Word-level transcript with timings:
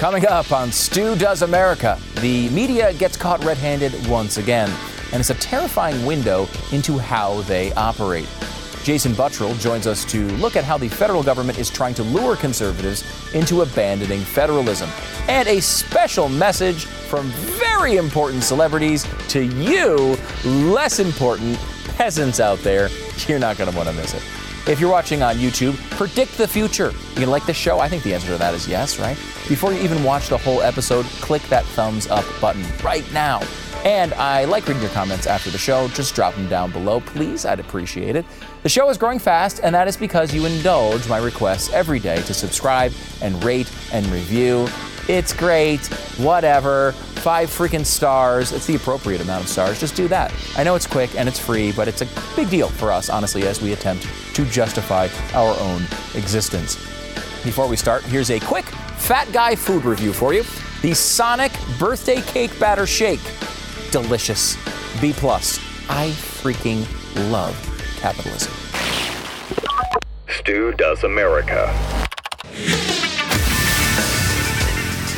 Coming 0.00 0.26
up 0.28 0.50
on 0.50 0.72
Stu 0.72 1.14
Does 1.14 1.42
America, 1.42 1.98
the 2.22 2.48
media 2.48 2.94
gets 2.94 3.18
caught 3.18 3.44
red 3.44 3.58
handed 3.58 3.92
once 4.08 4.38
again, 4.38 4.70
and 5.12 5.20
it's 5.20 5.28
a 5.28 5.34
terrifying 5.34 6.06
window 6.06 6.48
into 6.72 6.96
how 6.96 7.42
they 7.42 7.70
operate. 7.74 8.26
Jason 8.82 9.12
Buttrill 9.12 9.60
joins 9.60 9.86
us 9.86 10.06
to 10.06 10.26
look 10.38 10.56
at 10.56 10.64
how 10.64 10.78
the 10.78 10.88
federal 10.88 11.22
government 11.22 11.58
is 11.58 11.68
trying 11.68 11.92
to 11.92 12.02
lure 12.02 12.34
conservatives 12.34 13.04
into 13.34 13.60
abandoning 13.60 14.20
federalism. 14.20 14.88
And 15.28 15.46
a 15.46 15.60
special 15.60 16.30
message 16.30 16.86
from 16.86 17.26
very 17.58 17.96
important 17.96 18.42
celebrities 18.42 19.06
to 19.28 19.44
you, 19.44 20.16
less 20.46 20.98
important 20.98 21.58
peasants 21.98 22.40
out 22.40 22.58
there. 22.60 22.88
You're 23.28 23.38
not 23.38 23.58
going 23.58 23.70
to 23.70 23.76
want 23.76 23.90
to 23.90 23.94
miss 23.94 24.14
it. 24.14 24.39
If 24.66 24.78
you're 24.78 24.90
watching 24.90 25.22
on 25.22 25.36
YouTube, 25.36 25.76
predict 25.90 26.36
the 26.36 26.46
future. 26.46 26.92
You 27.16 27.26
like 27.26 27.46
the 27.46 27.54
show? 27.54 27.80
I 27.80 27.88
think 27.88 28.02
the 28.02 28.14
answer 28.14 28.28
to 28.28 28.38
that 28.38 28.54
is 28.54 28.68
yes, 28.68 28.98
right? 28.98 29.16
Before 29.48 29.72
you 29.72 29.80
even 29.80 30.04
watch 30.04 30.28
the 30.28 30.38
whole 30.38 30.62
episode, 30.62 31.06
click 31.22 31.42
that 31.44 31.64
thumbs 31.64 32.06
up 32.08 32.24
button 32.40 32.64
right 32.84 33.10
now. 33.12 33.40
And 33.84 34.12
I 34.14 34.44
like 34.44 34.66
reading 34.68 34.82
your 34.82 34.90
comments 34.92 35.26
after 35.26 35.50
the 35.50 35.56
show. 35.56 35.88
Just 35.88 36.14
drop 36.14 36.34
them 36.34 36.48
down 36.48 36.70
below, 36.70 37.00
please. 37.00 37.46
I'd 37.46 37.60
appreciate 37.60 38.14
it. 38.14 38.26
The 38.62 38.68
show 38.68 38.90
is 38.90 38.98
growing 38.98 39.18
fast, 39.18 39.60
and 39.62 39.74
that 39.74 39.88
is 39.88 39.96
because 39.96 40.34
you 40.34 40.44
indulge 40.44 41.08
my 41.08 41.16
requests 41.16 41.72
every 41.72 41.98
day 41.98 42.20
to 42.22 42.34
subscribe 42.34 42.92
and 43.22 43.42
rate 43.42 43.72
and 43.92 44.04
review. 44.08 44.68
It's 45.08 45.32
great, 45.32 45.84
whatever. 46.18 46.92
Five 46.92 47.50
freaking 47.50 47.84
stars. 47.84 48.52
It's 48.52 48.66
the 48.66 48.76
appropriate 48.76 49.20
amount 49.20 49.44
of 49.44 49.50
stars. 49.50 49.78
Just 49.78 49.94
do 49.94 50.08
that. 50.08 50.32
I 50.56 50.64
know 50.64 50.74
it's 50.74 50.86
quick 50.86 51.14
and 51.16 51.28
it's 51.28 51.38
free, 51.38 51.72
but 51.72 51.88
it's 51.88 52.02
a 52.02 52.08
big 52.34 52.48
deal 52.48 52.68
for 52.68 52.90
us, 52.90 53.10
honestly, 53.10 53.46
as 53.46 53.60
we 53.60 53.72
attempt 53.72 54.08
to 54.34 54.44
justify 54.46 55.08
our 55.34 55.58
own 55.60 55.82
existence. 56.14 56.76
Before 57.44 57.68
we 57.68 57.76
start, 57.76 58.02
here's 58.04 58.30
a 58.30 58.40
quick 58.40 58.64
fat 58.64 59.30
guy 59.32 59.54
food 59.54 59.84
review 59.84 60.12
for 60.12 60.32
you. 60.32 60.44
The 60.82 60.94
Sonic 60.94 61.52
birthday 61.78 62.22
cake 62.22 62.58
batter 62.58 62.86
shake. 62.86 63.20
Delicious. 63.90 64.56
B 65.00 65.12
plus. 65.12 65.58
I 65.88 66.10
freaking 66.10 66.86
love 67.30 67.56
capitalism. 68.00 68.52
Stu 70.28 70.72
Does 70.72 71.04
America. 71.04 71.68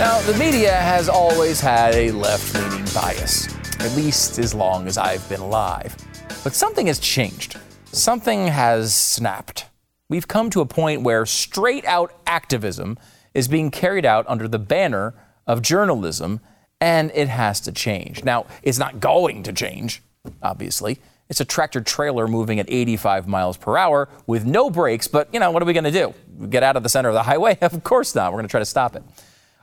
Now, 0.03 0.21
the 0.23 0.37
media 0.37 0.73
has 0.73 1.09
always 1.09 1.61
had 1.61 1.95
a 1.95 2.11
left 2.11 2.57
leaning 2.57 2.85
bias, 2.93 3.47
at 3.79 3.93
least 3.93 4.41
as 4.41 4.53
long 4.53 4.89
as 4.89 4.99
I've 4.99 5.27
been 5.29 5.41
alive. 5.41 5.95
But 6.43 6.55
something 6.55 6.89
has 6.89 6.99
changed. 6.99 7.57
Something 7.85 8.49
has 8.49 8.93
snapped. 8.93 9.67
We've 10.09 10.27
come 10.27 10.51
to 10.51 10.61
a 10.61 10.67
point 10.67 11.03
where 11.03 11.25
straight 11.25 11.85
out 11.85 12.13
activism 12.27 12.99
is 13.33 13.47
being 13.47 13.71
carried 13.71 14.05
out 14.05 14.25
under 14.27 14.49
the 14.49 14.59
banner 14.59 15.15
of 15.47 15.63
journalism, 15.63 16.41
and 16.81 17.13
it 17.15 17.29
has 17.29 17.61
to 17.61 17.71
change. 17.71 18.25
Now, 18.25 18.47
it's 18.65 18.79
not 18.79 18.99
going 18.99 19.45
to 19.45 19.53
change, 19.53 20.03
obviously. 20.43 20.99
It's 21.29 21.41
a 21.41 21.45
tractor 21.45 21.81
trailer 21.81 22.27
moving 22.27 22.59
at 22.59 22.67
85 22.69 23.29
miles 23.29 23.57
per 23.57 23.77
hour 23.77 24.09
with 24.27 24.45
no 24.47 24.69
brakes, 24.69 25.07
but 25.07 25.33
you 25.33 25.39
know, 25.39 25.53
what 25.53 25.63
are 25.63 25.67
we 25.67 25.73
going 25.73 25.85
to 25.85 25.93
do? 25.93 26.13
Get 26.49 26.65
out 26.65 26.75
of 26.75 26.83
the 26.83 26.89
center 26.89 27.09
of 27.09 27.15
the 27.15 27.23
highway? 27.23 27.57
Of 27.63 27.85
course 27.85 28.17
not. 28.17 28.33
We're 28.33 28.39
going 28.39 28.49
to 28.49 28.51
try 28.51 28.61
to 28.61 28.67
stop 28.67 28.97
it. 28.97 29.05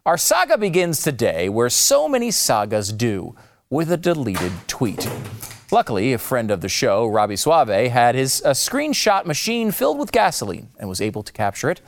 Our 0.05 0.17
saga 0.17 0.57
begins 0.57 1.03
today, 1.03 1.49
where 1.49 1.69
so 1.69 2.07
many 2.07 2.31
sagas 2.31 2.93
do, 2.93 3.35
with 3.69 3.91
a 3.91 3.97
deleted 3.97 4.53
tweet. 4.67 5.09
Luckily, 5.71 6.13
a 6.13 6.17
friend 6.17 6.49
of 6.49 6.61
the 6.61 6.69
show, 6.69 7.05
Robby 7.05 7.35
Soave, 7.35 7.91
had 7.91 8.15
his 8.15 8.41
a 8.41 8.51
screenshot 8.51 9.25
machine 9.25 9.71
filled 9.71 9.99
with 9.99 10.11
gasoline 10.11 10.69
and 10.79 10.89
was 10.89 11.01
able 11.01 11.21
to 11.23 11.33
capture 11.33 11.69
it. 11.69 11.81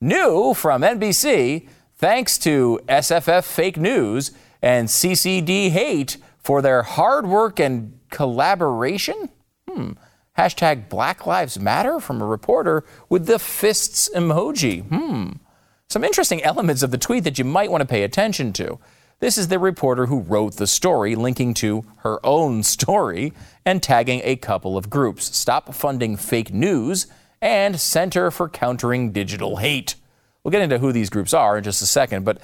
New 0.00 0.54
from 0.54 0.82
NBC, 0.82 1.68
thanks 1.96 2.38
to 2.38 2.80
SFF 2.86 3.44
fake 3.44 3.78
news 3.78 4.32
and 4.62 4.88
CCD 4.88 5.70
hate 5.70 6.18
for 6.38 6.60
their 6.60 6.82
hard 6.82 7.26
work 7.26 7.58
and 7.58 7.98
collaboration. 8.10 9.30
Hmm. 9.68 9.92
Hashtag 10.38 10.88
Black 10.88 11.26
Lives 11.26 11.58
Matter 11.58 11.98
from 11.98 12.20
a 12.20 12.26
reporter 12.26 12.84
with 13.08 13.26
the 13.26 13.38
fists 13.38 14.10
emoji. 14.14 14.86
Hmm. 14.86 15.43
Some 15.90 16.04
interesting 16.04 16.42
elements 16.42 16.82
of 16.82 16.90
the 16.90 16.98
tweet 16.98 17.24
that 17.24 17.38
you 17.38 17.44
might 17.44 17.70
want 17.70 17.82
to 17.82 17.86
pay 17.86 18.02
attention 18.02 18.52
to. 18.54 18.78
This 19.20 19.38
is 19.38 19.48
the 19.48 19.58
reporter 19.58 20.06
who 20.06 20.20
wrote 20.20 20.56
the 20.56 20.66
story, 20.66 21.14
linking 21.14 21.54
to 21.54 21.84
her 21.98 22.18
own 22.24 22.62
story 22.64 23.32
and 23.64 23.82
tagging 23.82 24.20
a 24.24 24.36
couple 24.36 24.76
of 24.76 24.90
groups 24.90 25.36
Stop 25.36 25.74
Funding 25.74 26.16
Fake 26.16 26.52
News 26.52 27.06
and 27.40 27.78
Center 27.78 28.30
for 28.30 28.48
Countering 28.48 29.12
Digital 29.12 29.58
Hate. 29.58 29.94
We'll 30.42 30.50
get 30.50 30.62
into 30.62 30.78
who 30.78 30.92
these 30.92 31.10
groups 31.10 31.32
are 31.32 31.58
in 31.58 31.64
just 31.64 31.80
a 31.80 31.86
second, 31.86 32.24
but 32.24 32.40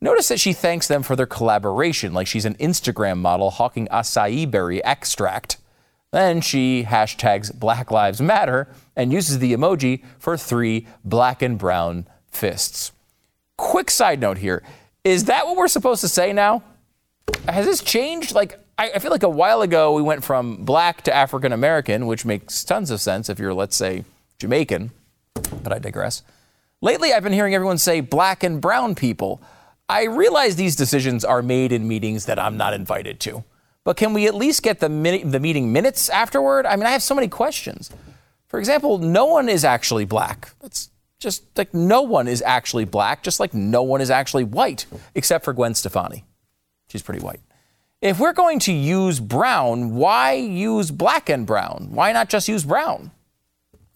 notice 0.00 0.28
that 0.28 0.40
she 0.40 0.52
thanks 0.52 0.86
them 0.86 1.02
for 1.02 1.16
their 1.16 1.26
collaboration, 1.26 2.14
like 2.14 2.26
she's 2.26 2.44
an 2.44 2.54
Instagram 2.56 3.18
model 3.18 3.50
hawking 3.50 3.88
acai 3.88 4.50
berry 4.50 4.82
extract. 4.84 5.58
Then 6.12 6.40
she 6.40 6.84
hashtags 6.84 7.52
Black 7.52 7.90
Lives 7.90 8.20
Matter 8.20 8.68
and 8.94 9.12
uses 9.12 9.40
the 9.40 9.52
emoji 9.52 10.04
for 10.18 10.36
three 10.36 10.86
black 11.04 11.42
and 11.42 11.58
brown 11.58 12.06
fists. 12.34 12.92
Quick 13.56 13.90
side 13.90 14.20
note 14.20 14.38
here 14.38 14.62
is 15.04 15.24
that 15.24 15.46
what 15.46 15.56
we're 15.56 15.68
supposed 15.68 16.00
to 16.00 16.08
say 16.08 16.32
now? 16.32 16.62
Has 17.46 17.66
this 17.66 17.82
changed? 17.82 18.34
Like, 18.34 18.58
I, 18.78 18.92
I 18.94 18.98
feel 18.98 19.10
like 19.10 19.22
a 19.22 19.28
while 19.28 19.62
ago 19.62 19.92
we 19.92 20.02
went 20.02 20.24
from 20.24 20.64
black 20.64 21.02
to 21.02 21.14
African 21.14 21.52
American, 21.52 22.06
which 22.06 22.24
makes 22.24 22.64
tons 22.64 22.90
of 22.90 23.00
sense 23.00 23.28
if 23.28 23.38
you're, 23.38 23.54
let's 23.54 23.76
say, 23.76 24.04
Jamaican, 24.38 24.90
but 25.62 25.72
I 25.72 25.78
digress. 25.78 26.22
Lately, 26.80 27.12
I've 27.12 27.22
been 27.22 27.32
hearing 27.32 27.54
everyone 27.54 27.78
say 27.78 28.00
black 28.00 28.42
and 28.42 28.60
brown 28.60 28.94
people. 28.94 29.40
I 29.88 30.04
realize 30.04 30.56
these 30.56 30.76
decisions 30.76 31.24
are 31.24 31.42
made 31.42 31.70
in 31.72 31.86
meetings 31.86 32.26
that 32.26 32.38
I'm 32.38 32.56
not 32.56 32.74
invited 32.74 33.20
to, 33.20 33.44
but 33.84 33.96
can 33.96 34.14
we 34.14 34.26
at 34.26 34.34
least 34.34 34.62
get 34.62 34.80
the, 34.80 34.88
the 34.88 35.40
meeting 35.40 35.72
minutes 35.72 36.08
afterward? 36.08 36.66
I 36.66 36.76
mean, 36.76 36.86
I 36.86 36.90
have 36.90 37.02
so 37.02 37.14
many 37.14 37.28
questions. 37.28 37.90
For 38.48 38.58
example, 38.58 38.98
no 38.98 39.26
one 39.26 39.48
is 39.48 39.64
actually 39.64 40.04
black. 40.04 40.50
That's 40.60 40.88
just 41.20 41.44
like 41.56 41.72
no 41.72 42.02
one 42.02 42.28
is 42.28 42.42
actually 42.42 42.84
black, 42.84 43.22
just 43.22 43.40
like 43.40 43.54
no 43.54 43.82
one 43.82 44.00
is 44.00 44.10
actually 44.10 44.44
white, 44.44 44.86
except 45.14 45.44
for 45.44 45.52
Gwen 45.52 45.74
Stefani. 45.74 46.24
She's 46.88 47.02
pretty 47.02 47.20
white. 47.20 47.40
If 48.00 48.20
we're 48.20 48.34
going 48.34 48.58
to 48.60 48.72
use 48.72 49.18
brown, 49.20 49.94
why 49.94 50.34
use 50.34 50.90
black 50.90 51.30
and 51.30 51.46
brown? 51.46 51.88
Why 51.92 52.12
not 52.12 52.28
just 52.28 52.48
use 52.48 52.64
brown? 52.64 53.10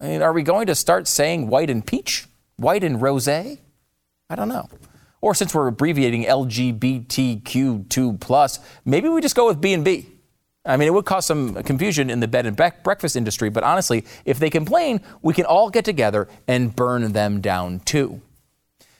I 0.01 0.07
mean, 0.07 0.21
are 0.21 0.33
we 0.33 0.43
going 0.43 0.67
to 0.67 0.75
start 0.75 1.07
saying 1.07 1.47
white 1.47 1.69
and 1.69 1.85
peach? 1.85 2.25
White 2.55 2.83
and 2.83 3.01
rose? 3.01 3.27
I 3.27 3.59
don't 4.35 4.49
know. 4.49 4.67
Or 5.21 5.35
since 5.35 5.53
we're 5.53 5.67
abbreviating 5.67 6.23
LGBTQ2 6.23 8.19
plus, 8.19 8.59
maybe 8.85 9.09
we 9.09 9.21
just 9.21 9.35
go 9.35 9.47
with 9.47 9.61
B 9.61 9.73
and 9.73 9.83
B. 9.85 10.07
I 10.65 10.77
mean, 10.77 10.87
it 10.87 10.93
would 10.93 11.05
cause 11.05 11.25
some 11.25 11.55
confusion 11.63 12.09
in 12.09 12.19
the 12.19 12.27
bed 12.27 12.45
and 12.45 12.55
breakfast 12.55 13.15
industry, 13.15 13.49
but 13.49 13.63
honestly, 13.63 14.05
if 14.25 14.39
they 14.39 14.49
complain, 14.49 15.01
we 15.21 15.33
can 15.33 15.45
all 15.45 15.69
get 15.69 15.85
together 15.85 16.27
and 16.47 16.75
burn 16.75 17.13
them 17.13 17.39
down 17.39 17.79
too. 17.79 18.21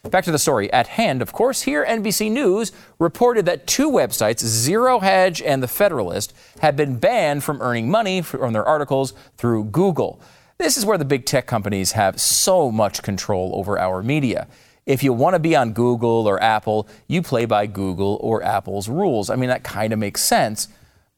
Back 0.10 0.24
to 0.24 0.32
the 0.32 0.40
story 0.40 0.72
at 0.72 0.88
hand, 0.88 1.22
of 1.22 1.34
course, 1.34 1.64
here 1.64 1.86
NBC 1.86 2.32
News 2.32 2.72
reported 3.00 3.46
that 3.46 3.68
two 3.68 3.92
websites, 3.92 4.40
Zero 4.40 5.00
Hedge 5.00 5.42
and 5.42 5.62
The 5.62 5.68
Federalist, 5.68 6.34
had 6.62 6.78
been 6.78 6.98
banned 6.98 7.44
from 7.44 7.62
earning 7.62 7.92
money 7.92 8.22
from 8.22 8.54
their 8.54 8.66
articles 8.66 9.14
through 9.36 9.66
Google. 9.66 10.22
This 10.58 10.78
is 10.78 10.86
where 10.86 10.98
the 10.98 11.04
big 11.04 11.26
tech 11.26 11.48
companies 11.48 11.92
have 11.92 12.20
so 12.20 12.72
much 12.72 13.04
control 13.04 13.52
over 13.56 13.78
our 13.78 14.02
media. 14.02 14.48
If 14.86 15.04
you 15.04 15.12
want 15.12 15.36
to 15.36 15.40
be 15.40 15.56
on 15.56 15.74
Google 15.74 16.28
or 16.28 16.42
Apple, 16.42 16.88
you 17.08 17.22
play 17.22 17.46
by 17.46 17.68
Google 17.68 18.18
or 18.22 18.42
Apple's 18.42 18.88
rules. 18.88 19.30
I 19.30 19.36
mean, 19.36 19.50
that 19.50 19.64
kind 19.66 19.92
of 19.92 20.00
makes 20.00 20.24
sense. 20.24 20.70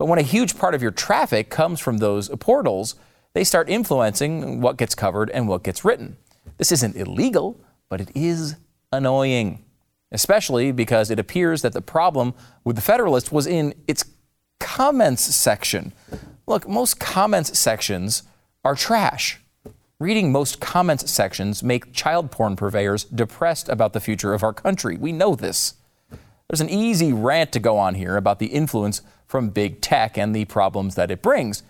But 0.01 0.07
when 0.07 0.17
a 0.17 0.23
huge 0.23 0.57
part 0.57 0.73
of 0.73 0.81
your 0.81 0.89
traffic 0.89 1.51
comes 1.51 1.79
from 1.79 1.99
those 1.99 2.27
portals, 2.39 2.95
they 3.33 3.43
start 3.43 3.69
influencing 3.69 4.59
what 4.59 4.75
gets 4.75 4.95
covered 4.95 5.29
and 5.29 5.47
what 5.47 5.61
gets 5.61 5.85
written. 5.85 6.17
This 6.57 6.71
isn't 6.71 6.95
illegal, 6.95 7.63
but 7.87 8.01
it 8.01 8.09
is 8.15 8.55
annoying, 8.91 9.63
especially 10.11 10.71
because 10.71 11.11
it 11.11 11.19
appears 11.19 11.61
that 11.61 11.73
the 11.73 11.83
problem 11.83 12.33
with 12.63 12.77
the 12.77 12.81
Federalist 12.81 13.31
was 13.31 13.45
in 13.45 13.75
its 13.87 14.03
comments 14.59 15.35
section. 15.35 15.93
Look, 16.47 16.67
most 16.67 16.99
comments 16.99 17.59
sections 17.59 18.23
are 18.65 18.73
trash. 18.73 19.39
Reading 19.99 20.31
most 20.31 20.59
comments 20.59 21.11
sections 21.11 21.61
make 21.61 21.93
child 21.93 22.31
porn 22.31 22.55
purveyors 22.55 23.03
depressed 23.03 23.69
about 23.69 23.93
the 23.93 23.99
future 23.99 24.33
of 24.33 24.41
our 24.41 24.51
country. 24.51 24.97
We 24.97 25.11
know 25.11 25.35
this. 25.35 25.75
There's 26.49 26.59
an 26.59 26.69
easy 26.69 27.13
rant 27.13 27.51
to 27.51 27.59
go 27.59 27.77
on 27.77 27.93
here 27.93 28.17
about 28.17 28.39
the 28.39 28.47
influence 28.47 29.03
from 29.31 29.49
big 29.49 29.79
tech 29.79 30.17
and 30.17 30.35
the 30.35 30.43
problems 30.43 30.95
that 30.95 31.09
it 31.09 31.21
brings. 31.21 31.63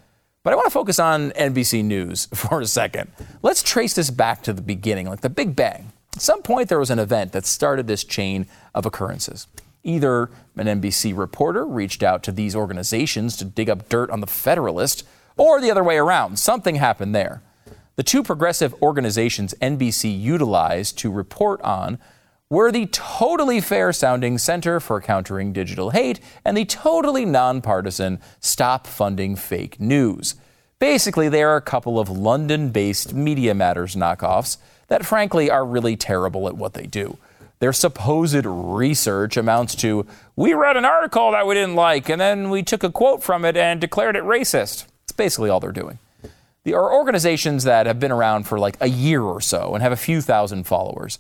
But 0.44 0.52
I 0.52 0.56
want 0.56 0.66
to 0.66 0.72
focus 0.72 0.98
on 0.98 1.30
NBC 1.32 1.86
News 1.86 2.26
for 2.34 2.60
a 2.60 2.66
second. 2.66 3.12
Let's 3.44 3.62
trace 3.62 3.94
this 3.94 4.10
back 4.10 4.42
to 4.44 4.52
the 4.52 4.64
beginning, 4.64 5.08
like 5.08 5.22
the 5.22 5.30
Big 5.30 5.56
Bang. 5.56 5.94
At 6.16 6.24
some 6.24 6.42
point, 6.42 6.68
there 6.68 6.80
was 6.80 6.90
an 6.90 7.00
event 7.00 7.32
that 7.34 7.46
started 7.46 7.86
this 7.86 8.04
chain 8.04 8.48
of 8.74 8.88
occurrences. 8.88 9.46
Either 9.84 10.32
an 10.58 10.82
NBC 10.82 11.16
reporter 11.16 11.66
reached 11.66 12.02
out 12.02 12.24
to 12.24 12.32
these 12.32 12.56
organizations 12.56 13.38
to 13.38 13.46
dig 13.46 13.70
up 13.70 13.88
dirt 13.88 14.10
on 14.10 14.20
the 14.20 14.28
Federalist, 14.28 15.08
or 15.38 15.62
the 15.62 15.72
other 15.72 15.84
way 15.84 15.98
around. 15.98 16.40
Something 16.40 16.76
happened 16.76 17.16
there. 17.16 17.44
The 17.96 18.04
two 18.04 18.24
progressive 18.24 18.74
organizations 18.82 19.54
NBC 19.62 20.20
utilized 20.20 20.98
to 21.00 21.12
report 21.12 21.62
on 21.62 22.00
We're 22.52 22.74
the 22.74 22.88
totally 22.88 23.62
fair 23.62 23.94
sounding 23.94 24.38
Center 24.38 24.82
for 24.82 25.00
Countering 25.00 25.54
Digital 25.54 25.92
Hate 25.92 26.20
and 26.44 26.58
the 26.58 26.66
totally 26.66 27.24
nonpartisan 27.24 28.20
Stop 28.42 28.88
Funding 28.88 29.38
Fake 29.38 29.80
News. 29.80 30.36
Basically, 30.78 31.30
they 31.30 31.44
are 31.44 31.56
a 31.56 31.62
couple 31.62 31.98
of 31.98 32.10
London 32.10 32.72
based 32.72 33.14
Media 33.14 33.56
Matters 33.56 33.96
knockoffs 33.96 34.58
that, 34.90 35.06
frankly, 35.06 35.50
are 35.50 35.66
really 35.66 35.96
terrible 35.96 36.46
at 36.50 36.58
what 36.58 36.74
they 36.74 36.88
do. 36.88 37.18
Their 37.60 37.72
supposed 37.72 38.46
research 38.46 39.38
amounts 39.38 39.74
to 39.76 40.06
we 40.36 40.54
read 40.54 40.76
an 40.76 40.84
article 40.84 41.32
that 41.32 41.48
we 41.48 41.56
didn't 41.56 41.76
like, 41.76 42.10
and 42.10 42.20
then 42.20 42.50
we 42.50 42.64
took 42.64 42.84
a 42.84 42.92
quote 42.92 43.24
from 43.24 43.46
it 43.46 43.56
and 43.56 43.80
declared 43.80 44.18
it 44.18 44.24
racist. 44.24 44.88
It's 45.04 45.14
basically 45.14 45.50
all 45.50 45.62
they're 45.62 45.72
doing. 45.72 46.00
There 46.66 46.78
are 46.78 46.94
organizations 46.94 47.64
that 47.64 47.86
have 47.86 48.02
been 48.02 48.12
around 48.12 48.44
for 48.44 48.60
like 48.60 48.76
a 48.82 48.90
year 48.90 49.22
or 49.22 49.40
so 49.40 49.74
and 49.74 49.82
have 49.82 49.94
a 49.94 49.96
few 49.96 50.20
thousand 50.20 50.66
followers. 50.66 51.18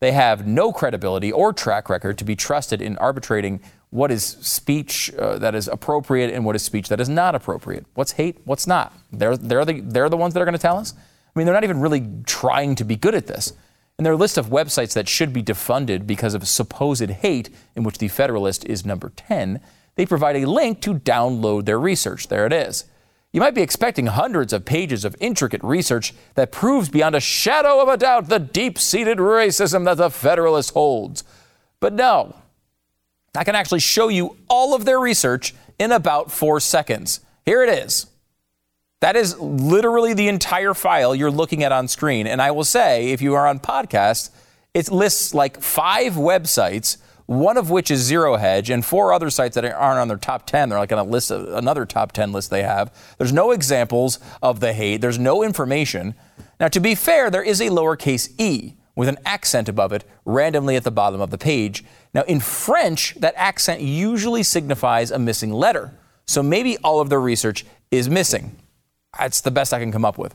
They 0.00 0.12
have 0.12 0.46
no 0.46 0.72
credibility 0.72 1.30
or 1.30 1.52
track 1.52 1.90
record 1.90 2.16
to 2.18 2.24
be 2.24 2.34
trusted 2.34 2.80
in 2.80 2.96
arbitrating 2.98 3.60
what 3.90 4.10
is 4.10 4.24
speech 4.24 5.12
uh, 5.14 5.36
that 5.38 5.54
is 5.54 5.68
appropriate 5.68 6.32
and 6.32 6.44
what 6.44 6.56
is 6.56 6.62
speech 6.62 6.88
that 6.88 7.00
is 7.00 7.08
not 7.08 7.34
appropriate. 7.34 7.84
What's 7.94 8.12
hate? 8.12 8.38
What's 8.44 8.66
not? 8.66 8.94
They're, 9.12 9.36
they're, 9.36 9.64
the, 9.64 9.80
they're 9.80 10.08
the 10.08 10.16
ones 10.16 10.32
that 10.34 10.40
are 10.40 10.46
going 10.46 10.56
to 10.56 10.58
tell 10.58 10.78
us. 10.78 10.94
I 10.94 11.38
mean, 11.38 11.44
they're 11.44 11.54
not 11.54 11.64
even 11.64 11.80
really 11.80 12.08
trying 12.24 12.76
to 12.76 12.84
be 12.84 12.96
good 12.96 13.14
at 13.14 13.26
this. 13.26 13.52
In 13.98 14.04
their 14.04 14.16
list 14.16 14.38
of 14.38 14.46
websites 14.46 14.94
that 14.94 15.08
should 15.08 15.34
be 15.34 15.42
defunded 15.42 16.06
because 16.06 16.32
of 16.32 16.48
supposed 16.48 17.10
hate, 17.10 17.50
in 17.76 17.82
which 17.82 17.98
the 17.98 18.08
Federalist 18.08 18.64
is 18.64 18.86
number 18.86 19.12
10, 19.14 19.60
they 19.96 20.06
provide 20.06 20.36
a 20.36 20.46
link 20.46 20.80
to 20.80 20.94
download 20.94 21.66
their 21.66 21.78
research. 21.78 22.28
There 22.28 22.46
it 22.46 22.52
is. 22.54 22.86
You 23.32 23.40
might 23.40 23.54
be 23.54 23.62
expecting 23.62 24.06
hundreds 24.06 24.52
of 24.52 24.64
pages 24.64 25.04
of 25.04 25.14
intricate 25.20 25.62
research 25.62 26.14
that 26.34 26.50
proves 26.50 26.88
beyond 26.88 27.14
a 27.14 27.20
shadow 27.20 27.80
of 27.80 27.88
a 27.88 27.96
doubt 27.96 28.28
the 28.28 28.40
deep 28.40 28.78
seated 28.78 29.18
racism 29.18 29.84
that 29.84 29.98
the 29.98 30.10
Federalist 30.10 30.72
holds. 30.72 31.22
But 31.78 31.92
no, 31.92 32.34
I 33.36 33.44
can 33.44 33.54
actually 33.54 33.80
show 33.80 34.08
you 34.08 34.36
all 34.48 34.74
of 34.74 34.84
their 34.84 34.98
research 34.98 35.54
in 35.78 35.92
about 35.92 36.32
four 36.32 36.58
seconds. 36.58 37.20
Here 37.46 37.62
it 37.62 37.68
is. 37.68 38.06
That 39.00 39.16
is 39.16 39.38
literally 39.38 40.12
the 40.12 40.28
entire 40.28 40.74
file 40.74 41.14
you're 41.14 41.30
looking 41.30 41.62
at 41.62 41.72
on 41.72 41.88
screen. 41.88 42.26
And 42.26 42.42
I 42.42 42.50
will 42.50 42.64
say, 42.64 43.12
if 43.12 43.22
you 43.22 43.34
are 43.34 43.46
on 43.46 43.60
podcast, 43.60 44.30
it 44.74 44.90
lists 44.90 45.32
like 45.32 45.60
five 45.60 46.14
websites 46.14 46.98
one 47.30 47.56
of 47.56 47.70
which 47.70 47.92
is 47.92 48.00
Zero 48.00 48.34
Hedge, 48.34 48.70
and 48.70 48.84
four 48.84 49.12
other 49.12 49.30
sites 49.30 49.54
that 49.54 49.64
aren't 49.64 50.00
on 50.00 50.08
their 50.08 50.16
top 50.16 50.46
10. 50.46 50.68
They're 50.68 50.80
like 50.80 50.90
on 50.90 50.98
a 50.98 51.04
list, 51.04 51.30
of, 51.30 51.48
another 51.54 51.86
top 51.86 52.10
10 52.10 52.32
list 52.32 52.50
they 52.50 52.64
have. 52.64 52.92
There's 53.18 53.32
no 53.32 53.52
examples 53.52 54.18
of 54.42 54.58
the 54.58 54.72
hate, 54.72 55.00
there's 55.00 55.16
no 55.16 55.44
information. 55.44 56.16
Now, 56.58 56.66
to 56.66 56.80
be 56.80 56.96
fair, 56.96 57.30
there 57.30 57.44
is 57.44 57.60
a 57.60 57.68
lowercase 57.68 58.32
e 58.36 58.74
with 58.96 59.08
an 59.08 59.16
accent 59.24 59.68
above 59.68 59.92
it 59.92 60.02
randomly 60.24 60.74
at 60.74 60.82
the 60.82 60.90
bottom 60.90 61.20
of 61.20 61.30
the 61.30 61.38
page. 61.38 61.84
Now, 62.12 62.22
in 62.22 62.40
French, 62.40 63.14
that 63.20 63.34
accent 63.36 63.80
usually 63.80 64.42
signifies 64.42 65.12
a 65.12 65.18
missing 65.20 65.52
letter. 65.52 65.92
So 66.26 66.42
maybe 66.42 66.78
all 66.78 66.98
of 66.98 67.10
their 67.10 67.20
research 67.20 67.64
is 67.92 68.10
missing. 68.10 68.56
That's 69.16 69.40
the 69.40 69.52
best 69.52 69.72
I 69.72 69.78
can 69.78 69.92
come 69.92 70.04
up 70.04 70.18
with. 70.18 70.34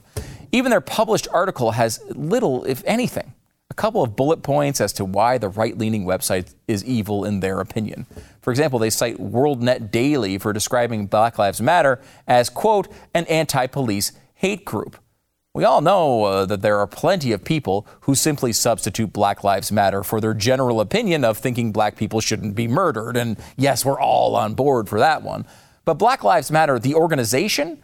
Even 0.53 0.69
their 0.69 0.79
published 0.79 1.27
article 1.33 1.71
has 1.71 1.99
little, 2.11 2.63
if 2.63 2.81
anything 2.85 3.33
couple 3.75 4.01
of 4.01 4.15
bullet 4.15 4.43
points 4.43 4.81
as 4.81 4.93
to 4.93 5.05
why 5.05 5.37
the 5.37 5.49
right 5.49 5.77
leaning 5.77 6.05
website 6.05 6.53
is 6.67 6.83
evil 6.85 7.25
in 7.25 7.39
their 7.39 7.59
opinion. 7.59 8.05
For 8.41 8.51
example, 8.51 8.79
they 8.79 8.89
cite 8.89 9.17
WorldNet 9.17 9.91
Daily 9.91 10.37
for 10.37 10.53
describing 10.53 11.07
Black 11.07 11.37
Lives 11.37 11.61
Matter 11.61 11.99
as, 12.27 12.49
quote, 12.49 12.87
an 13.13 13.25
anti 13.25 13.67
police 13.67 14.11
hate 14.35 14.65
group. 14.65 14.97
We 15.55 15.63
all 15.63 15.79
know 15.79 16.25
uh, 16.25 16.45
that 16.47 16.61
there 16.61 16.79
are 16.79 16.87
plenty 16.87 17.31
of 17.31 17.45
people 17.45 17.87
who 18.01 18.13
simply 18.13 18.51
substitute 18.51 19.13
Black 19.13 19.41
Lives 19.41 19.71
Matter 19.71 20.03
for 20.03 20.19
their 20.19 20.33
general 20.33 20.81
opinion 20.81 21.23
of 21.23 21.37
thinking 21.37 21.71
black 21.71 21.95
people 21.95 22.19
shouldn't 22.19 22.55
be 22.55 22.67
murdered. 22.67 23.15
And 23.15 23.37
yes, 23.55 23.85
we're 23.85 23.99
all 23.99 24.35
on 24.35 24.53
board 24.53 24.89
for 24.89 24.99
that 24.99 25.23
one. 25.23 25.45
But 25.85 25.93
Black 25.93 26.25
Lives 26.25 26.51
Matter, 26.51 26.77
the 26.77 26.95
organization, 26.95 27.81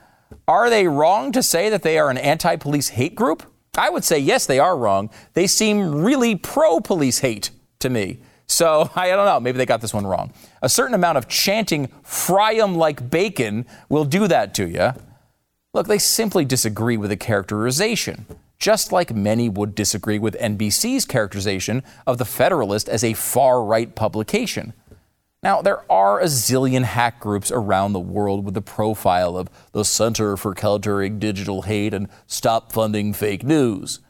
are 0.47 0.69
they 0.69 0.87
wrong 0.87 1.31
to 1.31 1.41
say 1.41 1.69
that 1.69 1.81
they 1.81 1.97
are 1.97 2.09
an 2.09 2.17
anti 2.17 2.57
police 2.57 2.89
hate 2.89 3.15
group? 3.15 3.43
I 3.77 3.89
would 3.89 4.03
say, 4.03 4.19
yes, 4.19 4.45
they 4.45 4.59
are 4.59 4.77
wrong. 4.77 5.09
They 5.33 5.47
seem 5.47 6.03
really 6.03 6.35
pro 6.35 6.79
police 6.79 7.19
hate 7.19 7.51
to 7.79 7.89
me. 7.89 8.19
So 8.47 8.89
I 8.95 9.09
don't 9.09 9.25
know. 9.25 9.39
Maybe 9.39 9.57
they 9.57 9.65
got 9.65 9.81
this 9.81 9.93
one 9.93 10.05
wrong. 10.05 10.33
A 10.61 10.69
certain 10.69 10.93
amount 10.93 11.17
of 11.17 11.27
chanting, 11.27 11.87
fry 12.03 12.55
'em 12.55 12.75
like 12.75 13.09
bacon, 13.09 13.65
will 13.89 14.05
do 14.05 14.27
that 14.27 14.53
to 14.55 14.67
you. 14.67 14.91
Look, 15.73 15.87
they 15.87 15.99
simply 15.99 16.43
disagree 16.43 16.97
with 16.97 17.11
the 17.11 17.17
characterization, 17.17 18.25
just 18.59 18.91
like 18.91 19.15
many 19.15 19.47
would 19.47 19.73
disagree 19.73 20.19
with 20.19 20.35
NBC's 20.37 21.05
characterization 21.05 21.81
of 22.05 22.17
The 22.17 22.25
Federalist 22.25 22.89
as 22.89 23.05
a 23.05 23.13
far 23.13 23.63
right 23.63 23.95
publication. 23.95 24.73
Now, 25.43 25.63
there 25.63 25.91
are 25.91 26.19
a 26.19 26.25
zillion 26.25 26.83
hack 26.83 27.19
groups 27.19 27.51
around 27.51 27.93
the 27.93 27.99
world 27.99 28.45
with 28.45 28.53
the 28.53 28.61
profile 28.61 29.35
of 29.35 29.49
the 29.71 29.83
Center 29.83 30.37
for 30.37 30.53
Countering 30.53 31.17
Digital 31.17 31.63
Hate 31.63 31.95
and 31.95 32.09
Stop 32.27 32.71
Funding 32.71 33.11
Fake 33.11 33.43
News. 33.43 34.01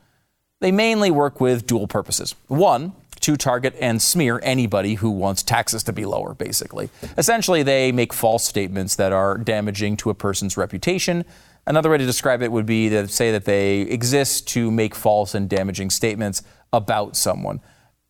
They 0.59 0.73
mainly 0.73 1.09
work 1.09 1.39
with 1.39 1.65
dual 1.65 1.87
purposes. 1.87 2.35
One, 2.47 2.91
to 3.21 3.37
target 3.37 3.73
and 3.79 4.01
smear 4.01 4.41
anybody 4.43 4.95
who 4.95 5.09
wants 5.09 5.41
taxes 5.41 5.83
to 5.83 5.93
be 5.93 6.03
lower, 6.03 6.33
basically. 6.33 6.89
Essentially, 7.17 7.63
they 7.63 7.93
make 7.93 8.11
false 8.11 8.45
statements 8.45 8.97
that 8.97 9.13
are 9.13 9.37
damaging 9.37 9.95
to 9.97 10.09
a 10.09 10.13
person's 10.13 10.57
reputation. 10.57 11.23
Another 11.65 11.89
way 11.89 11.97
to 11.97 12.05
describe 12.05 12.41
it 12.41 12.51
would 12.51 12.65
be 12.65 12.89
to 12.89 13.07
say 13.07 13.31
that 13.31 13.45
they 13.45 13.81
exist 13.81 14.49
to 14.49 14.69
make 14.69 14.95
false 14.95 15.33
and 15.33 15.49
damaging 15.49 15.91
statements 15.91 16.43
about 16.73 17.15
someone. 17.15 17.61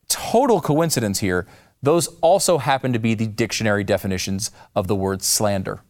Total 0.08 0.60
coincidence 0.60 1.20
here 1.20 1.46
those 1.82 2.08
also 2.22 2.58
happen 2.58 2.94
to 2.94 3.00
be 3.00 3.14
the 3.14 3.28
dictionary 3.28 3.84
definitions 3.84 4.52
of 4.76 4.88
the 4.88 4.96
word 4.96 5.24
slander. 5.24 5.82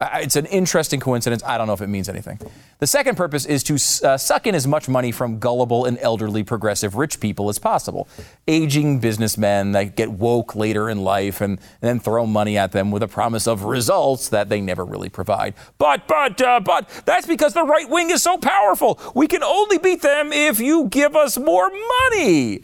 It's 0.00 0.36
an 0.36 0.46
interesting 0.46 1.00
coincidence. 1.00 1.42
I 1.44 1.58
don't 1.58 1.66
know 1.66 1.72
if 1.72 1.80
it 1.80 1.88
means 1.88 2.08
anything. 2.08 2.38
The 2.78 2.86
second 2.86 3.16
purpose 3.16 3.44
is 3.44 3.64
to 3.64 3.74
uh, 4.06 4.16
suck 4.16 4.46
in 4.46 4.54
as 4.54 4.64
much 4.64 4.88
money 4.88 5.10
from 5.10 5.40
gullible 5.40 5.86
and 5.86 5.98
elderly 5.98 6.44
progressive 6.44 6.94
rich 6.94 7.18
people 7.18 7.48
as 7.48 7.58
possible. 7.58 8.06
Aging 8.46 9.00
businessmen 9.00 9.72
that 9.72 9.96
get 9.96 10.12
woke 10.12 10.54
later 10.54 10.88
in 10.88 10.98
life 11.02 11.40
and, 11.40 11.58
and 11.58 11.88
then 11.88 11.98
throw 11.98 12.26
money 12.26 12.56
at 12.56 12.70
them 12.70 12.92
with 12.92 13.02
a 13.02 13.08
promise 13.08 13.48
of 13.48 13.64
results 13.64 14.28
that 14.28 14.48
they 14.48 14.60
never 14.60 14.84
really 14.84 15.08
provide. 15.08 15.54
But, 15.78 16.06
but, 16.06 16.40
uh, 16.40 16.60
but, 16.60 16.88
that's 17.04 17.26
because 17.26 17.54
the 17.54 17.64
right 17.64 17.90
wing 17.90 18.10
is 18.10 18.22
so 18.22 18.38
powerful. 18.38 19.00
We 19.16 19.26
can 19.26 19.42
only 19.42 19.78
beat 19.78 20.02
them 20.02 20.32
if 20.32 20.60
you 20.60 20.86
give 20.86 21.16
us 21.16 21.36
more 21.36 21.72
money. 22.12 22.62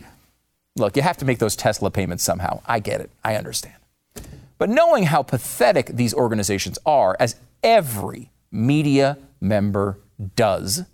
Look, 0.76 0.96
you 0.96 1.02
have 1.02 1.16
to 1.18 1.24
make 1.24 1.38
those 1.38 1.54
Tesla 1.54 1.90
payments 1.90 2.24
somehow. 2.24 2.60
I 2.66 2.80
get 2.80 3.00
it. 3.00 3.10
I 3.22 3.36
understand. 3.36 3.76
But 4.58 4.70
knowing 4.70 5.04
how 5.04 5.22
pathetic 5.22 5.86
these 5.88 6.14
organizations 6.14 6.78
are, 6.84 7.16
as 7.20 7.36
every 7.62 8.30
media 8.50 9.18
member 9.40 9.98
does, 10.36 10.84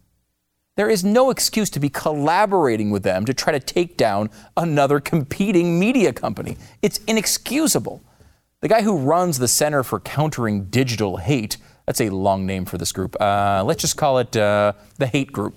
there 0.76 0.88
is 0.88 1.04
no 1.04 1.30
excuse 1.30 1.68
to 1.70 1.80
be 1.80 1.88
collaborating 1.88 2.90
with 2.90 3.02
them 3.02 3.24
to 3.24 3.34
try 3.34 3.52
to 3.52 3.60
take 3.60 3.96
down 3.96 4.30
another 4.56 5.00
competing 5.00 5.78
media 5.78 6.12
company. 6.12 6.56
It's 6.80 6.98
inexcusable. 7.06 8.02
The 8.60 8.68
guy 8.68 8.82
who 8.82 8.96
runs 8.96 9.38
the 9.38 9.48
Center 9.48 9.82
for 9.82 10.00
Countering 10.00 10.64
Digital 10.64 11.16
Hate, 11.16 11.56
that's 11.86 12.00
a 12.00 12.10
long 12.10 12.46
name 12.46 12.66
for 12.66 12.78
this 12.78 12.92
group. 12.92 13.16
Uh, 13.20 13.62
let's 13.64 13.80
just 13.80 13.96
call 13.96 14.18
it 14.18 14.36
uh, 14.36 14.74
the 14.98 15.06
Hate 15.06 15.32
Group. 15.32 15.54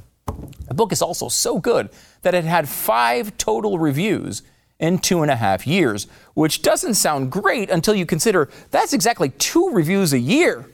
The 0.70 0.74
book 0.74 0.94
is 0.94 1.02
also 1.02 1.28
so 1.28 1.60
good 1.60 1.90
that 2.22 2.34
it 2.34 2.46
had 2.46 2.70
five 2.70 3.38
total 3.38 3.78
reviews 3.78 4.42
in 4.84 5.00
two 5.00 5.22
and 5.22 5.32
a 5.32 5.38
half 5.38 5.66
years, 5.66 6.08
which 6.34 6.62
doesn't 6.62 6.96
sound 6.96 7.32
great 7.32 7.70
until 7.70 7.96
you 7.96 8.06
consider 8.06 8.50
that's 8.70 8.92
exactly 8.92 9.30
two 9.30 9.70
reviews 9.70 10.12
a 10.12 10.20
year. 10.20 10.70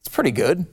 It's 0.00 0.12
pretty 0.12 0.32
good. 0.32 0.66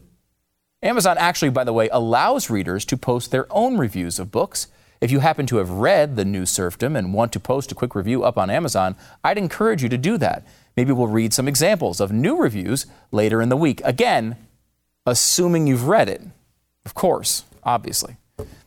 Amazon 0.82 1.18
actually, 1.20 1.52
by 1.52 1.64
the 1.64 1.72
way, 1.72 1.90
allows 1.90 2.50
readers 2.50 2.84
to 2.86 2.98
post 2.98 3.30
their 3.30 3.46
own 3.54 3.78
reviews 3.78 4.18
of 4.18 4.32
books. 4.32 4.68
If 5.02 5.12
you 5.12 5.20
happen 5.20 5.46
to 5.46 5.58
have 5.58 5.70
read 5.70 6.16
The 6.16 6.26
New 6.26 6.48
Serfdom 6.48 6.96
and 6.96 7.14
want 7.14 7.32
to 7.34 7.40
post 7.40 7.72
a 7.72 7.76
quick 7.76 7.94
review 7.94 8.24
up 8.24 8.40
on 8.40 8.50
Amazon, 8.50 8.96
I'd 9.24 9.38
encourage 9.38 9.84
you 9.84 9.90
to 9.90 9.98
do 9.98 10.18
that. 10.18 10.48
Maybe 10.76 10.92
we'll 10.92 11.06
read 11.06 11.32
some 11.32 11.48
examples 11.48 12.02
of 12.02 12.12
new 12.12 12.36
reviews 12.36 12.88
later 13.12 13.40
in 13.40 13.50
the 13.50 13.58
week. 13.58 13.82
Again, 13.84 14.36
assuming 15.06 15.68
you've 15.68 15.88
read 15.88 16.10
it. 16.10 16.24
Of 16.88 16.96
course, 16.96 17.44
obviously. 17.64 18.18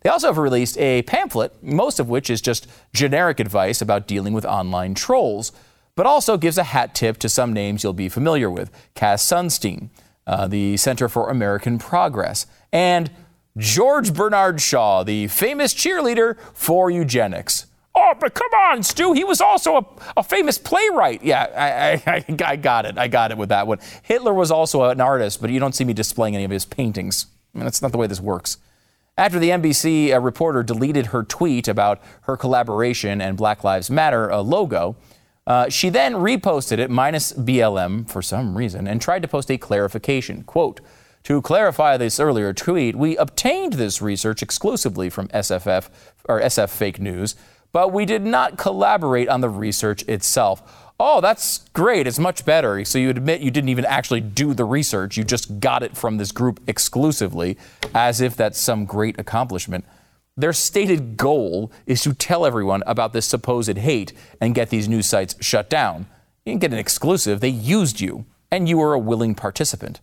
They 0.01 0.11
also 0.11 0.29
have 0.29 0.39
released 0.39 0.79
a 0.79 1.03
pamphlet, 1.03 1.53
most 1.63 2.01
of 2.01 2.09
which 2.09 2.31
is 2.31 2.41
just 2.41 2.67
generic 2.93 3.41
advice 3.41 3.81
about 3.81 4.07
dealing 4.07 4.33
with 4.33 4.45
online 4.45 4.95
trolls. 4.95 5.53
but 5.95 6.05
also 6.05 6.37
gives 6.37 6.59
a 6.59 6.63
hat 6.63 6.95
tip 6.95 7.17
to 7.17 7.27
some 7.27 7.55
names 7.55 7.83
you'll 7.83 7.95
be 7.95 8.11
familiar 8.11 8.51
with 8.51 8.71
Cass 8.95 9.25
Sunstein, 9.25 9.89
uh, 10.27 10.47
the 10.47 10.77
Center 10.77 11.09
for 11.09 11.31
American 11.31 11.79
Progress, 11.79 12.47
and 12.71 13.11
George 13.57 14.13
Bernard 14.13 14.61
Shaw, 14.61 15.03
the 15.05 15.29
famous 15.29 15.73
cheerleader 15.73 16.39
for 16.53 16.91
eugenics. 16.91 17.65
Oh, 17.95 18.13
but 18.21 18.35
come 18.35 18.51
on, 18.71 18.83
Stu. 18.83 19.15
He 19.15 19.25
was 19.25 19.41
also 19.41 19.77
a, 19.77 19.87
a 20.19 20.23
famous 20.23 20.59
playwright. 20.59 21.25
Yeah, 21.25 21.47
I, 21.57 22.13
I, 22.13 22.25
I, 22.45 22.57
got 22.57 22.85
it. 22.85 22.99
I 22.99 23.09
got 23.09 23.31
it 23.31 23.39
with 23.39 23.49
that 23.49 23.67
one. 23.67 23.79
Hitler 24.03 24.35
was 24.35 24.51
also 24.51 24.85
an 24.85 25.01
artist, 25.01 25.41
but 25.41 25.49
you 25.49 25.59
don't 25.59 25.75
see 25.75 25.85
me 25.85 25.95
displaying 25.95 26.35
any 26.35 26.45
of 26.45 26.51
his 26.51 26.67
paintings. 26.67 27.27
I 27.55 27.59
mean, 27.59 27.65
that's 27.65 27.81
not 27.81 27.93
the 27.93 27.99
way 27.99 28.07
this 28.07 28.21
works. 28.21 28.59
After 29.19 29.39
the 29.39 29.49
NBC 29.49 30.13
uh, 30.13 30.21
reporter 30.21 30.63
deleted 30.63 31.07
her 31.07 31.23
tweet 31.23 31.69
about 31.69 32.03
her 32.23 32.37
collaboration 32.37 33.23
and 33.23 33.35
Black 33.37 33.65
Lives 33.65 33.91
Matter 33.91 34.31
uh, 34.31 34.41
logo, 34.41 34.97
uh, 35.47 35.71
she 35.71 35.89
then 35.89 36.15
reposted 36.15 36.79
it 36.79 36.91
minus 36.91 37.33
BLM 37.33 38.11
for 38.11 38.21
some 38.21 38.59
reason 38.59 38.87
and 38.87 39.01
tried 39.01 39.23
to 39.23 39.29
post 39.29 39.51
a 39.51 39.57
clarification. 39.57 40.43
Quote, 40.43 40.81
to 41.23 41.41
clarify 41.41 41.97
this 41.97 42.21
earlier 42.21 42.53
tweet, 42.53 42.95
we 42.95 43.17
obtained 43.17 43.73
this 43.75 44.03
research 44.03 44.43
exclusively 44.43 45.09
from 45.09 45.29
SFF 45.29 45.89
or 46.27 46.41
SF 46.41 46.69
Fake 46.69 47.01
News, 47.01 47.37
but 47.73 47.93
we 47.93 48.05
did 48.05 48.23
not 48.23 48.59
collaborate 48.59 49.29
on 49.29 49.41
the 49.41 49.49
research 49.49 50.03
itself. 50.03 50.86
Oh, 50.99 51.21
that's 51.21 51.69
great. 51.75 52.07
It's 52.07 52.19
much 52.19 52.45
better. 52.47 52.83
So 52.85 52.99
you 52.99 53.11
admit 53.11 53.43
you 53.43 53.51
didn't 53.51 53.69
even 53.69 53.85
actually 53.85 54.23
do 54.23 54.55
the 54.55 54.65
research. 54.65 55.17
You 55.17 55.25
just 55.25 55.61
got 55.61 55.83
it 55.83 55.97
from 55.97 56.17
this 56.17 56.33
group 56.33 56.61
exclusively, 56.67 57.59
as 57.95 58.21
if 58.21 58.35
that's 58.35 58.59
some 58.59 58.87
great 58.87 59.21
accomplishment. 59.21 59.85
Their 60.39 60.53
stated 60.53 61.17
goal 61.17 61.71
is 61.87 62.03
to 62.03 62.15
tell 62.15 62.47
everyone 62.47 62.83
about 62.87 63.13
this 63.13 63.27
supposed 63.27 63.77
hate 63.77 64.13
and 64.41 64.55
get 64.55 64.71
these 64.71 64.89
news 64.89 65.07
sites 65.07 65.35
shut 65.41 65.69
down. 65.69 66.07
You 66.45 66.53
didn't 66.53 66.63
get 66.63 66.73
an 66.73 66.79
exclusive, 66.79 67.41
they 67.41 67.49
used 67.49 68.01
you, 68.01 68.25
and 68.51 68.69
you 68.69 68.79
were 68.79 68.95
a 68.95 68.99
willing 68.99 69.35
participant. 69.35 70.01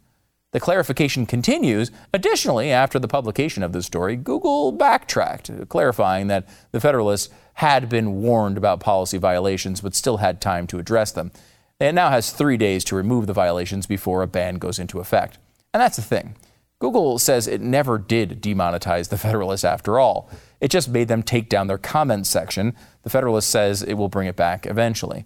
The 0.51 0.59
clarification 0.59 1.25
continues. 1.25 1.89
Additionally, 2.13 2.71
after 2.71 3.00
the 3.00 3.07
publication 3.07 3.63
of 3.63 3.73
this 3.73 3.88
story, 3.88 4.15
Google 4.15 4.71
backtracked, 4.71 5.50
clarifying 5.69 6.27
that 6.27 6.47
the 6.71 6.79
Federalists 6.79 7.29
had 7.55 7.89
been 7.89 8.22
warned 8.22 8.57
about 8.57 8.79
policy 8.79 9.17
violations 9.17 9.81
but 9.81 9.95
still 9.95 10.17
had 10.17 10.41
time 10.41 10.67
to 10.67 10.79
address 10.79 11.12
them. 11.12 11.31
It 11.79 11.93
now 11.93 12.10
has 12.10 12.31
three 12.31 12.57
days 12.57 12.83
to 12.86 12.95
remove 12.95 13.27
the 13.27 13.33
violations 13.33 13.86
before 13.86 14.22
a 14.22 14.27
ban 14.27 14.55
goes 14.55 14.79
into 14.79 15.00
effect. 15.00 15.38
And 15.74 15.81
that's 15.81 15.98
the 15.98 16.01
thing. 16.01 16.36
Google 16.79 17.17
says 17.19 17.48
it 17.48 17.62
never 17.62 17.98
did 17.98 18.41
demonetize 18.41 19.10
the 19.10 19.17
Federalists 19.25 19.63
after 19.63 20.00
all. 20.00 20.29
It 20.62 20.72
just 20.72 20.89
made 20.89 21.07
them 21.07 21.24
take 21.24 21.50
down 21.50 21.67
their 21.67 21.77
comments 21.77 22.29
section. 22.29 22.75
The 23.03 23.10
Federalist 23.10 23.50
says 23.50 23.83
it 23.83 23.95
will 23.95 24.10
bring 24.10 24.27
it 24.27 24.36
back 24.36 24.65
eventually. 24.65 25.25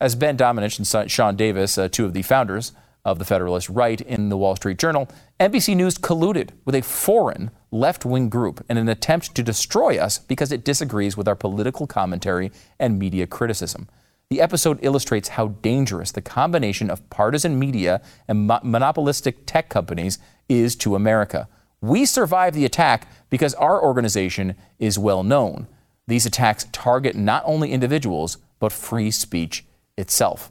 As 0.00 0.14
Ben 0.14 0.36
Domenech 0.36 0.78
and 0.78 1.10
Sean 1.10 1.36
Davis, 1.36 1.78
uh, 1.78 1.88
two 1.88 2.04
of 2.04 2.12
the 2.12 2.22
founders, 2.22 2.72
of 3.04 3.18
the 3.18 3.24
Federalist 3.24 3.68
write 3.68 4.00
in 4.00 4.28
the 4.28 4.36
Wall 4.36 4.56
Street 4.56 4.78
Journal 4.78 5.08
NBC 5.38 5.76
News 5.76 5.98
colluded 5.98 6.50
with 6.64 6.74
a 6.74 6.82
foreign 6.82 7.50
left 7.74 8.04
wing 8.04 8.28
group 8.28 8.64
in 8.70 8.76
an 8.76 8.88
attempt 8.88 9.34
to 9.34 9.42
destroy 9.42 9.98
us 9.98 10.18
because 10.18 10.52
it 10.52 10.64
disagrees 10.64 11.16
with 11.16 11.26
our 11.28 11.34
political 11.34 11.86
commentary 11.86 12.52
and 12.78 12.98
media 12.98 13.26
criticism. 13.26 13.88
The 14.30 14.40
episode 14.40 14.78
illustrates 14.80 15.30
how 15.30 15.48
dangerous 15.48 16.12
the 16.12 16.22
combination 16.22 16.88
of 16.88 17.08
partisan 17.10 17.58
media 17.58 18.00
and 18.26 18.46
mo- 18.46 18.60
monopolistic 18.62 19.44
tech 19.44 19.68
companies 19.68 20.18
is 20.48 20.76
to 20.76 20.94
America. 20.94 21.48
We 21.80 22.06
survive 22.06 22.54
the 22.54 22.64
attack 22.64 23.08
because 23.28 23.54
our 23.54 23.82
organization 23.82 24.54
is 24.78 24.98
well 24.98 25.22
known. 25.22 25.66
These 26.06 26.26
attacks 26.26 26.66
target 26.72 27.16
not 27.16 27.42
only 27.44 27.72
individuals, 27.72 28.38
but 28.58 28.72
free 28.72 29.10
speech 29.10 29.64
itself. 29.98 30.50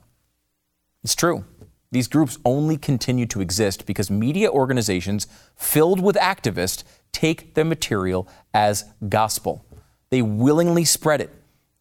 It's 1.04 1.16
true. 1.16 1.46
These 1.92 2.08
groups 2.08 2.40
only 2.44 2.78
continue 2.78 3.28
to 3.28 3.42
exist 3.42 3.86
because 3.86 4.10
media 4.10 4.50
organizations 4.50 5.28
filled 5.56 6.02
with 6.02 6.16
activists 6.16 6.84
take 7.14 7.54
their 7.54 7.64
material 7.64 8.28
as 8.54 8.84
gospel. 9.08 9.66
They 10.10 10.22
willingly 10.22 10.84
spread 10.84 11.22
it. 11.22 11.30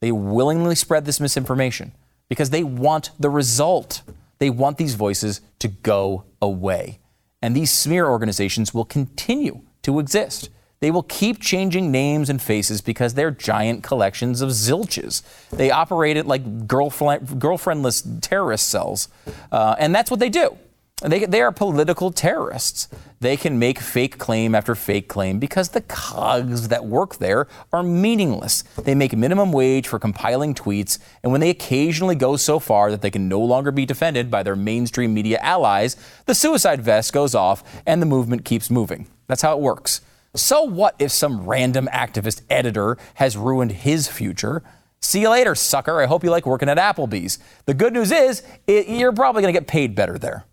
They 0.01 0.13
willingly 0.13 0.75
spread 0.77 1.05
this 1.05 1.21
misinformation 1.21 1.93
because 2.29 2.51
they 2.51 2.63
want 2.63 3.11
the 3.19 3.31
result. 3.31 4.03
They 4.39 4.51
want 4.51 4.79
these 4.79 4.95
voices 4.95 5.41
to 5.59 5.69
go 5.69 6.25
away. 6.41 7.01
And 7.43 7.57
these 7.57 7.71
smear 7.71 8.07
organizations 8.07 8.73
will 8.73 8.85
continue 8.85 9.63
to 9.83 9.99
exist. 9.99 10.49
They 10.81 10.91
will 10.91 11.05
keep 11.05 11.41
changing 11.41 11.93
names 11.93 12.29
and 12.29 12.43
faces 12.43 12.81
because 12.81 13.15
they're 13.15 13.31
giant 13.31 13.85
collections 13.85 14.41
of 14.41 14.51
zilches. 14.51 15.23
They 15.51 15.71
operate 15.71 16.17
it 16.17 16.27
like 16.27 16.67
girlfriend, 16.67 17.29
girlfriendless 17.41 18.21
terrorist 18.21 18.69
cells. 18.69 19.09
Uh, 19.53 19.77
and 19.79 19.95
that's 19.95 20.11
what 20.11 20.19
they 20.19 20.29
do. 20.29 20.59
They, 21.03 21.25
they 21.25 21.43
are 21.43 21.51
political 21.51 22.13
terrorists. 22.13 22.89
They 23.21 23.37
can 23.37 23.59
make 23.59 23.81
fake 23.81 24.19
claim 24.19 24.55
after 24.55 24.75
fake 24.75 25.09
claim 25.09 25.39
because 25.39 25.71
the 25.71 25.81
cogs 25.81 26.69
that 26.69 26.85
work 26.87 27.17
there 27.17 27.49
are 27.73 27.83
meaningless. 27.83 28.63
They 28.77 28.95
make 28.95 29.17
minimum 29.17 29.53
wage 29.53 29.89
for 29.89 29.99
compiling 29.99 30.55
tweets, 30.55 30.99
and 31.23 31.33
when 31.33 31.41
they 31.41 31.51
occasionally 31.51 32.15
go 32.15 32.37
so 32.37 32.59
far 32.59 32.91
that 32.91 33.03
they 33.03 33.11
can 33.11 33.29
no 33.29 33.41
longer 33.41 33.73
be 33.73 33.85
defended 33.85 34.31
by 34.31 34.43
their 34.43 34.57
mainstream 34.57 35.13
media 35.13 35.39
allies, 35.43 35.97
the 36.27 36.35
suicide 36.35 36.83
vest 36.83 37.13
goes 37.13 37.35
off 37.35 37.83
and 37.85 38.01
the 38.01 38.07
movement 38.07 38.45
keeps 38.45 38.71
moving. 38.71 39.09
That's 39.27 39.43
how 39.43 39.57
it 39.57 39.61
works. 39.61 40.03
So 40.35 40.63
what 40.63 40.95
if 40.99 41.11
some 41.11 41.47
random 41.47 41.89
activist 41.93 42.43
editor 42.49 42.97
has 43.15 43.37
ruined 43.37 43.73
his 43.73 44.09
future? 44.09 44.63
See 45.01 45.23
you 45.23 45.31
later, 45.31 45.55
sucker. 45.55 46.01
I 46.01 46.07
hope 46.07 46.23
you 46.23 46.31
like 46.31 46.47
working 46.47 46.69
at 46.69 46.79
Applebee's. 46.79 47.39
The 47.67 47.75
good 47.75 47.93
news 47.93 48.13
is, 48.13 48.43
it, 48.67 48.89
you're 48.89 49.13
probably 49.13 49.43
going 49.43 49.53
to 49.53 49.61
get 49.61 49.67
paid 49.67 49.95
better 49.95 50.17
there. 50.17 50.47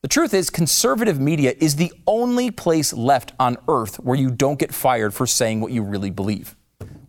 The 0.00 0.08
truth 0.08 0.32
is, 0.32 0.48
conservative 0.48 1.18
media 1.18 1.54
is 1.58 1.74
the 1.74 1.92
only 2.06 2.52
place 2.52 2.92
left 2.92 3.32
on 3.40 3.56
earth 3.66 3.96
where 3.96 4.16
you 4.16 4.30
don't 4.30 4.58
get 4.58 4.72
fired 4.72 5.12
for 5.12 5.26
saying 5.26 5.60
what 5.60 5.72
you 5.72 5.82
really 5.82 6.10
believe. 6.10 6.54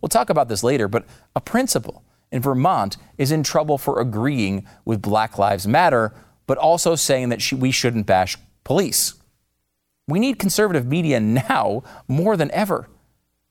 We'll 0.00 0.08
talk 0.08 0.28
about 0.28 0.48
this 0.48 0.64
later, 0.64 0.88
but 0.88 1.04
a 1.36 1.40
principal 1.40 2.02
in 2.32 2.42
Vermont 2.42 2.96
is 3.16 3.30
in 3.30 3.44
trouble 3.44 3.78
for 3.78 4.00
agreeing 4.00 4.66
with 4.84 5.02
Black 5.02 5.38
Lives 5.38 5.68
Matter, 5.68 6.12
but 6.48 6.58
also 6.58 6.96
saying 6.96 7.28
that 7.28 7.40
she, 7.40 7.54
we 7.54 7.70
shouldn't 7.70 8.06
bash 8.06 8.36
police. 8.64 9.14
We 10.08 10.18
need 10.18 10.40
conservative 10.40 10.86
media 10.86 11.20
now 11.20 11.84
more 12.08 12.36
than 12.36 12.50
ever. 12.50 12.88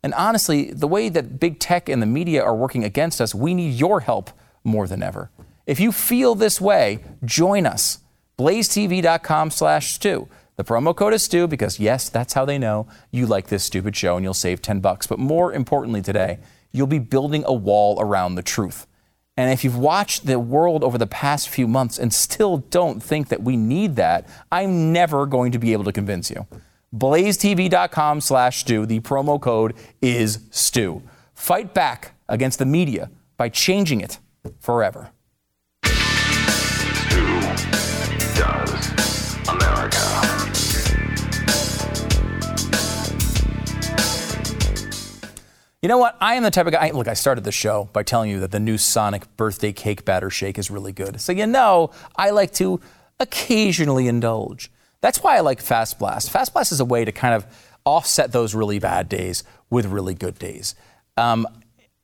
And 0.03 0.13
honestly, 0.15 0.71
the 0.73 0.87
way 0.87 1.07
that 1.07 1.39
big 1.39 1.59
tech 1.59 1.87
and 1.87 2.01
the 2.01 2.05
media 2.05 2.43
are 2.43 2.55
working 2.55 2.83
against 2.83 3.21
us, 3.21 3.33
we 3.33 3.53
need 3.53 3.73
your 3.75 4.01
help 4.01 4.31
more 4.65 4.85
than 4.85 5.01
ever. 5.01 5.31
If 5.65 5.79
you 5.79 5.93
feel 5.93 6.35
this 6.35 6.59
way, 6.59 6.99
join 7.23 7.65
us. 7.65 7.99
blazetv.com 8.39 9.51
slash 9.51 9.93
Stu. 9.93 10.29
The 10.55 10.63
promo 10.63 10.95
code 10.95 11.13
is 11.13 11.23
Stu 11.23 11.47
because 11.47 11.79
yes, 11.79 12.09
that's 12.09 12.33
how 12.33 12.45
they 12.45 12.57
know 12.57 12.87
you 13.11 13.25
like 13.25 13.47
this 13.47 13.63
stupid 13.63 13.95
show 13.95 14.15
and 14.15 14.23
you'll 14.23 14.33
save 14.33 14.61
10 14.61 14.79
bucks. 14.79 15.07
But 15.07 15.19
more 15.19 15.53
importantly 15.53 16.01
today, 16.01 16.39
you'll 16.71 16.87
be 16.87 16.99
building 16.99 17.43
a 17.45 17.53
wall 17.53 17.99
around 18.01 18.35
the 18.35 18.43
truth. 18.43 18.87
And 19.35 19.51
if 19.51 19.63
you've 19.63 19.77
watched 19.77 20.25
the 20.25 20.39
world 20.39 20.83
over 20.83 20.97
the 20.97 21.07
past 21.07 21.49
few 21.49 21.67
months 21.67 21.97
and 21.97 22.13
still 22.13 22.57
don't 22.57 23.01
think 23.01 23.29
that 23.29 23.41
we 23.43 23.55
need 23.55 23.95
that, 23.97 24.27
I'm 24.51 24.91
never 24.91 25.25
going 25.25 25.51
to 25.53 25.59
be 25.59 25.71
able 25.73 25.85
to 25.85 25.93
convince 25.93 26.29
you. 26.29 26.45
BlazeTV.com 26.93 28.21
slash 28.21 28.59
Stu. 28.59 28.85
The 28.85 28.99
promo 28.99 29.39
code 29.39 29.75
is 30.01 30.39
Stu. 30.51 31.03
Fight 31.33 31.73
back 31.73 32.13
against 32.27 32.59
the 32.59 32.65
media 32.65 33.09
by 33.37 33.47
changing 33.49 34.01
it 34.01 34.19
forever. 34.59 35.11
You 45.81 45.87
know 45.87 45.97
what? 45.97 46.17
I 46.19 46.35
am 46.35 46.43
the 46.43 46.51
type 46.51 46.65
of 46.65 46.73
guy. 46.73 46.91
Look, 46.91 47.07
I 47.07 47.13
started 47.13 47.45
the 47.45 47.53
show 47.53 47.89
by 47.93 48.03
telling 48.03 48.29
you 48.29 48.41
that 48.41 48.51
the 48.51 48.59
new 48.59 48.77
Sonic 48.77 49.37
birthday 49.37 49.71
cake 49.71 50.03
batter 50.03 50.29
shake 50.29 50.57
is 50.57 50.69
really 50.69 50.91
good. 50.91 51.21
So 51.21 51.31
you 51.31 51.47
know, 51.47 51.91
I 52.17 52.31
like 52.31 52.53
to 52.55 52.81
occasionally 53.19 54.07
indulge. 54.07 54.69
That's 54.99 55.23
why 55.23 55.37
I 55.37 55.39
like 55.39 55.61
Fast 55.61 55.97
Blast. 55.97 56.29
Fast 56.31 56.53
Blast 56.53 56.73
is 56.73 56.81
a 56.81 56.85
way 56.85 57.05
to 57.05 57.13
kind 57.13 57.33
of 57.33 57.45
offset 57.85 58.33
those 58.33 58.53
really 58.53 58.79
bad 58.79 59.07
days 59.07 59.45
with 59.69 59.85
really 59.85 60.13
good 60.13 60.37
days. 60.37 60.75
Um, 61.15 61.47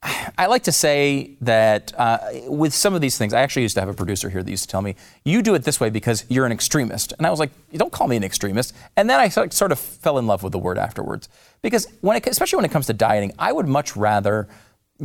I 0.37 0.47
like 0.47 0.63
to 0.63 0.71
say 0.71 1.31
that 1.41 1.93
uh, 1.97 2.19
with 2.47 2.73
some 2.73 2.93
of 2.93 3.01
these 3.01 3.17
things, 3.17 3.33
I 3.33 3.41
actually 3.41 3.63
used 3.63 3.75
to 3.75 3.81
have 3.81 3.89
a 3.89 3.93
producer 3.93 4.29
here 4.29 4.43
that 4.43 4.49
used 4.49 4.63
to 4.63 4.69
tell 4.69 4.81
me, 4.81 4.95
you 5.23 5.41
do 5.41 5.55
it 5.55 5.63
this 5.63 5.79
way 5.79 5.89
because 5.89 6.25
you're 6.29 6.45
an 6.45 6.51
extremist. 6.51 7.13
And 7.17 7.25
I 7.25 7.29
was 7.29 7.39
like, 7.39 7.51
don't 7.73 7.91
call 7.91 8.07
me 8.07 8.15
an 8.15 8.23
extremist. 8.23 8.73
And 8.95 9.09
then 9.09 9.19
I 9.19 9.29
sort 9.29 9.71
of 9.71 9.79
fell 9.79 10.17
in 10.17 10.27
love 10.27 10.43
with 10.43 10.51
the 10.51 10.59
word 10.59 10.77
afterwards. 10.77 11.29
Because 11.61 11.87
when 12.01 12.17
it, 12.17 12.27
especially 12.27 12.57
when 12.57 12.65
it 12.65 12.71
comes 12.71 12.87
to 12.87 12.93
dieting, 12.93 13.33
I 13.39 13.51
would 13.51 13.67
much 13.67 13.95
rather 13.95 14.47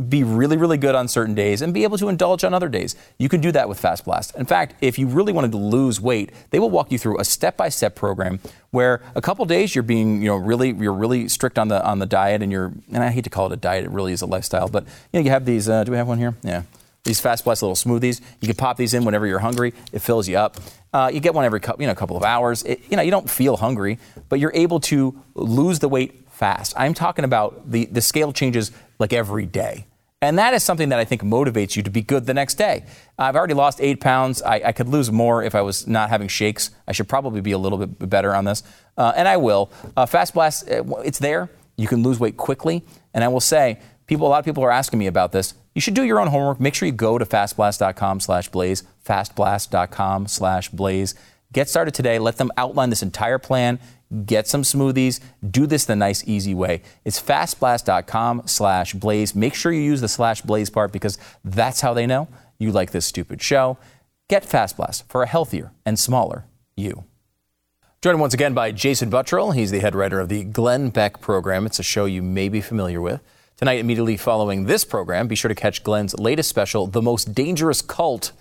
be 0.09 0.23
really, 0.23 0.55
really 0.55 0.77
good 0.77 0.95
on 0.95 1.07
certain 1.09 1.35
days 1.35 1.61
and 1.61 1.73
be 1.73 1.83
able 1.83 1.97
to 1.97 2.07
indulge 2.07 2.45
on 2.45 2.53
other 2.53 2.69
days. 2.69 2.95
You 3.17 3.27
can 3.27 3.41
do 3.41 3.51
that 3.51 3.67
with 3.67 3.77
Fast 3.77 4.05
Blast. 4.05 4.33
In 4.35 4.45
fact, 4.45 4.75
if 4.79 4.97
you 4.97 5.05
really 5.05 5.33
wanted 5.33 5.51
to 5.51 5.57
lose 5.57 5.99
weight, 5.99 6.31
they 6.51 6.59
will 6.59 6.69
walk 6.69 6.93
you 6.93 6.97
through 6.97 7.19
a 7.19 7.25
step-by-step 7.25 7.93
program 7.93 8.39
where 8.71 9.01
a 9.15 9.21
couple 9.21 9.43
days 9.43 9.75
you're 9.75 9.83
being, 9.83 10.21
you 10.21 10.29
know, 10.29 10.37
really, 10.37 10.71
you're 10.71 10.93
really 10.93 11.27
strict 11.27 11.59
on 11.59 11.67
the 11.67 11.85
on 11.85 11.99
the 11.99 12.05
diet, 12.05 12.41
and 12.41 12.53
you're, 12.53 12.71
and 12.91 13.03
I 13.03 13.11
hate 13.11 13.25
to 13.25 13.29
call 13.29 13.47
it 13.47 13.51
a 13.51 13.57
diet, 13.57 13.83
it 13.83 13.91
really 13.91 14.13
is 14.13 14.21
a 14.21 14.25
lifestyle, 14.25 14.69
but 14.69 14.85
you 15.11 15.19
know, 15.19 15.25
you 15.25 15.31
have 15.31 15.43
these. 15.45 15.67
Uh, 15.67 15.83
do 15.83 15.91
we 15.91 15.97
have 15.97 16.07
one 16.07 16.19
here? 16.19 16.35
Yeah. 16.41 16.63
These 17.03 17.19
Fast 17.19 17.43
Blast 17.43 17.63
little 17.63 17.75
smoothies, 17.75 18.21
you 18.39 18.47
can 18.47 18.55
pop 18.55 18.77
these 18.77 18.93
in 18.93 19.03
whenever 19.03 19.25
you're 19.25 19.39
hungry. 19.39 19.73
It 19.91 19.99
fills 19.99 20.27
you 20.27 20.37
up. 20.37 20.57
Uh, 20.93 21.09
you 21.11 21.19
get 21.19 21.33
one 21.33 21.45
every 21.45 21.59
cou- 21.59 21.75
you 21.79 21.87
know 21.87 21.95
couple 21.95 22.15
of 22.15 22.23
hours. 22.23 22.63
It, 22.63 22.79
you 22.89 22.95
know 22.95 23.03
you 23.03 23.11
don't 23.11 23.29
feel 23.29 23.57
hungry, 23.57 23.99
but 24.29 24.39
you're 24.39 24.51
able 24.53 24.79
to 24.81 25.19
lose 25.35 25.79
the 25.79 25.89
weight 25.89 26.20
fast. 26.41 26.73
I'm 26.75 26.95
talking 26.95 27.23
about 27.23 27.69
the 27.69 27.85
the 27.85 28.01
scale 28.01 28.33
changes 28.33 28.71
like 28.97 29.13
every 29.13 29.45
day. 29.45 29.85
And 30.23 30.37
that 30.37 30.53
is 30.53 30.63
something 30.63 30.89
that 30.89 30.99
I 30.99 31.05
think 31.05 31.21
motivates 31.21 31.75
you 31.75 31.83
to 31.83 31.89
be 31.89 32.01
good 32.01 32.25
the 32.25 32.33
next 32.33 32.55
day. 32.55 32.83
I've 33.17 33.35
already 33.35 33.53
lost 33.55 33.79
eight 33.81 33.99
pounds. 34.01 34.41
I, 34.41 34.55
I 34.65 34.71
could 34.71 34.87
lose 34.87 35.11
more 35.11 35.43
if 35.43 35.55
I 35.55 35.61
was 35.61 35.87
not 35.87 36.09
having 36.09 36.27
shakes. 36.27 36.71
I 36.87 36.91
should 36.91 37.07
probably 37.07 37.41
be 37.41 37.53
a 37.53 37.57
little 37.57 37.79
bit 37.85 38.09
better 38.09 38.35
on 38.35 38.45
this, 38.45 38.63
uh, 38.97 39.13
and 39.15 39.27
I 39.27 39.37
will. 39.37 39.71
Uh, 39.95 40.05
Fast 40.05 40.33
Blast, 40.33 40.69
uh, 40.69 40.83
it's 41.05 41.19
there. 41.19 41.49
You 41.77 41.87
can 41.87 42.03
lose 42.03 42.19
weight 42.19 42.37
quickly, 42.37 42.83
and 43.13 43.23
I 43.23 43.27
will 43.29 43.39
say, 43.39 43.79
people. 44.07 44.27
A 44.27 44.29
lot 44.29 44.39
of 44.39 44.45
people 44.45 44.63
are 44.63 44.71
asking 44.71 44.99
me 44.99 45.07
about 45.07 45.31
this. 45.31 45.53
You 45.75 45.81
should 45.81 45.93
do 45.93 46.03
your 46.03 46.19
own 46.19 46.27
homework. 46.27 46.59
Make 46.59 46.75
sure 46.75 46.87
you 46.87 46.91
go 46.93 47.17
to 47.17 47.25
fastblast.com 47.25 48.19
slash 48.19 48.49
blaze, 48.49 48.83
fastblast.com 49.05 50.27
slash 50.27 50.69
blaze. 50.69 51.15
Get 51.53 51.67
started 51.69 51.93
today. 51.93 52.19
Let 52.19 52.37
them 52.37 52.51
outline 52.57 52.89
this 52.89 53.03
entire 53.03 53.39
plan. 53.39 53.79
Get 54.25 54.47
some 54.47 54.63
smoothies. 54.63 55.19
Do 55.49 55.65
this 55.65 55.85
the 55.85 55.95
nice, 55.95 56.23
easy 56.27 56.53
way. 56.53 56.81
It's 57.05 57.21
fastblast.com 57.21 58.43
slash 58.45 58.93
blaze. 58.93 59.35
Make 59.35 59.55
sure 59.55 59.71
you 59.71 59.81
use 59.81 60.01
the 60.01 60.07
slash 60.07 60.41
blaze 60.41 60.69
part 60.69 60.91
because 60.91 61.17
that's 61.45 61.81
how 61.81 61.93
they 61.93 62.05
know 62.05 62.27
you 62.59 62.71
like 62.71 62.91
this 62.91 63.05
stupid 63.05 63.41
show. 63.41 63.77
Get 64.29 64.45
Fast 64.45 64.77
Blast 64.77 65.09
for 65.09 65.23
a 65.23 65.27
healthier 65.27 65.71
and 65.85 65.99
smaller 65.99 66.45
you. 66.75 67.03
Joined 68.01 68.19
once 68.19 68.33
again 68.33 68.53
by 68.53 68.71
Jason 68.71 69.11
Buttrill. 69.11 69.53
He's 69.53 69.71
the 69.71 69.79
head 69.79 69.93
writer 69.93 70.19
of 70.19 70.29
the 70.29 70.43
Glenn 70.43 70.89
Beck 70.89 71.21
program. 71.21 71.65
It's 71.65 71.79
a 71.79 71.83
show 71.83 72.05
you 72.05 72.23
may 72.23 72.49
be 72.49 72.61
familiar 72.61 73.01
with. 73.01 73.21
Tonight, 73.57 73.79
immediately 73.79 74.17
following 74.17 74.65
this 74.65 74.83
program, 74.83 75.27
be 75.27 75.35
sure 75.35 75.49
to 75.49 75.53
catch 75.53 75.83
Glenn's 75.83 76.17
latest 76.17 76.49
special, 76.49 76.87
The 76.87 77.01
Most 77.01 77.35
Dangerous 77.35 77.81
Cult. 77.81 78.31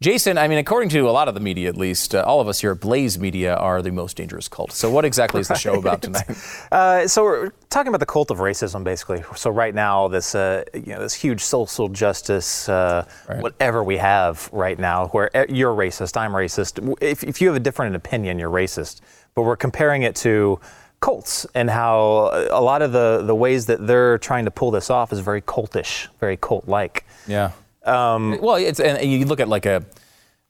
Jason, 0.00 0.38
I 0.38 0.46
mean, 0.46 0.58
according 0.58 0.90
to 0.90 1.08
a 1.08 1.10
lot 1.10 1.26
of 1.26 1.34
the 1.34 1.40
media, 1.40 1.68
at 1.68 1.76
least, 1.76 2.14
uh, 2.14 2.22
all 2.24 2.40
of 2.40 2.46
us 2.46 2.60
here 2.60 2.70
at 2.70 2.78
Blaze 2.78 3.18
Media 3.18 3.56
are 3.56 3.82
the 3.82 3.90
most 3.90 4.16
dangerous 4.16 4.46
cult. 4.46 4.70
So, 4.70 4.88
what 4.88 5.04
exactly 5.04 5.40
is 5.40 5.48
the 5.48 5.56
show 5.56 5.74
about 5.74 6.02
tonight? 6.06 6.30
Uh, 6.70 7.08
so 7.08 7.24
we're 7.24 7.50
talking 7.68 7.88
about 7.88 7.98
the 7.98 8.06
cult 8.06 8.30
of 8.30 8.38
racism, 8.38 8.84
basically. 8.84 9.24
So 9.34 9.50
right 9.50 9.74
now, 9.74 10.06
this 10.06 10.36
uh, 10.36 10.62
you 10.72 10.92
know 10.94 11.00
this 11.00 11.14
huge 11.14 11.40
social 11.42 11.88
justice, 11.88 12.68
uh, 12.68 13.06
Right. 13.28 13.42
whatever 13.42 13.82
we 13.82 13.96
have 13.96 14.48
right 14.52 14.78
now, 14.78 15.08
where 15.08 15.30
e- 15.34 15.52
you're 15.52 15.74
racist, 15.74 16.16
I'm 16.16 16.30
racist. 16.30 16.96
If, 17.00 17.24
if 17.24 17.40
you 17.40 17.48
have 17.48 17.56
a 17.56 17.60
different 17.60 17.96
opinion, 17.96 18.38
you're 18.38 18.50
racist. 18.50 19.00
But 19.34 19.42
we're 19.42 19.56
comparing 19.56 20.02
it 20.02 20.14
to 20.16 20.60
cults 21.00 21.44
and 21.56 21.68
how 21.68 22.30
a 22.50 22.62
lot 22.62 22.82
of 22.82 22.92
the 22.92 23.22
the 23.26 23.34
ways 23.34 23.66
that 23.66 23.84
they're 23.84 24.18
trying 24.18 24.44
to 24.44 24.52
pull 24.52 24.70
this 24.70 24.90
off 24.90 25.12
is 25.12 25.18
very 25.18 25.42
cultish, 25.42 26.06
very 26.20 26.36
cult-like. 26.36 27.04
Yeah. 27.26 27.50
Um, 27.84 28.38
well, 28.40 28.56
it's 28.56 28.80
and 28.80 29.02
you 29.10 29.24
look 29.26 29.40
at 29.40 29.48
like 29.48 29.66
a, 29.66 29.84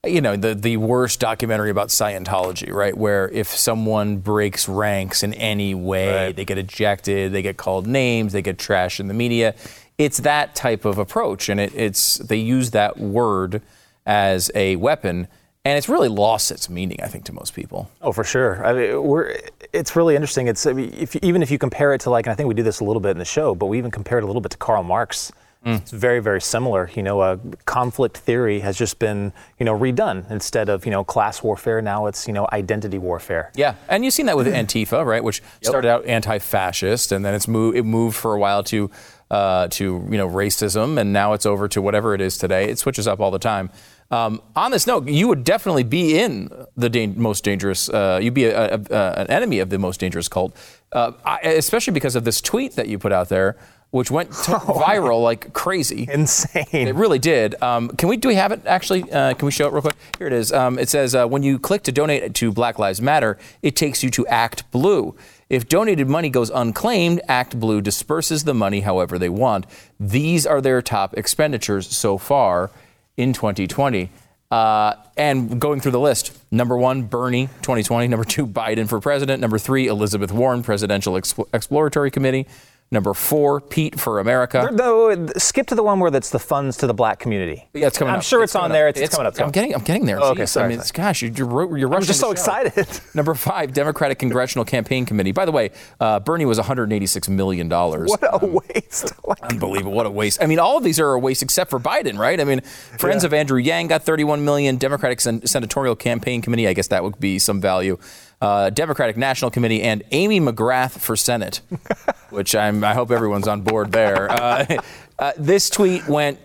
you 0.04 0.20
know, 0.20 0.36
the 0.36 0.54
the 0.54 0.76
worst 0.76 1.20
documentary 1.20 1.70
about 1.70 1.88
Scientology, 1.88 2.72
right? 2.72 2.96
Where 2.96 3.28
if 3.28 3.48
someone 3.48 4.18
breaks 4.18 4.68
ranks 4.68 5.22
in 5.22 5.34
any 5.34 5.74
way, 5.74 6.26
Right. 6.26 6.36
they 6.36 6.44
get 6.44 6.58
ejected, 6.58 7.32
they 7.32 7.42
get 7.42 7.56
called 7.56 7.86
names, 7.86 8.32
they 8.32 8.42
get 8.42 8.58
trashed 8.58 9.00
in 9.00 9.08
the 9.08 9.14
media. 9.14 9.54
It's 9.98 10.18
that 10.18 10.54
type 10.54 10.84
of 10.84 10.98
approach, 10.98 11.48
and 11.48 11.58
it, 11.60 11.74
it's 11.74 12.18
they 12.18 12.36
use 12.36 12.70
that 12.70 12.98
word 12.98 13.62
as 14.06 14.50
a 14.54 14.76
weapon, 14.76 15.26
and 15.64 15.76
it's 15.76 15.88
really 15.88 16.08
lost 16.08 16.50
its 16.50 16.70
meaning, 16.70 16.98
I 17.02 17.08
think, 17.08 17.24
to 17.26 17.32
most 17.32 17.52
people. 17.52 17.90
Oh, 18.00 18.12
for 18.12 18.24
sure. 18.24 18.64
I 18.64 18.72
mean, 18.72 19.02
we're. 19.02 19.36
It's 19.72 19.96
really 19.96 20.14
interesting. 20.14 20.46
It's 20.48 20.66
I 20.66 20.72
mean, 20.72 20.94
if, 20.96 21.14
even 21.16 21.42
if 21.42 21.50
you 21.50 21.58
compare 21.58 21.92
it 21.92 22.00
to 22.02 22.10
like, 22.10 22.26
and 22.26 22.32
I 22.32 22.36
think 22.36 22.48
we 22.48 22.54
do 22.54 22.62
this 22.62 22.80
a 22.80 22.84
little 22.84 23.00
bit 23.00 23.10
in 23.10 23.18
the 23.18 23.24
show, 23.24 23.54
but 23.54 23.66
we 23.66 23.76
even 23.78 23.90
compare 23.90 24.18
it 24.18 24.24
a 24.24 24.26
little 24.26 24.40
bit 24.40 24.50
to 24.52 24.56
Karl 24.58 24.82
Marx. 24.82 25.30
It's 25.64 25.90
very, 25.90 26.20
very 26.20 26.40
similar. 26.40 26.90
You 26.94 27.02
know, 27.02 27.20
uh, 27.20 27.36
conflict 27.66 28.16
theory 28.16 28.60
has 28.60 28.78
just 28.78 28.98
been, 28.98 29.32
you 29.58 29.66
know, 29.66 29.78
redone. 29.78 30.30
Instead 30.30 30.68
of, 30.68 30.86
you 30.86 30.90
know, 30.90 31.04
class 31.04 31.42
warfare, 31.42 31.82
now 31.82 32.06
it's, 32.06 32.26
you 32.26 32.32
know, 32.32 32.48
identity 32.52 32.96
warfare. 32.96 33.50
Yeah, 33.54 33.74
and 33.88 34.04
you've 34.04 34.14
seen 34.14 34.26
that 34.26 34.36
with 34.36 34.46
Antifa, 34.62 35.04
right? 35.04 35.22
Which 35.22 35.42
started 35.60 35.88
out 35.90 36.06
anti-fascist, 36.06 37.12
and 37.12 37.24
then 37.24 37.34
it's 37.34 37.48
moved. 37.48 37.76
It 37.76 37.82
moved 37.82 38.16
for 38.16 38.34
a 38.34 38.38
while 38.38 38.62
to 38.64 38.90
uh, 39.30 39.68
to 39.68 39.84
you 40.10 40.16
know 40.16 40.28
racism, 40.28 40.98
and 40.98 41.12
now 41.12 41.32
it's 41.34 41.44
over 41.44 41.68
to 41.68 41.82
whatever 41.82 42.14
it 42.14 42.20
is 42.20 42.38
today. 42.38 42.70
It 42.70 42.78
switches 42.78 43.06
up 43.06 43.20
all 43.20 43.30
the 43.30 43.38
time. 43.38 43.70
Um, 44.10 44.40
on 44.56 44.70
this 44.70 44.86
note, 44.86 45.06
you 45.06 45.28
would 45.28 45.44
definitely 45.44 45.82
be 45.82 46.18
in 46.18 46.50
the 46.78 46.88
dan- 46.88 47.20
most 47.20 47.44
dangerous. 47.44 47.90
Uh, 47.90 48.18
you'd 48.22 48.32
be 48.32 48.46
a, 48.46 48.76
a, 48.76 48.80
a, 48.90 49.12
an 49.20 49.26
enemy 49.26 49.58
of 49.58 49.68
the 49.68 49.78
most 49.78 50.00
dangerous 50.00 50.28
cult, 50.28 50.56
uh, 50.92 51.12
I, 51.26 51.40
especially 51.40 51.92
because 51.92 52.16
of 52.16 52.24
this 52.24 52.40
tweet 52.40 52.72
that 52.76 52.88
you 52.88 52.98
put 52.98 53.12
out 53.12 53.28
there, 53.28 53.56
which 53.90 54.10
went 54.10 54.30
to 54.44 54.52
viral 54.52 55.22
like 55.22 55.52
crazy. 55.52 56.08
Insane. 56.10 56.66
It 56.72 56.94
really 56.94 57.18
did. 57.18 57.60
Um, 57.62 57.88
can 57.90 58.08
we? 58.08 58.16
Do 58.16 58.28
we 58.28 58.34
have 58.34 58.52
it 58.52 58.62
actually? 58.66 59.10
Uh, 59.10 59.34
can 59.34 59.46
we 59.46 59.52
show 59.52 59.66
it 59.66 59.72
real 59.72 59.82
quick? 59.82 59.96
Here 60.18 60.26
it 60.26 60.32
is. 60.32 60.52
Um, 60.52 60.78
it 60.78 60.88
says 60.88 61.14
uh, 61.14 61.26
when 61.26 61.42
you 61.42 61.58
click 61.58 61.82
to 61.84 61.92
donate 61.92 62.34
to 62.34 62.52
Black 62.52 62.78
Lives 62.78 63.00
Matter, 63.00 63.38
it 63.62 63.76
takes 63.76 64.02
you 64.02 64.10
to 64.10 64.26
Act 64.26 64.70
Blue. 64.70 65.16
If 65.48 65.66
donated 65.68 66.08
money 66.08 66.28
goes 66.28 66.50
unclaimed, 66.50 67.22
Act 67.26 67.58
Blue 67.58 67.80
disperses 67.80 68.44
the 68.44 68.52
money 68.52 68.80
however 68.80 69.18
they 69.18 69.30
want. 69.30 69.64
These 69.98 70.46
are 70.46 70.60
their 70.60 70.82
top 70.82 71.16
expenditures 71.16 71.88
so 71.88 72.18
far 72.18 72.70
in 73.16 73.32
2020. 73.32 74.10
Uh, 74.50 74.94
and 75.16 75.60
going 75.60 75.80
through 75.80 75.92
the 75.92 76.00
list, 76.00 76.36
number 76.50 76.76
one, 76.76 77.02
Bernie, 77.02 77.46
2020. 77.62 78.08
Number 78.08 78.24
two, 78.24 78.46
Biden 78.46 78.88
for 78.88 79.00
president. 79.00 79.40
Number 79.40 79.58
three, 79.58 79.86
Elizabeth 79.88 80.32
Warren, 80.32 80.62
Presidential 80.62 81.14
Expl- 81.14 81.48
Exploratory 81.52 82.10
Committee. 82.10 82.46
Number 82.90 83.12
four, 83.12 83.60
Pete 83.60 84.00
for 84.00 84.18
America. 84.18 84.70
No, 84.72 85.26
skip 85.36 85.66
to 85.66 85.74
the 85.74 85.82
one 85.82 86.00
where 86.00 86.10
that's 86.10 86.30
the 86.30 86.38
funds 86.38 86.78
to 86.78 86.86
the 86.86 86.94
black 86.94 87.18
community. 87.18 87.68
Yeah, 87.74 87.88
it's 87.88 87.98
coming 87.98 88.10
up. 88.10 88.14
I'm 88.14 88.18
up. 88.20 88.24
sure 88.24 88.42
it's, 88.42 88.54
on 88.54 88.62
coming 88.62 88.72
there. 88.72 88.88
It's, 88.88 88.98
it's 88.98 89.14
coming 89.14 89.26
up. 89.26 89.38
I'm 89.38 89.50
getting, 89.50 89.74
I'm 89.74 89.82
getting 89.82 90.06
there. 90.06 90.18
Oh, 90.18 90.30
okay, 90.30 90.44
Jeez, 90.44 90.48
sorry, 90.48 90.64
I 90.64 90.68
mean, 90.68 90.78
it's, 90.80 90.90
gosh, 90.90 91.20
you're, 91.20 91.30
you're, 91.32 91.46
rushing. 91.46 91.94
I'm 91.94 92.02
just 92.02 92.18
so 92.18 92.28
show. 92.28 92.32
excited. 92.32 92.88
Number 93.14 93.34
five, 93.34 93.74
Democratic 93.74 94.18
Congressional 94.18 94.64
Campaign 94.64 95.04
Committee. 95.04 95.32
By 95.32 95.44
the 95.44 95.52
way, 95.52 95.70
uh, 96.00 96.20
Bernie 96.20 96.46
was 96.46 96.56
186 96.56 97.28
million 97.28 97.68
dollars. 97.68 98.08
what 98.08 98.22
a 98.22 98.46
waste. 98.46 99.12
Like, 99.28 99.42
Unbelievable! 99.42 99.92
What 99.92 100.06
a 100.06 100.10
waste. 100.10 100.42
I 100.42 100.46
mean, 100.46 100.58
all 100.58 100.78
of 100.78 100.84
these 100.84 100.98
are 100.98 101.12
a 101.12 101.18
waste 101.18 101.42
except 101.42 101.68
for 101.68 101.78
Biden, 101.78 102.16
right? 102.18 102.40
I 102.40 102.44
mean, 102.44 102.62
Friends 102.62 103.24
of 103.24 103.34
Andrew 103.34 103.58
Yang 103.58 103.88
got 103.88 104.02
31 104.04 104.42
million. 104.42 104.76
Democratic 104.78 105.20
Sen- 105.20 105.46
Senatorial 105.46 105.94
Campaign 105.94 106.40
Committee. 106.40 106.66
I 106.66 106.72
guess 106.72 106.86
that 106.86 107.04
would 107.04 107.20
be 107.20 107.38
some 107.38 107.60
value. 107.60 107.98
Uh, 108.40 108.70
Democratic 108.70 109.16
National 109.16 109.50
Committee 109.50 109.82
and 109.82 110.04
Amy 110.12 110.40
McGrath 110.40 110.98
for 111.00 111.16
Senate, 111.16 111.60
which 112.30 112.54
I'm. 112.54 112.84
I 112.84 112.94
hope 112.94 113.10
everyone's 113.10 113.48
on 113.48 113.62
board 113.62 113.90
there. 113.90 114.30
Uh, 114.30 114.76
uh, 115.18 115.32
this 115.36 115.68
tweet 115.68 116.06
went 116.06 116.38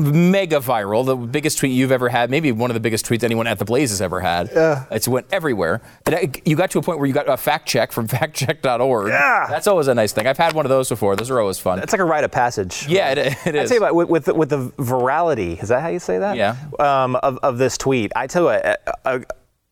mega 0.00 0.56
viral, 0.60 1.04
the 1.04 1.14
biggest 1.14 1.58
tweet 1.58 1.72
you've 1.72 1.92
ever 1.92 2.08
had, 2.08 2.30
maybe 2.30 2.50
one 2.52 2.70
of 2.70 2.74
the 2.74 2.80
biggest 2.80 3.04
tweets 3.04 3.22
anyone 3.22 3.46
at 3.46 3.58
the 3.58 3.66
Blaze 3.66 3.90
has 3.90 4.00
ever 4.00 4.18
had. 4.20 4.48
Yeah. 4.54 4.86
It's 4.90 5.06
went 5.06 5.26
everywhere. 5.30 5.82
And 6.06 6.14
I, 6.14 6.30
you 6.46 6.56
got 6.56 6.70
to 6.70 6.78
a 6.78 6.82
point 6.82 6.98
where 6.98 7.06
you 7.06 7.12
got 7.12 7.28
a 7.28 7.36
fact 7.36 7.68
check 7.68 7.92
from 7.92 8.08
factcheck.org. 8.08 9.08
Yeah. 9.08 9.46
That's 9.50 9.66
always 9.66 9.88
a 9.88 9.94
nice 9.94 10.14
thing. 10.14 10.26
I've 10.26 10.38
had 10.38 10.54
one 10.54 10.64
of 10.64 10.70
those 10.70 10.88
before. 10.88 11.16
Those 11.16 11.30
are 11.30 11.38
always 11.38 11.58
fun. 11.58 11.80
it's 11.80 11.92
like 11.92 12.00
a 12.00 12.04
rite 12.04 12.24
of 12.24 12.30
passage. 12.30 12.86
yeah, 12.88 13.10
it, 13.12 13.18
it 13.46 13.54
I 13.54 13.58
is. 13.58 13.68
tell 13.68 13.76
you 13.76 13.82
what, 13.82 13.94
with, 13.94 14.08
with, 14.08 14.24
the- 14.24 14.34
with 14.34 14.48
the 14.48 14.70
virality, 14.82 15.62
is 15.62 15.68
that 15.68 15.82
how 15.82 15.88
you 15.88 15.98
say 15.98 16.18
that? 16.18 16.38
Yeah. 16.38 16.56
Um, 16.78 17.16
of, 17.16 17.36
of 17.42 17.58
this 17.58 17.76
tweet, 17.76 18.10
I 18.16 18.26
tell 18.26 18.42
you 18.44 18.46
what, 18.46 18.64
uh, 18.64 18.76
uh, 19.04 19.18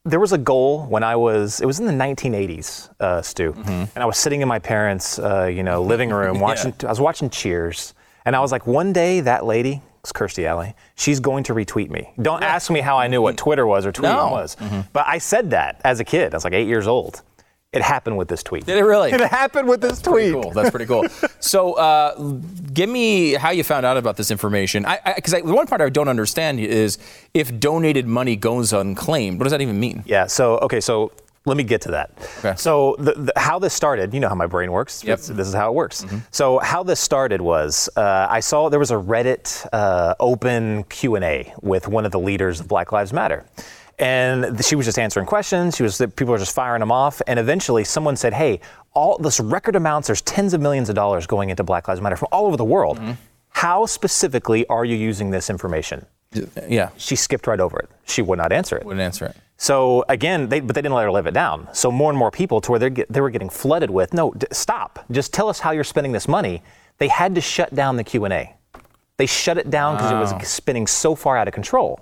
there 0.04 0.18
was 0.20 0.32
a 0.32 0.38
goal 0.38 0.84
when 0.86 1.04
I 1.04 1.14
was, 1.16 1.60
it 1.60 1.66
was 1.66 1.78
in 1.78 1.86
the 1.86 1.92
1980s, 1.92 2.90
uh, 3.00 3.22
Stu, 3.22 3.52
Mm-hmm. 3.52 3.70
and 3.70 3.98
I 3.98 4.04
was 4.04 4.18
sitting 4.18 4.40
in 4.40 4.48
my 4.48 4.58
parents' 4.58 5.18
uh, 5.18 5.44
you 5.44 5.62
know, 5.62 5.82
living 5.82 6.10
room 6.10 6.40
watching, 6.48 6.74
I 6.82 6.86
was 6.88 7.00
watching 7.00 7.30
Cheers, 7.30 7.94
and 8.24 8.34
I 8.34 8.40
was 8.40 8.50
like, 8.52 8.66
one 8.66 8.92
day 8.92 9.20
that 9.20 9.44
lady, 9.44 9.80
it's 10.00 10.12
Kirstie 10.12 10.44
Alley, 10.44 10.74
she's 10.96 11.20
going 11.20 11.44
to 11.44 11.54
retweet 11.54 11.90
me. 11.90 12.12
Don't 12.20 12.42
ask 12.42 12.68
me 12.70 12.80
how 12.80 12.98
I 12.98 13.06
knew 13.06 13.22
what 13.22 13.36
Twitter 13.36 13.64
was 13.66 13.86
or 13.86 13.92
tweeting 13.92 14.16
No. 14.16 14.30
was, 14.32 14.56
but 14.92 15.06
I 15.06 15.18
said 15.18 15.50
that 15.50 15.80
as 15.84 16.00
a 16.00 16.04
kid. 16.04 16.34
I 16.34 16.36
was 16.36 16.42
like 16.44 16.52
eight 16.54 16.66
years 16.66 16.88
old. 16.88 17.22
It 17.72 17.80
happened 17.80 18.18
with 18.18 18.28
this 18.28 18.42
tweet. 18.42 18.66
Did 18.66 18.76
it 18.76 18.84
really? 18.84 19.12
It 19.12 19.20
happened 19.20 19.66
with 19.66 19.80
this 19.80 20.00
tweet. 20.02 20.34
Cool. 20.34 20.50
That's 20.50 20.70
pretty 20.70 20.86
cool. 20.86 21.06
So, 21.40 21.72
uh, 21.74 22.14
give 22.72 22.88
me 22.88 23.32
how 23.32 23.50
you 23.50 23.64
found 23.64 23.84
out 23.84 23.96
about 23.96 24.16
this 24.16 24.30
information. 24.30 24.86
Because 25.16 25.34
I, 25.34 25.40
the 25.40 25.52
one 25.52 25.66
part 25.66 25.80
I 25.80 25.88
don't 25.88 26.08
understand 26.08 26.60
is 26.60 26.98
if 27.34 27.58
donated 27.58 28.06
money 28.06 28.36
goes 28.36 28.72
unclaimed. 28.72 29.38
What 29.38 29.44
does 29.44 29.50
that 29.50 29.60
even 29.60 29.80
mean? 29.80 30.04
Yeah. 30.06 30.26
So 30.26 30.58
okay. 30.58 30.80
So 30.80 31.10
let 31.44 31.56
me 31.56 31.64
get 31.64 31.80
to 31.82 31.90
that. 31.90 32.12
Okay. 32.38 32.54
So 32.56 32.94
the, 32.98 33.12
the, 33.14 33.32
how 33.36 33.58
this 33.58 33.74
started, 33.74 34.14
you 34.14 34.20
know 34.20 34.28
how 34.28 34.36
my 34.36 34.46
brain 34.46 34.70
works. 34.70 35.02
Yep. 35.02 35.18
This, 35.18 35.28
this 35.28 35.48
is 35.48 35.54
how 35.54 35.70
it 35.70 35.74
works. 35.74 36.06
So 36.30 36.60
how 36.60 36.84
this 36.84 37.00
started 37.00 37.40
was 37.40 37.88
uh, 37.96 38.28
I 38.30 38.38
saw 38.40 38.68
there 38.68 38.78
was 38.78 38.92
a 38.92 38.96
Reddit 38.96 39.66
uh, 39.72 40.14
open 40.20 40.84
Q 40.84 41.16
and 41.16 41.24
A 41.24 41.52
with 41.60 41.88
one 41.88 42.06
of 42.06 42.12
the 42.12 42.20
leaders 42.20 42.60
of 42.60 42.68
Black 42.68 42.92
Lives 42.92 43.12
Matter. 43.12 43.44
And 43.98 44.64
she 44.64 44.74
was 44.74 44.86
just 44.86 44.98
answering 44.98 45.26
questions. 45.26 45.76
She 45.76 45.82
was 45.82 45.98
people 45.98 46.32
were 46.32 46.38
just 46.38 46.54
firing 46.54 46.80
them 46.80 46.90
off, 46.90 47.22
and 47.26 47.38
eventually 47.38 47.84
someone 47.84 48.16
said, 48.16 48.32
"Hey, 48.32 48.60
all 48.94 49.18
this 49.18 49.38
record 49.38 49.76
amounts. 49.76 50.08
There's 50.08 50.22
tens 50.22 50.54
of 50.54 50.60
millions 50.60 50.88
of 50.88 50.94
dollars 50.94 51.26
going 51.26 51.50
into 51.50 51.62
Black 51.62 51.88
Lives 51.88 52.00
Matter 52.00 52.16
from 52.16 52.28
all 52.32 52.46
over 52.46 52.56
the 52.56 52.64
world. 52.64 52.98
Mm-hmm. 52.98 53.12
How 53.50 53.86
specifically 53.86 54.66
are 54.68 54.84
you 54.84 54.96
using 54.96 55.30
this 55.30 55.50
information?" 55.50 56.06
Yeah. 56.66 56.88
She 56.96 57.16
skipped 57.16 57.46
right 57.46 57.60
over 57.60 57.78
it. 57.78 57.90
She 58.04 58.22
would 58.22 58.38
not 58.38 58.52
answer 58.52 58.76
it. 58.76 58.86
Wouldn't 58.86 59.02
answer 59.02 59.26
it. 59.26 59.36
So 59.58 60.04
again, 60.08 60.48
they, 60.48 60.60
but 60.60 60.74
they 60.74 60.82
didn't 60.82 60.94
let 60.94 61.04
her 61.04 61.12
live 61.12 61.26
it 61.26 61.34
down. 61.34 61.68
So 61.72 61.92
more 61.92 62.10
and 62.10 62.18
more 62.18 62.30
people, 62.30 62.60
to 62.62 62.70
where 62.70 62.80
they 62.80 62.88
they 62.88 63.20
were 63.20 63.30
getting 63.30 63.50
flooded 63.50 63.90
with, 63.90 64.14
no, 64.14 64.32
d- 64.32 64.46
stop. 64.50 65.04
Just 65.10 65.32
tell 65.32 65.48
us 65.48 65.60
how 65.60 65.70
you're 65.70 65.84
spending 65.84 66.12
this 66.12 66.26
money. 66.26 66.62
They 66.98 67.08
had 67.08 67.34
to 67.34 67.40
shut 67.40 67.74
down 67.74 67.96
the 67.96 68.04
Q 68.04 68.24
and 68.24 68.32
A. 68.32 68.54
They 69.18 69.26
shut 69.26 69.58
it 69.58 69.70
down 69.70 69.96
because 69.96 70.10
it 70.10 70.16
was 70.16 70.48
spinning 70.48 70.86
so 70.86 71.14
far 71.14 71.36
out 71.36 71.46
of 71.46 71.54
control. 71.54 72.00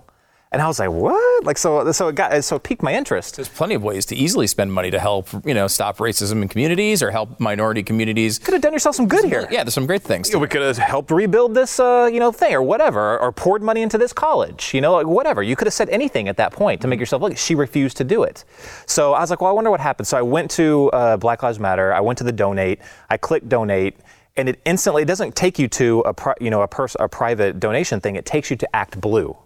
And 0.52 0.60
I 0.60 0.66
was 0.66 0.80
like, 0.80 0.90
what? 0.90 1.44
Like, 1.44 1.56
so, 1.56 1.92
so 1.92 2.08
it 2.08 2.16
got, 2.16 2.42
so 2.42 2.56
it 2.56 2.64
piqued 2.64 2.82
my 2.82 2.92
interest. 2.92 3.36
There's 3.36 3.48
plenty 3.48 3.76
of 3.76 3.84
ways 3.84 4.04
to 4.06 4.16
easily 4.16 4.48
spend 4.48 4.72
money 4.72 4.90
to 4.90 4.98
help, 4.98 5.28
you 5.46 5.54
know, 5.54 5.68
stop 5.68 5.98
racism 5.98 6.42
in 6.42 6.48
communities 6.48 7.04
or 7.04 7.12
help 7.12 7.38
minority 7.38 7.84
communities. 7.84 8.40
Could 8.40 8.54
have 8.54 8.62
done 8.62 8.72
yourself 8.72 8.96
some 8.96 9.06
good 9.06 9.24
here. 9.24 9.46
Yeah, 9.48 9.62
there's 9.62 9.74
some 9.74 9.86
great 9.86 10.02
things. 10.02 10.28
You 10.28 10.34
know, 10.34 10.40
we 10.40 10.48
could 10.48 10.62
have 10.62 10.76
helped 10.76 11.12
rebuild 11.12 11.54
this, 11.54 11.78
uh, 11.78 12.10
you 12.12 12.18
know, 12.18 12.32
thing 12.32 12.52
or 12.52 12.62
whatever, 12.62 13.16
or 13.20 13.30
poured 13.30 13.62
money 13.62 13.80
into 13.80 13.96
this 13.96 14.12
college, 14.12 14.74
you 14.74 14.80
know, 14.80 14.94
like 14.94 15.06
whatever. 15.06 15.40
You 15.40 15.54
could 15.54 15.68
have 15.68 15.74
said 15.74 15.88
anything 15.88 16.26
at 16.26 16.36
that 16.38 16.52
point 16.52 16.80
to 16.80 16.88
make 16.88 16.98
yourself 16.98 17.22
look. 17.22 17.36
She 17.38 17.54
refused 17.54 17.96
to 17.98 18.04
do 18.04 18.24
it. 18.24 18.44
So 18.86 19.12
I 19.12 19.20
was 19.20 19.30
like, 19.30 19.40
well, 19.40 19.50
I 19.50 19.54
wonder 19.54 19.70
what 19.70 19.78
happened. 19.78 20.08
So 20.08 20.18
I 20.18 20.22
went 20.22 20.50
to 20.52 20.90
uh, 20.90 21.16
Black 21.16 21.44
Lives 21.44 21.60
Matter. 21.60 21.92
I 21.94 22.00
went 22.00 22.18
to 22.18 22.24
the 22.24 22.32
donate. 22.32 22.80
I 23.08 23.18
clicked 23.18 23.48
donate, 23.48 23.98
and 24.36 24.48
it 24.48 24.60
instantly 24.64 25.02
it 25.02 25.06
doesn't 25.06 25.36
take 25.36 25.60
you 25.60 25.68
to 25.68 26.00
a, 26.00 26.12
pri- 26.12 26.34
you 26.40 26.50
know, 26.50 26.62
a, 26.62 26.68
pers- 26.68 26.96
a 26.98 27.08
private 27.08 27.60
donation 27.60 28.00
thing. 28.00 28.16
It 28.16 28.26
takes 28.26 28.50
you 28.50 28.56
to 28.56 28.76
Act 28.76 29.00
Blue. 29.00 29.36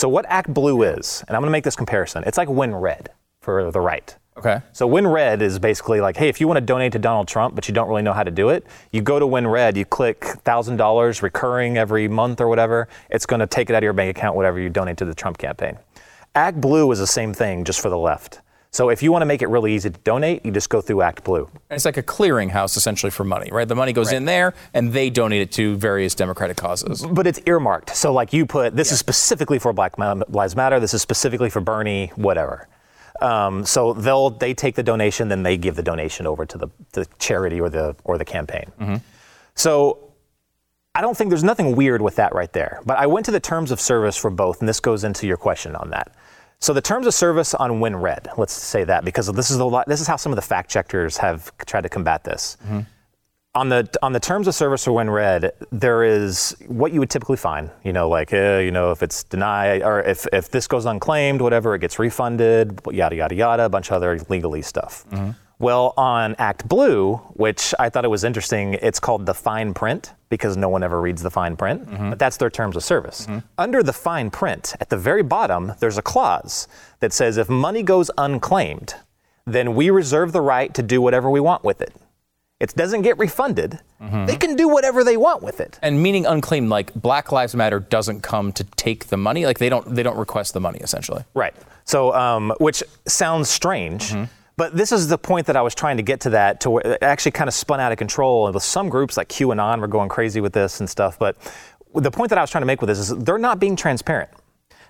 So 0.00 0.08
what 0.08 0.24
Act 0.30 0.54
Blue 0.54 0.82
is, 0.82 1.22
and 1.28 1.36
I'm 1.36 1.42
going 1.42 1.50
to 1.50 1.52
make 1.52 1.62
this 1.62 1.76
comparison. 1.76 2.24
It's 2.26 2.38
like 2.38 2.48
Win 2.48 2.74
Red 2.74 3.10
for 3.42 3.70
the 3.70 3.82
right. 3.82 4.16
Okay. 4.38 4.62
So 4.72 4.86
Win 4.86 5.06
Red 5.06 5.42
is 5.42 5.58
basically 5.58 6.00
like, 6.00 6.16
hey, 6.16 6.30
if 6.30 6.40
you 6.40 6.48
want 6.48 6.56
to 6.56 6.64
donate 6.64 6.92
to 6.92 6.98
Donald 6.98 7.28
Trump, 7.28 7.54
but 7.54 7.68
you 7.68 7.74
don't 7.74 7.86
really 7.86 8.00
know 8.00 8.14
how 8.14 8.22
to 8.22 8.30
do 8.30 8.48
it, 8.48 8.66
you 8.92 9.02
go 9.02 9.18
to 9.18 9.26
Win 9.26 9.46
Red, 9.46 9.76
you 9.76 9.84
click 9.84 10.24
thousand 10.24 10.78
dollars 10.78 11.22
recurring 11.22 11.76
every 11.76 12.08
month 12.08 12.40
or 12.40 12.48
whatever. 12.48 12.88
It's 13.10 13.26
going 13.26 13.40
to 13.40 13.46
take 13.46 13.68
it 13.68 13.74
out 13.74 13.80
of 13.80 13.84
your 13.84 13.92
bank 13.92 14.16
account, 14.16 14.36
whatever 14.36 14.58
you 14.58 14.70
donate 14.70 14.96
to 14.96 15.04
the 15.04 15.14
Trump 15.14 15.36
campaign. 15.36 15.76
Act 16.34 16.62
Blue 16.62 16.90
is 16.92 16.98
the 16.98 17.06
same 17.06 17.34
thing, 17.34 17.64
just 17.64 17.82
for 17.82 17.90
the 17.90 17.98
left. 17.98 18.40
So 18.72 18.88
if 18.88 19.02
you 19.02 19.10
want 19.10 19.22
to 19.22 19.26
make 19.26 19.42
it 19.42 19.48
really 19.48 19.74
easy 19.74 19.90
to 19.90 19.98
donate, 20.00 20.44
you 20.44 20.52
just 20.52 20.68
go 20.68 20.80
through 20.80 21.02
Act 21.02 21.24
Blue. 21.24 21.50
It's 21.70 21.84
like 21.84 21.96
a 21.96 22.02
clearinghouse 22.04 22.76
essentially 22.76 23.10
for 23.10 23.24
money, 23.24 23.50
right? 23.50 23.66
The 23.66 23.74
money 23.74 23.92
goes 23.92 24.12
in 24.12 24.26
there 24.26 24.54
and 24.72 24.92
they 24.92 25.10
donate 25.10 25.42
it 25.42 25.52
to 25.52 25.76
various 25.76 26.14
democratic 26.14 26.56
causes. 26.56 27.04
But 27.04 27.26
it's 27.26 27.40
earmarked. 27.46 27.96
So 27.96 28.12
like 28.12 28.32
you 28.32 28.46
put, 28.46 28.76
this 28.76 28.92
is 28.92 29.00
specifically 29.00 29.58
for 29.58 29.72
Black 29.72 29.98
Lives 29.98 30.54
Matter. 30.54 30.78
This 30.78 30.94
is 30.94 31.02
specifically 31.02 31.50
for 31.50 31.60
Bernie, 31.60 32.12
whatever. 32.14 32.68
Um, 33.20 33.66
so 33.66 33.92
they'll 33.92 34.30
they 34.30 34.54
take 34.54 34.76
the 34.76 34.82
donation, 34.82 35.28
then 35.28 35.42
they 35.42 35.56
give 35.58 35.74
the 35.76 35.82
donation 35.82 36.26
over 36.26 36.46
to 36.46 36.56
the, 36.56 36.68
the 36.92 37.06
charity 37.18 37.60
or 37.60 37.68
the 37.68 37.94
or 38.04 38.16
the 38.18 38.24
campaign. 38.24 39.02
So 39.56 40.12
I 40.94 41.02
don't 41.02 41.16
think 41.16 41.28
there's 41.30 41.44
nothing 41.44 41.76
weird 41.76 42.00
with 42.02 42.16
that 42.16 42.34
right 42.34 42.52
there. 42.52 42.80
But 42.86 42.98
I 42.98 43.06
went 43.08 43.26
to 43.26 43.32
the 43.32 43.40
terms 43.40 43.72
of 43.72 43.80
service 43.80 44.16
for 44.16 44.30
both, 44.30 44.60
and 44.60 44.68
this 44.68 44.80
goes 44.80 45.04
into 45.04 45.26
your 45.26 45.36
question 45.36 45.74
on 45.76 45.90
that. 45.90 46.14
So 46.60 46.74
the 46.74 46.82
terms 46.82 47.06
of 47.06 47.14
service 47.14 47.54
on 47.54 47.80
WinRed, 47.80 48.36
let's 48.36 48.52
say 48.52 48.84
that 48.84 49.02
because 49.04 49.32
this 49.32 49.50
is 49.50 49.56
a 49.56 49.64
lot, 49.64 49.88
this 49.88 50.00
is 50.00 50.06
how 50.06 50.16
some 50.16 50.30
of 50.30 50.36
the 50.36 50.42
fact 50.42 50.70
checkers 50.70 51.16
have 51.16 51.56
tried 51.64 51.82
to 51.82 51.88
combat 51.88 52.22
this. 52.24 52.58
On 53.54 53.68
the 53.68 53.88
on 54.02 54.12
the 54.12 54.20
terms 54.20 54.46
of 54.46 54.54
service 54.54 54.84
for 54.84 54.92
WinRed, 54.92 55.50
there 55.72 56.04
is 56.04 56.54
what 56.68 56.92
you 56.92 57.00
would 57.00 57.10
typically 57.10 57.38
find. 57.38 57.70
You 57.82 57.92
know, 57.92 58.08
like 58.08 58.32
uh, 58.32 58.58
you 58.58 58.70
know, 58.70 58.92
if 58.92 59.02
it's 59.02 59.24
denied 59.24 59.82
or 59.82 60.02
if 60.02 60.26
if 60.32 60.50
this 60.50 60.68
goes 60.68 60.84
unclaimed, 60.84 61.40
whatever, 61.40 61.74
it 61.74 61.80
gets 61.80 61.98
refunded, 61.98 62.78
yada 62.90 63.16
yada 63.16 63.34
yada, 63.34 63.64
a 63.64 63.68
bunch 63.68 63.88
of 63.88 63.94
other 63.94 64.18
legalese 64.18 64.66
stuff. 64.66 65.04
Well, 65.58 65.94
on 65.96 66.36
Act 66.38 66.68
Blue, 66.68 67.16
which 67.34 67.74
I 67.78 67.88
thought 67.88 68.04
it 68.04 68.08
was 68.08 68.22
interesting, 68.22 68.74
it's 68.74 69.00
called 69.00 69.26
the 69.26 69.34
fine 69.34 69.74
print 69.74 70.12
because 70.30 70.56
no 70.56 70.68
one 70.68 70.82
ever 70.82 71.00
reads 71.00 71.22
the 71.22 71.30
fine 71.30 71.56
print, 71.56 71.86
mm-hmm. 71.86 72.10
but 72.10 72.18
that's 72.18 72.38
their 72.38 72.48
terms 72.48 72.76
of 72.76 72.82
service. 72.82 73.26
Mm-hmm. 73.26 73.40
Under 73.58 73.82
the 73.82 73.92
fine 73.92 74.30
print, 74.30 74.74
at 74.80 74.88
the 74.88 74.96
very 74.96 75.22
bottom, 75.22 75.74
there's 75.80 75.98
a 75.98 76.02
clause 76.02 76.66
that 77.00 77.12
says 77.12 77.36
if 77.36 77.50
money 77.50 77.82
goes 77.82 78.10
unclaimed, 78.16 78.94
then 79.44 79.74
we 79.74 79.90
reserve 79.90 80.32
the 80.32 80.40
right 80.40 80.72
to 80.72 80.82
do 80.82 81.02
whatever 81.02 81.28
we 81.28 81.40
want 81.40 81.64
with 81.64 81.82
it. 81.82 81.92
It 82.60 82.74
doesn't 82.76 83.02
get 83.02 83.18
refunded. 83.18 83.80
Mm-hmm. 84.00 84.26
They 84.26 84.36
can 84.36 84.54
do 84.54 84.68
whatever 84.68 85.02
they 85.02 85.16
want 85.16 85.42
with 85.42 85.60
it. 85.60 85.78
And 85.82 86.02
meaning 86.02 86.26
unclaimed, 86.26 86.68
like 86.68 86.92
Black 86.94 87.32
Lives 87.32 87.54
Matter 87.54 87.80
doesn't 87.80 88.20
come 88.20 88.52
to 88.52 88.64
take 88.64 89.06
the 89.06 89.16
money. 89.16 89.46
Like 89.46 89.58
they 89.58 89.70
don't 89.70 89.94
they 89.94 90.02
don't 90.02 90.18
request 90.18 90.52
the 90.52 90.60
money 90.60 90.78
essentially. 90.80 91.24
Right. 91.34 91.54
So, 91.84 92.14
um, 92.14 92.52
which 92.60 92.82
sounds 93.06 93.48
strange, 93.48 94.14
but 94.60 94.76
this 94.76 94.92
is 94.92 95.08
the 95.08 95.16
point 95.16 95.46
that 95.46 95.56
I 95.56 95.62
was 95.62 95.74
trying 95.74 95.96
to 95.96 96.02
get 96.02 96.20
to 96.20 96.30
that, 96.30 96.60
to 96.60 96.70
where 96.70 96.86
it 96.86 97.02
actually 97.02 97.32
kind 97.32 97.48
of 97.48 97.54
spun 97.54 97.80
out 97.80 97.92
of 97.92 97.96
control. 97.96 98.44
And 98.44 98.52
with 98.52 98.62
some 98.62 98.90
groups 98.90 99.16
like 99.16 99.30
QAnon 99.30 99.80
were 99.80 99.88
going 99.88 100.10
crazy 100.10 100.42
with 100.42 100.52
this 100.52 100.80
and 100.80 100.90
stuff. 100.90 101.18
But 101.18 101.38
the 101.94 102.10
point 102.10 102.28
that 102.28 102.36
I 102.36 102.42
was 102.42 102.50
trying 102.50 102.60
to 102.60 102.66
make 102.66 102.82
with 102.82 102.88
this 102.88 102.98
is 102.98 103.08
they're 103.24 103.38
not 103.38 103.58
being 103.58 103.74
transparent. 103.74 104.28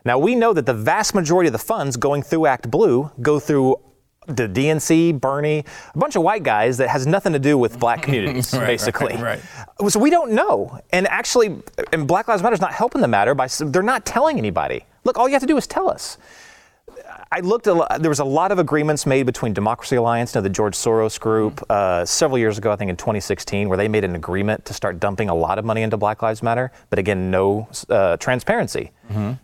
Now, 0.05 0.19
we 0.19 0.35
know 0.35 0.53
that 0.55 0.67
the 0.67 0.75
vast 0.75 1.15
majority 1.15 1.47
of 1.47 1.53
the 1.53 1.61
funds 1.61 1.97
going 1.97 2.25
through 2.25 2.47
Act 2.47 2.69
Blue 2.69 3.13
go 3.23 3.39
through 3.39 3.77
the 4.27 4.49
DNC, 4.49 5.21
Bernie, 5.21 5.65
a 5.95 5.99
bunch 5.99 6.17
of 6.17 6.25
white 6.25 6.43
guys 6.43 6.79
that 6.79 6.89
has 6.89 7.07
nothing 7.07 7.33
to 7.33 7.39
do 7.39 7.57
with 7.57 7.79
black 7.79 8.03
communities, 8.07 8.53
Right, 8.53 8.67
basically. 8.67 9.15
right, 9.19 9.41
right. 9.81 9.93
So 9.93 10.01
we 10.01 10.11
don't 10.11 10.33
know. 10.33 10.81
And 10.91 11.07
actually, 11.07 11.63
and 11.93 12.09
Black 12.09 12.27
Lives 12.27 12.43
Matter 12.43 12.55
is 12.55 12.61
not 12.61 12.75
helping 12.75 13.03
the 13.03 13.09
matter 13.09 13.37
by, 13.37 13.47
they're 13.47 13.85
not 13.85 14.05
telling 14.05 14.37
anybody. 14.37 14.85
Look, 15.05 15.17
all 15.17 15.29
you 15.29 15.35
have 15.35 15.43
to 15.43 15.47
do 15.47 15.57
is 15.57 15.69
tell 15.69 15.89
us. 15.89 16.19
I 17.33 17.41
looked. 17.41 17.69
A 17.69 17.75
lot, 17.75 18.03
there 18.03 18.09
was 18.09 18.19
a 18.19 18.25
lot 18.25 18.51
of 18.51 18.59
agreements 18.59 19.07
made 19.07 19.25
between 19.25 19.53
Democracy 19.53 19.95
Alliance, 19.95 20.35
you 20.35 20.41
know, 20.41 20.43
the 20.43 20.51
George 20.51 20.75
Soros 20.75 21.19
group, 21.21 21.65
uh, 21.71 22.05
several 22.05 22.39
years 22.39 22.59
ago. 22.59 22.73
I 22.73 22.77
think 22.77 22.91
in 22.91 22.97
2016, 22.97 23.69
where 23.69 23.79
they 23.79 23.87
made 23.87 24.03
an 24.03 24.17
agreement 24.17 24.65
to 24.65 24.75
start 24.75 24.99
dumping 24.99 25.29
a 25.29 25.35
lot 25.35 25.59
of 25.59 25.65
money 25.65 25.83
into 25.83 25.97
Black 25.97 26.23
Lives 26.23 26.43
Matter, 26.43 26.73
but 26.89 26.99
again, 26.99 27.31
no 27.31 27.69
uh, 27.89 28.17
transparency. 28.17 28.91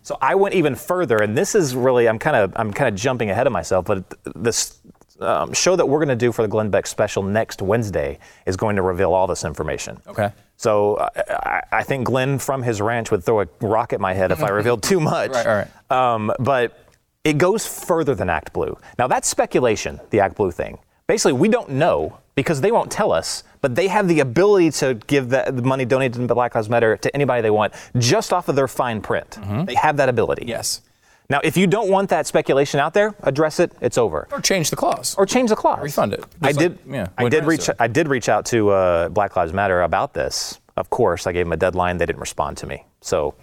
So 0.03 0.17
I 0.21 0.35
went 0.35 0.55
even 0.55 0.75
further, 0.75 1.17
and 1.17 1.37
this 1.37 1.53
is 1.53 1.75
really 1.75 2.07
I'm 2.07 2.19
kind 2.19 2.35
of 2.35 2.53
I'm 2.55 2.71
kind 2.71 2.87
of 2.87 2.95
jumping 2.99 3.29
ahead 3.29 3.47
of 3.47 3.53
myself, 3.53 3.85
but 3.85 4.03
this. 4.35 4.79
Um, 5.19 5.51
show 5.51 5.75
that 5.75 5.89
we're 5.89 5.97
going 5.97 6.09
to 6.09 6.15
do 6.15 6.31
for 6.31 6.43
the 6.43 6.47
Glenn 6.47 6.69
Beck 6.69 6.85
special 6.85 7.23
next 7.23 7.59
Wednesday 7.59 8.19
is 8.45 8.55
going 8.55 8.75
to 8.75 8.83
reveal 8.83 9.13
all 9.13 9.25
this 9.25 9.43
information. 9.45 9.99
Okay. 10.05 10.31
So 10.57 10.99
I, 10.99 11.09
I, 11.27 11.61
I 11.71 11.83
think 11.83 12.05
Glenn 12.05 12.37
from 12.37 12.61
his 12.61 12.81
ranch 12.81 13.09
would 13.09 13.23
throw 13.23 13.41
a 13.41 13.47
rock 13.59 13.93
at 13.93 13.99
my 13.99 14.13
head 14.13 14.31
if 14.31 14.43
I 14.43 14.49
revealed 14.61 14.83
too 14.83 14.99
much. 14.99 15.31
Right, 15.31 15.47
all 15.47 15.55
right. 15.55 15.91
Um, 15.91 16.31
but 16.37 16.86
it 17.27 17.37
goes 17.37 17.65
further 17.67 18.15
than 18.15 18.29
Act 18.29 18.53
Blue. 18.53 18.77
Now 18.97 19.07
that's 19.07 19.27
speculation, 19.27 19.99
the 20.11 20.19
Act 20.21 20.35
Blue 20.35 20.51
thing. 20.51 20.79
Basically, 21.07 21.33
we 21.33 21.47
don't 21.49 21.69
know 21.69 22.17
because 22.35 22.61
they 22.61 22.71
won't 22.71 22.91
tell 22.91 23.11
us, 23.11 23.43
but 23.61 23.75
they 23.75 23.87
have 23.87 24.07
the 24.07 24.19
ability 24.19 24.71
to 24.71 24.93
give 25.07 25.29
the, 25.29 25.43
the 25.51 25.61
money 25.61 25.85
donated 25.85 26.27
to 26.27 26.33
Black 26.35 26.53
Lives 26.55 26.69
Matter 26.69 26.97
to 26.97 27.13
anybody 27.15 27.41
they 27.41 27.49
want 27.49 27.73
just 27.97 28.31
off 28.33 28.47
of 28.49 28.55
their 28.55 28.67
fine 28.67 29.01
print. 29.01 29.37
They 29.65 29.75
have 29.75 29.97
that 29.97 30.09
ability. 30.09 30.45
Yes. 30.47 30.81
Now, 31.29 31.41
if 31.43 31.57
you 31.57 31.67
don't 31.67 31.89
want 31.89 32.09
that 32.09 32.25
speculation 32.27 32.79
out 32.79 32.93
there, 32.93 33.13
address 33.23 33.59
it. 33.59 33.71
It's 33.81 33.97
over. 33.97 34.27
Or 34.31 34.39
change 34.39 34.69
the 34.69 34.77
clause. 34.77 35.13
Or 35.17 35.25
change 35.25 35.49
the 35.49 35.57
clause. 35.57 35.81
refund 35.81 36.13
it. 36.13 36.23
I 36.41 36.47
Just 36.53 36.59
did. 36.59 36.71
like- 36.87 36.95
yeah, 36.95 37.07
I 37.17 37.27
did 37.29 37.43
reach. 37.45 37.69
I 37.79 37.87
did 37.87 38.07
reach 38.07 38.29
out 38.29 38.45
to 38.47 38.69
uh, 38.69 39.09
Black 39.09 39.35
Lives 39.35 39.51
Matter 39.51 39.81
about 39.81 40.13
this. 40.13 40.59
Of 40.77 40.89
course, 40.89 41.27
I 41.27 41.31
gave 41.33 41.45
them 41.45 41.53
a 41.53 41.57
deadline. 41.57 41.97
They 41.97 42.05
didn't 42.05 42.21
respond 42.21 42.55
to 42.57 42.67
me. 42.67 42.85
So, 43.01 43.33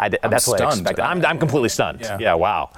I 0.00 0.08
did, 0.08 0.20
that's 0.22 0.48
what 0.48 0.60
I 0.60 0.68
expected. 0.68 1.02
I'm, 1.02 1.24
I'm 1.26 1.38
completely 1.38 1.68
stunned. 1.68 2.00
Yeah. 2.00 2.18
Yeah. 2.20 2.34
wow. 2.34 2.70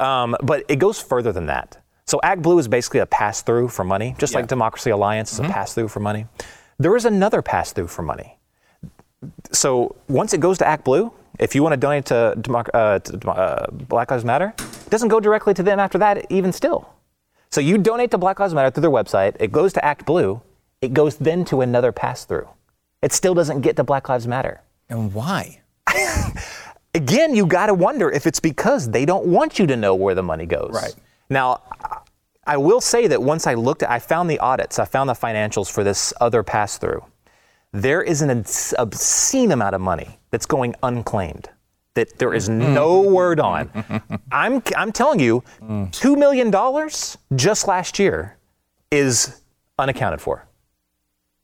Um, 0.00 0.36
but 0.42 0.64
it 0.68 0.76
goes 0.76 1.00
further 1.00 1.32
than 1.32 1.46
that. 1.46 1.78
So, 2.06 2.18
Act 2.22 2.42
Blue 2.42 2.58
is 2.58 2.66
basically 2.66 3.00
a 3.00 3.06
pass 3.06 3.42
through 3.42 3.68
for 3.68 3.84
money, 3.84 4.16
just 4.18 4.34
like 4.34 4.48
Democracy 4.48 4.90
Alliance 4.90 5.32
is 5.32 5.38
a 5.38 5.44
pass 5.44 5.74
through 5.74 5.88
for 5.88 6.00
money. 6.00 6.26
There 6.78 6.96
is 6.96 7.04
another 7.04 7.42
pass 7.42 7.72
through 7.72 7.88
for 7.88 8.02
money. 8.02 8.38
So 9.52 9.96
once 10.08 10.32
it 10.32 10.40
goes 10.40 10.58
to 10.58 10.66
Act 10.66 10.84
Blue, 10.84 11.12
if 11.38 11.54
you 11.54 11.62
want 11.62 11.74
to 11.74 11.76
donate 11.76 12.06
to, 12.06 12.34
Democ- 12.38 12.70
uh, 12.72 12.98
to 13.00 13.30
uh, 13.30 13.66
Black 13.70 14.10
Lives 14.10 14.24
Matter, 14.24 14.54
it 14.58 14.90
doesn't 14.90 15.08
go 15.08 15.20
directly 15.20 15.54
to 15.54 15.62
them 15.62 15.78
after 15.78 15.98
that, 15.98 16.26
even 16.30 16.52
still. 16.52 16.88
So 17.50 17.60
you 17.60 17.78
donate 17.78 18.10
to 18.12 18.18
Black 18.18 18.40
Lives 18.40 18.54
Matter 18.54 18.70
through 18.70 18.82
their 18.82 18.90
website, 18.90 19.36
it 19.40 19.52
goes 19.52 19.72
to 19.74 19.84
Act 19.84 20.06
Blue, 20.06 20.40
it 20.80 20.94
goes 20.94 21.16
then 21.16 21.44
to 21.46 21.60
another 21.60 21.92
pass 21.92 22.24
through. 22.24 22.48
It 23.02 23.12
still 23.12 23.34
doesn't 23.34 23.60
get 23.60 23.76
to 23.76 23.84
Black 23.84 24.08
Lives 24.08 24.26
Matter. 24.26 24.62
And 24.88 25.12
why? 25.12 25.60
Again, 26.94 27.34
you 27.34 27.46
got 27.46 27.66
to 27.66 27.74
wonder 27.74 28.10
if 28.10 28.26
it's 28.26 28.40
because 28.40 28.90
they 28.90 29.04
don't 29.04 29.26
want 29.26 29.58
you 29.58 29.66
to 29.66 29.76
know 29.76 29.94
where 29.94 30.14
the 30.14 30.22
money 30.22 30.46
goes. 30.46 30.70
Right. 30.72 30.94
Now, 31.28 31.62
I 32.46 32.56
will 32.56 32.80
say 32.80 33.06
that 33.06 33.22
once 33.22 33.46
I 33.46 33.54
looked 33.54 33.82
at, 33.82 33.90
I 33.90 34.00
found 34.00 34.28
the 34.28 34.38
audits, 34.40 34.78
I 34.78 34.84
found 34.84 35.08
the 35.08 35.14
financials 35.14 35.70
for 35.70 35.84
this 35.84 36.12
other 36.20 36.42
pass 36.42 36.78
through. 36.78 37.04
There 37.72 38.02
is 38.02 38.22
an 38.22 38.44
obscene 38.78 39.52
amount 39.52 39.76
of 39.76 39.80
money 39.80 40.18
that's 40.30 40.46
going 40.46 40.74
unclaimed 40.82 41.48
that 41.94 42.18
there 42.18 42.34
is 42.34 42.48
mm. 42.48 42.72
no 42.74 43.02
word 43.02 43.40
on. 43.40 43.70
I'm, 44.32 44.62
I'm 44.76 44.92
telling 44.92 45.20
you, 45.20 45.42
mm. 45.62 45.90
$2 45.90 46.18
million 46.18 46.50
just 47.36 47.68
last 47.68 47.98
year 47.98 48.36
is 48.90 49.40
unaccounted 49.78 50.20
for. 50.20 50.46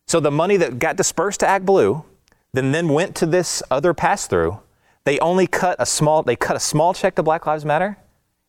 So 0.07 0.21
the 0.21 0.31
money 0.31 0.57
that 0.57 0.79
got 0.79 0.97
dispersed 0.97 1.41
to 1.41 1.47
Act 1.47 1.65
Blue, 1.67 2.05
then 2.53 2.73
then 2.73 2.89
went 2.89 3.15
to 3.17 3.27
this 3.27 3.63
other 3.71 3.93
pass 3.93 4.27
through, 4.27 4.61
they 5.07 5.19
only 5.21 5.47
cut 5.47 5.77
a 5.79 5.87
small 5.87 6.23
they 6.23 6.37
cut 6.37 6.57
a 6.57 6.61
small 6.61 6.93
check 6.93 7.15
to 7.15 7.23
Black 7.23 7.47
Lives 7.47 7.65
Matter 7.65 7.97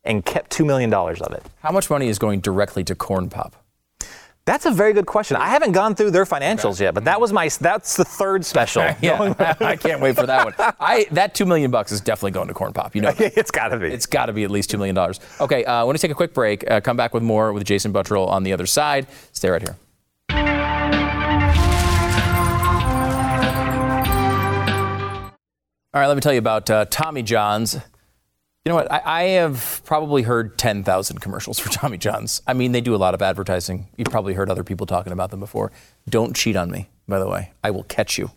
and 0.04 0.24
kept 0.24 0.50
two 0.50 0.64
million 0.64 0.90
dollars 0.90 1.22
of 1.22 1.32
it. 1.32 1.42
How 1.62 1.70
much 1.72 1.88
money 1.88 2.08
is 2.08 2.18
going 2.18 2.40
directly 2.40 2.84
to 2.84 2.94
Corn 2.94 3.30
Pop? 3.30 3.56
That's 4.44 4.64
a 4.64 4.70
very 4.70 4.94
good 4.94 5.04
question. 5.06 5.36
I 5.36 5.48
haven't 5.48 5.72
gone 5.72 5.94
through 5.94 6.10
their 6.10 6.24
financials 6.24 6.80
yet, 6.80 6.94
but 6.94 7.04
that 7.04 7.20
was 7.20 7.32
my 7.32 7.48
that's 7.48 7.96
the 7.96 8.04
third 8.04 8.44
special. 8.44 8.82
Yeah, 9.00 9.34
I 9.60 9.76
can't 9.76 10.00
wait 10.00 10.16
for 10.16 10.26
that 10.26 10.44
one. 10.44 10.74
I 10.80 11.06
that 11.12 11.34
two 11.34 11.46
million 11.46 11.70
bucks 11.70 11.92
is 11.92 12.00
definitely 12.00 12.32
going 12.32 12.48
to 12.48 12.54
Corn 12.54 12.72
Pop. 12.72 12.96
You 12.96 13.02
know, 13.02 13.12
it's 13.18 13.52
got 13.52 13.68
to 13.68 13.78
be. 13.78 13.86
it's 13.86 14.06
got 14.06 14.26
to 14.26 14.32
be 14.32 14.42
at 14.42 14.50
least 14.50 14.68
two 14.70 14.78
million 14.78 14.96
dollars. 14.96 15.20
Okay, 15.40 15.64
uh, 15.64 15.72
I 15.74 15.84
want 15.84 15.96
to 15.96 16.02
take 16.02 16.10
a 16.10 16.14
quick 16.14 16.34
break. 16.34 16.68
Uh, 16.68 16.80
come 16.80 16.96
back 16.96 17.14
with 17.14 17.22
more 17.22 17.52
with 17.52 17.64
Jason 17.64 17.92
Buttrill 17.92 18.26
on 18.26 18.42
the 18.42 18.52
other 18.52 18.66
side. 18.66 19.06
Stay 19.32 19.48
right 19.48 19.62
here. 19.62 20.57
All 25.98 26.02
right, 26.02 26.06
let 26.06 26.16
me 26.16 26.20
tell 26.20 26.32
you 26.32 26.38
about 26.38 26.70
uh, 26.70 26.84
Tommy 26.84 27.24
John's. 27.24 27.74
You 27.74 27.80
know 28.68 28.76
what? 28.76 28.92
I, 28.92 29.02
I 29.04 29.22
have 29.30 29.82
probably 29.84 30.22
heard 30.22 30.56
10,000 30.56 31.18
commercials 31.18 31.58
for 31.58 31.68
Tommy 31.72 31.98
John's. 31.98 32.40
I 32.46 32.52
mean, 32.52 32.70
they 32.70 32.80
do 32.80 32.94
a 32.94 33.02
lot 33.02 33.14
of 33.14 33.20
advertising. 33.20 33.88
You've 33.96 34.06
probably 34.06 34.34
heard 34.34 34.48
other 34.48 34.62
people 34.62 34.86
talking 34.86 35.12
about 35.12 35.32
them 35.32 35.40
before. 35.40 35.72
Don't 36.08 36.36
cheat 36.36 36.54
on 36.54 36.70
me, 36.70 36.88
by 37.08 37.18
the 37.18 37.26
way. 37.26 37.50
I 37.64 37.72
will 37.72 37.82
catch 37.82 38.16
you. 38.16 38.30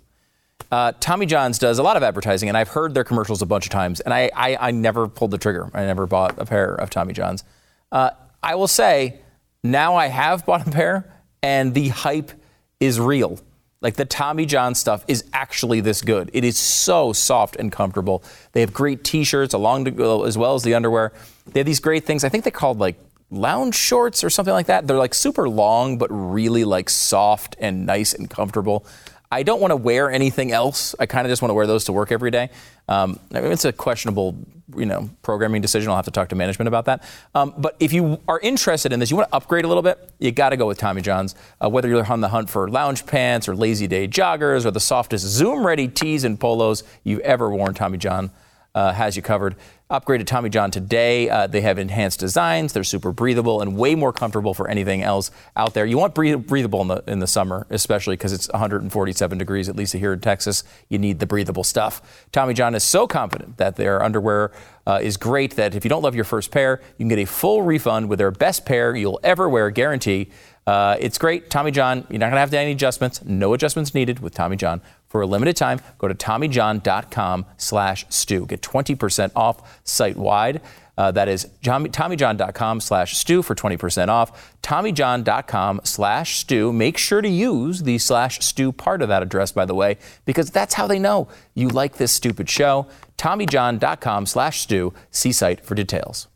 Uh, 0.72 0.94
Tommy 1.00 1.28
John's 1.28 1.60
does 1.60 1.78
a 1.78 1.84
lot 1.84 1.98
of 1.98 2.02
advertising, 2.02 2.50
and 2.50 2.58
I've 2.58 2.70
heard 2.70 2.96
their 2.96 3.04
commercials 3.04 3.44
a 3.44 3.46
bunch 3.46 3.68
of 3.68 3.72
times, 3.72 4.00
and 4.00 4.12
I, 4.12 4.32
I, 4.36 4.58
I 4.60 4.72
never 4.72 5.08
pulled 5.08 5.30
the 5.30 5.38
trigger. 5.38 5.70
I 5.72 5.86
never 5.86 6.08
bought 6.08 6.40
a 6.40 6.48
pair 6.48 6.74
of 6.74 6.90
Tommy 6.90 7.14
John's. 7.14 7.44
Uh, 7.92 8.10
I 8.42 8.56
will 8.56 8.68
say, 8.68 9.20
now 9.64 9.98
I 9.98 10.08
have 10.08 10.48
bought 10.48 10.68
a 10.68 10.72
pair, 10.72 11.14
and 11.44 11.76
the 11.76 11.90
hype 11.90 12.32
is 12.80 13.00
real. 13.00 13.40
Like 13.82 13.96
the 13.96 14.06
Tommy 14.06 14.46
John 14.46 14.76
stuff 14.76 15.04
is 15.08 15.24
actually 15.34 15.82
this 15.82 16.04
good. 16.04 16.30
It 16.34 16.44
is 16.44 16.58
so 16.58 17.14
soft 17.14 17.56
and 17.56 17.72
comfortable. 17.72 18.24
They 18.52 18.62
have 18.62 18.74
great 18.74 19.04
T-shirts 19.04 19.56
along 19.56 19.86
to 19.86 19.92
go 19.92 20.24
as 20.24 20.38
well 20.38 20.54
as 20.54 20.62
the 20.62 20.76
underwear. 20.76 21.14
They 21.48 21.62
have 21.62 21.68
these 21.68 21.80
great 21.80 22.06
things. 22.06 22.24
I 22.24 22.30
think 22.30 22.44
they're 22.44 22.52
called 22.52 22.80
like 22.80 23.00
lounge 23.32 23.74
shorts 23.74 24.24
or 24.24 24.30
something 24.30 24.54
like 24.54 24.68
that. 24.68 24.86
They're 24.86 24.98
like 24.98 25.16
super 25.16 25.50
long 25.50 25.98
but 25.98 26.10
really 26.12 26.64
like 26.64 26.92
soft 26.92 27.56
and 27.60 27.88
nice 27.88 28.14
and 28.14 28.30
comfortable. 28.30 28.86
I 29.32 29.44
don't 29.44 29.62
want 29.62 29.72
to 29.72 29.78
wear 29.78 30.12
anything 30.12 30.52
else. 30.52 30.94
I 31.00 31.06
kind 31.06 31.26
of 31.26 31.32
just 31.32 31.42
want 31.42 31.52
to 31.52 31.54
wear 31.54 31.66
those 31.66 31.86
to 31.86 31.94
work 31.94 32.12
every 32.12 32.32
day. 32.32 32.50
Um, 32.90 33.18
I 33.34 33.40
mean, 33.40 33.52
it's 33.52 33.64
a 33.64 33.72
questionable, 33.72 34.36
you 34.76 34.86
know, 34.86 35.10
programming 35.22 35.62
decision. 35.62 35.90
I'll 35.90 35.96
have 35.96 36.06
to 36.06 36.12
talk 36.12 36.30
to 36.30 36.36
management 36.36 36.68
about 36.68 36.86
that. 36.86 37.04
Um, 37.34 37.54
but 37.58 37.78
if 37.80 37.94
you 37.94 38.20
are 38.28 38.40
interested 38.40 38.92
in 38.92 39.00
this, 39.00 39.10
you 39.10 39.16
want 39.16 39.30
to 39.30 39.36
upgrade 39.36 39.64
a 39.64 39.70
little 39.70 39.84
bit, 39.84 40.12
you 40.20 40.32
got 40.32 40.50
to 40.50 40.58
go 40.58 40.68
with 40.68 40.78
Tommy 40.78 41.02
John's. 41.02 41.36
Uh, 41.64 41.70
whether 41.70 41.88
you're 41.88 42.06
on 42.06 42.20
the 42.20 42.30
hunt 42.30 42.50
for 42.50 42.70
lounge 42.70 43.06
pants 43.06 43.48
or 43.48 43.56
lazy 43.56 43.88
day 43.88 44.08
joggers 44.08 44.66
or 44.66 44.72
the 44.72 44.80
softest 44.82 45.26
Zoom-ready 45.26 45.88
tees 45.88 46.26
and 46.26 46.38
polos 46.38 46.84
you've 47.06 47.22
ever 47.22 47.50
worn, 47.50 47.74
Tommy 47.74 47.98
John 47.98 48.32
uh, 48.76 48.94
has 48.94 49.16
you 49.16 49.22
covered. 49.22 49.56
Upgraded 49.90 50.26
Tommy 50.26 50.50
John 50.50 50.72
today. 50.72 51.30
Uh, 51.30 51.48
they 51.48 51.60
have 51.60 51.78
enhanced 51.78 52.22
designs. 52.22 52.72
They're 52.72 52.86
super 52.86 53.12
breathable 53.12 53.62
and 53.62 53.76
way 53.76 53.94
more 53.94 54.14
comfortable 54.14 54.54
for 54.54 54.70
anything 54.70 55.02
else 55.02 55.32
out 55.58 55.74
there. 55.74 55.86
You 55.86 55.98
want 55.98 56.16
breath- 56.16 56.48
breathable 56.48 56.82
in 56.82 56.88
the 56.88 57.04
in 57.08 57.20
the 57.20 57.28
summer, 57.28 57.68
especially 57.70 58.16
because 58.16 58.32
it's 58.32 58.50
147 58.50 59.38
degrees 59.38 59.68
at 59.68 59.76
least 59.76 59.92
here 59.92 60.14
in 60.14 60.22
Texas. 60.22 60.64
You 60.88 60.98
need 60.98 61.20
the 61.20 61.26
breathable 61.26 61.66
stuff. 61.66 62.26
Tommy 62.32 62.54
John 62.54 62.74
is 62.74 62.84
so 62.86 63.06
confident 63.06 63.58
that 63.58 63.76
their 63.76 64.02
underwear 64.02 64.54
uh, 64.88 65.00
is 65.02 65.18
great 65.18 65.58
that 65.58 65.76
if 65.76 65.84
you 65.84 65.90
don't 65.90 66.04
love 66.04 66.16
your 66.16 66.24
first 66.24 66.52
pair, 66.52 66.80
you 66.98 67.04
can 67.04 67.10
get 67.10 67.20
a 67.20 67.26
full 67.26 67.64
refund 67.64 68.08
with 68.08 68.20
their 68.20 68.32
best 68.32 68.66
pair 68.66 68.96
you'll 68.96 69.20
ever 69.24 69.50
wear 69.50 69.70
guarantee. 69.72 70.30
Uh, 70.66 70.96
it's 71.00 71.18
great. 71.18 71.50
Tommy 71.50 71.72
John, 71.72 72.06
you're 72.10 72.20
not 72.20 72.30
to 72.30 72.38
have 72.38 72.52
to 72.52 72.60
any 72.60 72.72
adjustments. 72.72 73.24
No 73.26 73.54
adjustments 73.54 73.94
needed 73.94 74.20
with 74.20 74.34
Tommy 74.34 74.56
John. 74.56 74.82
For 75.12 75.20
a 75.20 75.28
limited 75.28 75.58
time, 75.58 75.82
go 75.98 76.08
to 76.08 76.16
TommyJohn.com 76.16 77.46
slash 77.58 78.06
Stu. 78.08 78.46
Get 78.46 78.62
20% 78.62 79.32
off 79.36 79.82
site-wide. 79.84 80.62
Uh, 80.98 81.12
that 81.12 81.28
is 81.28 81.48
TommyJohn.com 81.64 82.80
slash 82.80 83.18
Stu 83.18 83.42
for 83.42 83.54
20% 83.54 84.08
off. 84.08 84.56
TommyJohn.com 84.64 85.82
slash 85.84 86.38
Stu. 86.38 86.72
Make 86.72 86.98
sure 86.98 87.22
to 87.22 87.28
use 87.28 87.84
the 87.84 87.98
slash 87.98 88.40
Stu 88.40 88.72
part 88.72 89.02
of 89.02 89.10
that 89.10 89.22
address, 89.22 89.52
by 89.52 89.66
the 89.66 89.76
way, 89.76 89.98
because 90.24 90.50
that's 90.50 90.76
how 90.76 90.88
they 90.88 90.98
know 90.98 91.28
you 91.56 91.68
like 91.68 91.98
this 91.98 92.14
stupid 92.14 92.50
show. 92.50 92.88
TommyJohn.com 93.18 94.26
slash 94.26 94.62
Stu. 94.62 94.94
See 95.10 95.34
site 95.34 95.66
for 95.66 95.76
details. 95.76 96.30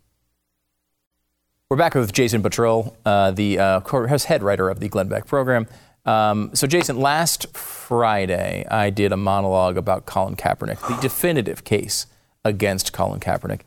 We're 1.70 1.78
back 1.78 1.96
with 1.96 2.12
Jason 2.12 2.44
Buttrill, 2.44 2.94
uh, 3.06 3.32
the 3.32 3.58
uh, 3.58 4.18
head 4.26 4.44
writer 4.44 4.70
of 4.70 4.82
the 4.82 4.90
Glenn 4.90 5.08
Beck 5.08 5.28
program. 5.28 5.66
Um, 6.06 6.52
so, 6.54 6.68
Jason, 6.68 7.00
last 7.00 7.56
Friday 7.58 8.66
I 8.70 8.90
did 8.90 9.12
a 9.12 9.18
monologue 9.18 9.78
about 9.78 10.06
Colin 10.06 10.36
Kaepernick, 10.36 10.80
the 10.88 10.98
definitive 11.02 11.64
case 11.64 12.06
against 12.44 12.94
Colin 12.94 13.20
Kaepernick. 13.20 13.62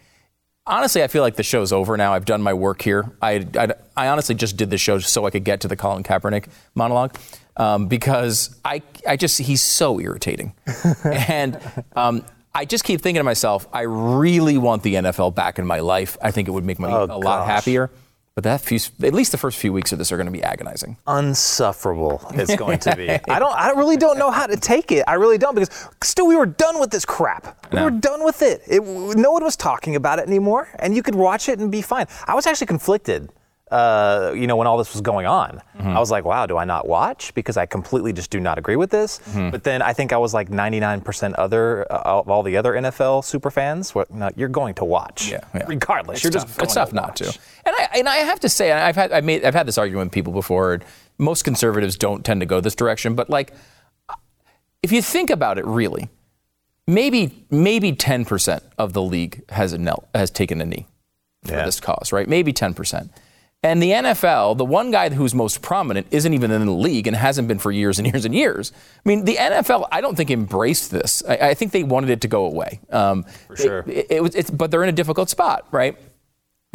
Honestly, 0.67 1.03
I 1.03 1.07
feel 1.09 1.23
like 1.23 1.37
the 1.37 1.43
show's 1.43 1.73
over 1.73 1.97
now. 1.97 2.13
I've 2.13 2.27
done 2.27 2.43
my 2.43 2.53
work 2.53 2.83
here. 2.83 3.11
I, 3.23 3.47
I, 3.57 3.69
I 3.97 4.09
honestly 4.09 4.35
just 4.35 4.57
did 4.57 4.69
the 4.71 4.77
show 4.77 4.99
so 4.99 5.25
I 5.25 5.31
could 5.31 5.45
get 5.45 5.63
to 5.63 5.69
the 5.69 5.77
Colin 5.77 6.03
Kaepernick 6.03 6.47
monologue 6.75 7.17
um, 7.57 7.89
because 7.89 8.55
I, 8.65 8.83
I 9.07 9.17
just, 9.17 9.39
he's 9.39 9.63
so 9.63 9.99
irritating. 9.99 10.53
and 11.05 11.59
um, 11.97 12.23
I 12.55 12.67
just 12.67 12.85
keep 12.85 13.01
thinking 13.01 13.21
to 13.21 13.25
myself, 13.25 13.67
I 13.73 13.83
really 13.83 14.59
want 14.59 14.83
the 14.83 14.95
NFL 14.97 15.35
back 15.35 15.59
in 15.59 15.67
my 15.67 15.81
life. 15.81 16.19
I 16.21 16.31
think 16.33 16.49
it 16.49 16.51
would 16.51 16.65
make 16.67 16.79
me 16.79 16.87
Oh, 16.89 17.05
a 17.05 17.17
lot 17.19 17.47
happier. 17.47 17.91
But 18.39 18.45
that 18.45 18.61
few, 18.61 18.79
at 19.03 19.15
least 19.15 19.33
the 19.33 19.37
first 19.37 19.59
few 19.59 19.73
weeks 19.73 19.91
of 19.91 19.99
this 19.99 20.13
are 20.13 20.17
going 20.17 20.29
to 20.29 20.33
be 20.33 20.45
agonizing. 20.45 20.97
Unsufferable 21.09 22.25
it's 22.35 22.55
going 22.65 22.79
to 22.79 22.95
be. 22.95 23.11
I 23.11 23.41
don't. 23.41 23.53
I 23.53 23.71
really 23.71 23.97
don't 23.97 24.17
know 24.17 24.31
how 24.31 24.47
to 24.47 24.57
take 24.57 24.93
it. 24.93 25.03
I 25.09 25.15
really 25.15 25.39
don't 25.39 25.57
because 25.57 25.89
still 26.05 26.29
we 26.29 26.37
were 26.37 26.47
done 26.47 26.79
with 26.79 26.93
this 26.93 27.05
crap. 27.05 27.67
We 27.73 27.83
were 27.83 27.91
done 27.91 28.25
with 28.25 28.43
it. 28.43 28.63
it. 28.69 28.81
No 28.85 29.33
one 29.33 29.43
was 29.43 29.57
talking 29.57 29.97
about 29.97 30.21
it 30.21 30.29
anymore, 30.29 30.69
and 30.79 30.95
you 30.95 31.03
could 31.03 31.17
watch 31.17 31.49
it 31.49 31.59
and 31.59 31.69
be 31.73 31.83
fine. 31.83 32.07
I 32.29 32.37
was 32.37 32.47
actually 32.47 32.69
conflicted. 32.69 33.29
Uh, 33.71 34.33
you 34.35 34.47
know, 34.47 34.57
when 34.57 34.67
all 34.67 34.79
this 34.79 34.93
was 34.93 35.03
going 35.03 35.27
on, 35.27 35.61
I 35.79 35.99
was 35.99 36.11
like, 36.11 36.25
"Wow, 36.25 36.47
do 36.47 36.57
I 36.57 36.65
not 36.65 36.89
watch?" 36.89 37.35
Because 37.35 37.57
I 37.57 37.67
completely 37.67 38.13
just 38.13 38.31
do 38.31 38.41
not 38.41 38.59
agree 38.59 38.77
with 38.77 38.91
this. 38.91 39.21
But 39.35 39.65
then 39.65 39.83
I 39.83 39.93
think 39.93 40.13
I 40.13 40.17
was 40.17 40.33
like 40.35 40.49
99% 40.49 41.35
other 41.39 41.91
uh, 41.93 42.03
of 42.05 42.29
all 42.31 42.43
the 42.43 42.57
other 42.57 42.73
NFL 42.73 43.25
super 43.25 43.51
fans. 43.51 43.95
What? 43.95 44.11
No, 44.11 44.31
you're 44.37 44.49
going 44.49 44.75
to 44.75 44.85
watch, 44.85 45.31
Yeah, 45.31 45.41
yeah. 45.55 45.65
regardless. 45.69 46.17
It's 46.17 46.25
you're 46.25 46.31
tough. 46.33 46.47
just 46.49 46.63
it's 46.63 46.75
tough 46.75 46.91
to 46.91 46.95
not 46.95 47.17
to. 47.17 47.27
And 47.67 47.77
I 47.79 47.89
and 47.95 48.09
I 48.09 48.17
have 48.17 48.41
to 48.41 48.49
say, 48.49 48.71
and 48.71 48.81
I've 48.81 48.97
had 48.97 49.13
I 49.13 49.21
made 49.21 49.45
I've 49.45 49.55
had 49.55 49.67
this 49.67 49.79
argument 49.79 50.07
with 50.09 50.13
people 50.15 50.33
before. 50.33 50.81
Most 51.19 51.43
conservatives 51.43 51.97
don't 51.97 52.25
tend 52.25 52.41
to 52.41 52.47
go 52.47 52.61
this 52.61 52.75
direction, 52.77 53.15
but 53.17 53.29
like, 53.29 53.53
if 54.83 54.93
you 54.93 55.03
think 55.03 55.31
about 55.31 55.59
it, 55.59 55.67
really, 55.67 56.09
maybe 56.87 57.45
maybe 57.51 57.93
ten 57.93 58.25
percent 58.25 58.63
of 58.79 58.93
the 58.93 59.03
league 59.03 59.43
has 59.51 59.73
a 59.73 59.79
knelt, 59.79 60.07
has 60.15 60.31
taken 60.31 60.61
a 60.61 60.65
knee 60.65 60.87
for 61.45 61.53
Yeah. 61.53 61.65
this 61.65 61.81
cause, 61.81 62.13
right? 62.13 62.29
Maybe 62.29 62.53
ten 62.53 62.75
percent. 62.75 63.11
And 63.63 63.83
the 63.83 63.91
NFL, 63.91 64.57
the 64.57 64.65
one 64.65 64.93
guy 64.93 65.11
who's 65.11 65.35
most 65.35 65.63
prominent, 65.63 66.07
isn't 66.13 66.33
even 66.33 66.53
in 66.53 66.65
the 66.65 66.73
league 66.73 67.09
and 67.09 67.17
hasn't 67.17 67.49
been 67.49 67.59
for 67.59 67.73
years 67.73 67.99
and 67.99 68.07
years 68.07 68.25
and 68.25 68.33
years. 68.33 68.73
I 69.05 69.09
mean, 69.09 69.25
the 69.25 69.35
NFL, 69.35 69.89
I 69.91 70.01
don't 70.01 70.17
think 70.17 70.31
embraced 70.31 70.93
this. 70.93 71.25
I, 71.29 71.37
I 71.37 71.55
think 71.55 71.73
they 71.73 71.83
wanted 71.83 72.11
it 72.11 72.21
to 72.21 72.29
go 72.29 72.45
away. 72.45 72.79
Um, 72.91 73.25
for 73.49 73.57
sure. 73.57 73.85
It, 73.89 74.07
it 74.11 74.23
was, 74.23 74.37
it's, 74.37 74.51
but 74.51 74.71
they're 74.71 74.85
in 74.85 74.89
a 74.89 74.93
difficult 74.93 75.29
spot, 75.29 75.67
right? 75.73 75.99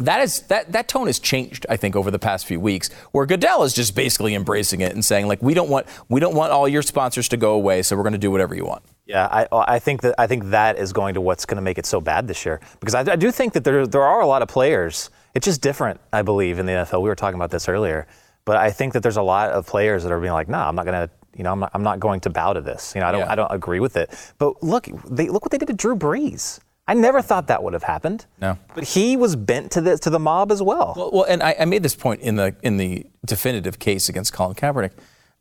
That 0.00 0.22
is 0.22 0.40
that 0.48 0.72
that 0.72 0.88
tone 0.88 1.06
has 1.06 1.20
changed, 1.20 1.66
I 1.68 1.76
think, 1.76 1.94
over 1.94 2.10
the 2.10 2.18
past 2.18 2.46
few 2.46 2.58
weeks, 2.58 2.90
where 3.12 3.26
Goodell 3.26 3.62
is 3.62 3.72
just 3.72 3.94
basically 3.94 4.34
embracing 4.34 4.80
it 4.80 4.92
and 4.92 5.04
saying, 5.04 5.28
like, 5.28 5.40
we 5.40 5.54
don't 5.54 5.70
want 5.70 5.86
we 6.08 6.18
don't 6.18 6.34
want 6.34 6.50
all 6.50 6.66
your 6.66 6.82
sponsors 6.82 7.28
to 7.28 7.36
go 7.36 7.54
away, 7.54 7.80
so 7.82 7.96
we're 7.96 8.02
going 8.02 8.12
to 8.12 8.18
do 8.18 8.32
whatever 8.32 8.56
you 8.56 8.64
want. 8.64 8.82
Yeah, 9.06 9.28
I, 9.30 9.46
I 9.52 9.78
think 9.78 10.02
that 10.02 10.16
I 10.18 10.26
think 10.26 10.46
that 10.46 10.78
is 10.78 10.92
going 10.92 11.14
to 11.14 11.20
what's 11.20 11.46
going 11.46 11.56
to 11.56 11.62
make 11.62 11.78
it 11.78 11.86
so 11.86 12.00
bad 12.00 12.26
this 12.26 12.44
year 12.44 12.60
because 12.80 12.96
I, 12.96 13.12
I 13.12 13.14
do 13.14 13.30
think 13.30 13.52
that 13.52 13.62
there 13.62 13.86
there 13.86 14.02
are 14.02 14.20
a 14.20 14.26
lot 14.26 14.42
of 14.42 14.48
players. 14.48 15.10
It's 15.34 15.44
just 15.44 15.60
different, 15.60 16.00
I 16.12 16.22
believe, 16.22 16.58
in 16.58 16.66
the 16.66 16.72
NFL. 16.72 17.02
We 17.02 17.08
were 17.08 17.14
talking 17.14 17.36
about 17.36 17.50
this 17.50 17.68
earlier, 17.68 18.06
but 18.44 18.56
I 18.56 18.70
think 18.70 18.92
that 18.92 19.02
there's 19.02 19.16
a 19.16 19.22
lot 19.22 19.50
of 19.50 19.66
players 19.66 20.04
that 20.04 20.12
are 20.12 20.20
being 20.20 20.32
like, 20.32 20.48
"Nah, 20.48 20.68
I'm 20.68 20.76
not 20.76 20.84
going 20.84 21.08
to." 21.08 21.10
You 21.36 21.42
know, 21.42 21.50
I'm 21.50 21.58
not, 21.58 21.72
I'm 21.74 21.82
not 21.82 21.98
going 21.98 22.20
to 22.20 22.30
bow 22.30 22.52
to 22.52 22.60
this. 22.60 22.94
You 22.94 23.00
know, 23.00 23.08
I 23.08 23.10
don't, 23.10 23.20
Yeah. 23.22 23.32
I 23.32 23.34
don't 23.34 23.50
agree 23.50 23.80
with 23.80 23.96
it. 23.96 24.14
But 24.38 24.62
look, 24.62 24.86
they, 25.10 25.28
look 25.28 25.42
what 25.44 25.50
they 25.50 25.58
did 25.58 25.66
to 25.66 25.74
Drew 25.74 25.96
Brees. 25.96 26.60
I 26.86 26.94
never 26.94 27.20
thought 27.22 27.48
that 27.48 27.60
would 27.60 27.72
have 27.72 27.82
happened. 27.82 28.26
No. 28.40 28.56
But 28.72 28.84
he 28.84 29.16
was 29.16 29.34
bent 29.34 29.72
to 29.72 29.80
the 29.80 29.98
to 29.98 30.10
the 30.10 30.20
mob 30.20 30.52
as 30.52 30.62
well. 30.62 30.94
Well, 30.96 31.10
well 31.12 31.24
and 31.24 31.42
I, 31.42 31.56
I 31.58 31.64
made 31.64 31.82
this 31.82 31.96
point 31.96 32.20
in 32.20 32.36
the 32.36 32.54
in 32.62 32.76
the 32.76 33.06
definitive 33.24 33.78
case 33.80 34.08
against 34.08 34.32
Colin 34.32 34.54
Kaepernick, 34.54 34.92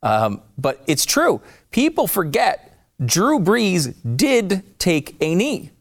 um, 0.02 0.42
but 0.58 0.82
it's 0.88 1.06
true. 1.06 1.42
People 1.70 2.08
forget 2.08 2.76
Drew 3.04 3.40
Brees 3.40 3.94
did 4.16 4.64
take 4.80 5.16
a 5.22 5.36
knee, 5.36 5.72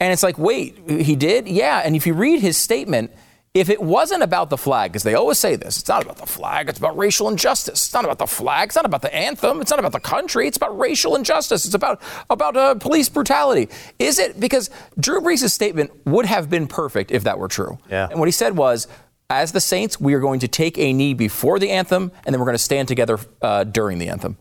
and 0.00 0.12
it's 0.12 0.22
like, 0.22 0.36
wait, 0.36 0.78
he 0.90 1.14
did? 1.16 1.48
Yeah. 1.48 1.80
And 1.84 1.96
if 1.96 2.06
you 2.06 2.14
read 2.14 2.40
his 2.40 2.56
statement. 2.56 3.12
If 3.54 3.70
it 3.70 3.80
wasn't 3.80 4.24
about 4.24 4.50
the 4.50 4.58
flag, 4.58 4.90
because 4.90 5.04
they 5.04 5.14
always 5.14 5.38
say 5.38 5.54
this, 5.54 5.78
it's 5.78 5.88
not 5.88 6.02
about 6.02 6.16
the 6.16 6.26
flag, 6.26 6.68
it's 6.68 6.78
about 6.80 6.98
racial 6.98 7.28
injustice. 7.28 7.84
It's 7.84 7.94
not 7.94 8.04
about 8.04 8.18
the 8.18 8.26
flag, 8.26 8.70
it's 8.70 8.74
not 8.74 8.84
about 8.84 9.00
the 9.00 9.14
anthem, 9.14 9.60
it's 9.60 9.70
not 9.70 9.78
about 9.78 9.92
the 9.92 10.00
country, 10.00 10.48
it's 10.48 10.56
about 10.56 10.76
racial 10.76 11.14
injustice. 11.14 11.64
It's 11.64 11.74
about 11.74 12.02
about 12.28 12.56
uh, 12.56 12.74
police 12.74 13.08
brutality. 13.08 13.68
Is 14.00 14.18
it? 14.18 14.40
Because 14.40 14.70
Drew 14.98 15.20
Brees' 15.20 15.48
statement 15.50 15.92
would 16.04 16.26
have 16.26 16.50
been 16.50 16.66
perfect 16.66 17.12
if 17.12 17.22
that 17.22 17.38
were 17.38 17.46
true. 17.46 17.78
Yeah. 17.88 18.08
And 18.10 18.18
what 18.18 18.26
he 18.26 18.32
said 18.32 18.56
was, 18.56 18.88
as 19.30 19.52
the 19.52 19.60
Saints, 19.60 20.00
we 20.00 20.14
are 20.14 20.20
going 20.20 20.40
to 20.40 20.48
take 20.48 20.76
a 20.76 20.92
knee 20.92 21.14
before 21.14 21.60
the 21.60 21.70
anthem, 21.70 22.10
and 22.26 22.34
then 22.34 22.40
we're 22.40 22.46
going 22.46 22.56
to 22.56 22.62
stand 22.62 22.88
together 22.88 23.20
uh, 23.40 23.62
during 23.62 23.98
the 23.98 24.08
anthem. 24.08 24.36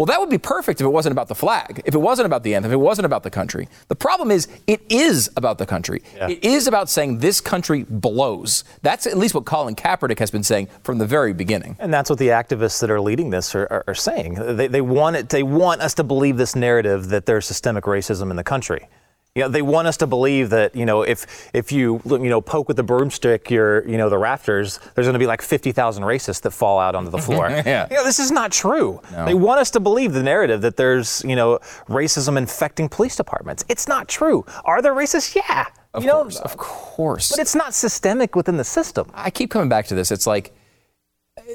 Well, 0.00 0.06
that 0.06 0.18
would 0.18 0.30
be 0.30 0.38
perfect 0.38 0.80
if 0.80 0.86
it 0.86 0.88
wasn't 0.88 1.12
about 1.12 1.28
the 1.28 1.34
flag, 1.34 1.82
if 1.84 1.94
it 1.94 1.98
wasn't 1.98 2.24
about 2.24 2.42
the 2.42 2.54
anthem, 2.54 2.70
if 2.70 2.72
it 2.72 2.78
wasn't 2.78 3.04
about 3.04 3.22
the 3.22 3.28
country. 3.28 3.68
The 3.88 3.94
problem 3.94 4.30
is, 4.30 4.48
it 4.66 4.80
is 4.88 5.28
about 5.36 5.58
the 5.58 5.66
country. 5.66 6.02
It 6.30 6.42
is 6.42 6.66
about 6.66 6.88
saying 6.88 7.18
this 7.18 7.42
country 7.42 7.84
blows. 7.86 8.64
That's 8.80 9.06
at 9.06 9.18
least 9.18 9.34
what 9.34 9.44
Colin 9.44 9.76
Kaepernick 9.76 10.18
has 10.18 10.30
been 10.30 10.42
saying 10.42 10.68
from 10.84 10.96
the 10.96 11.06
very 11.06 11.34
beginning. 11.34 11.76
And 11.78 11.92
that's 11.92 12.08
what 12.08 12.18
the 12.18 12.28
activists 12.28 12.80
that 12.80 12.90
are 12.90 12.98
leading 12.98 13.28
this 13.28 13.54
are, 13.54 13.68
are, 13.70 13.84
are 13.88 13.94
saying. 13.94 14.36
They, 14.56 14.68
they 14.68 14.80
want 14.80 15.16
it. 15.16 15.28
They 15.28 15.42
want 15.42 15.82
us 15.82 15.92
to 15.96 16.02
believe 16.02 16.38
this 16.38 16.56
narrative 16.56 17.08
that 17.08 17.26
there's 17.26 17.44
systemic 17.44 17.84
racism 17.84 18.30
in 18.30 18.36
the 18.36 18.42
country. 18.42 18.88
You 19.36 19.42
know, 19.42 19.48
they 19.48 19.62
want 19.62 19.86
us 19.86 19.96
to 19.98 20.08
believe 20.08 20.50
that 20.50 20.74
you 20.74 20.84
know 20.84 21.02
if 21.02 21.50
if 21.54 21.70
you 21.70 22.00
you 22.04 22.18
know 22.28 22.40
poke 22.40 22.66
with 22.66 22.76
the 22.76 22.82
broomstick 22.82 23.48
your 23.48 23.88
you 23.88 23.96
know 23.96 24.08
the 24.08 24.18
rafters, 24.18 24.80
there's 24.94 25.06
going 25.06 25.12
to 25.12 25.20
be 25.20 25.26
like 25.26 25.40
50,000 25.40 26.02
racists 26.02 26.40
that 26.42 26.50
fall 26.50 26.80
out 26.80 26.94
onto 26.96 27.10
the 27.10 27.18
floor. 27.18 27.48
Yeah. 27.70 27.86
You 27.90 27.96
know, 27.96 28.04
this 28.04 28.18
is 28.18 28.32
not 28.32 28.50
true. 28.50 29.00
They 29.26 29.34
want 29.34 29.60
us 29.60 29.70
to 29.72 29.80
believe 29.80 30.12
the 30.12 30.22
narrative 30.22 30.62
that 30.62 30.76
there's 30.76 31.22
you 31.24 31.36
know 31.36 31.60
racism 31.88 32.36
infecting 32.36 32.88
police 32.88 33.14
departments. 33.16 33.64
It's 33.68 33.86
not 33.86 34.08
true. 34.08 34.44
Are 34.64 34.82
there 34.82 34.94
racists? 34.94 35.36
Yeah. 35.36 35.66
Of 35.94 36.02
you 36.02 36.08
know, 36.08 36.22
course, 36.22 36.40
of 36.40 36.56
course. 36.56 37.30
but 37.30 37.38
it's 37.38 37.54
not 37.54 37.74
systemic 37.74 38.34
within 38.34 38.56
the 38.56 38.64
system. 38.64 39.10
I 39.14 39.30
keep 39.30 39.50
coming 39.50 39.68
back 39.68 39.86
to 39.88 39.94
this. 39.94 40.10
It's 40.10 40.26
like 40.26 40.52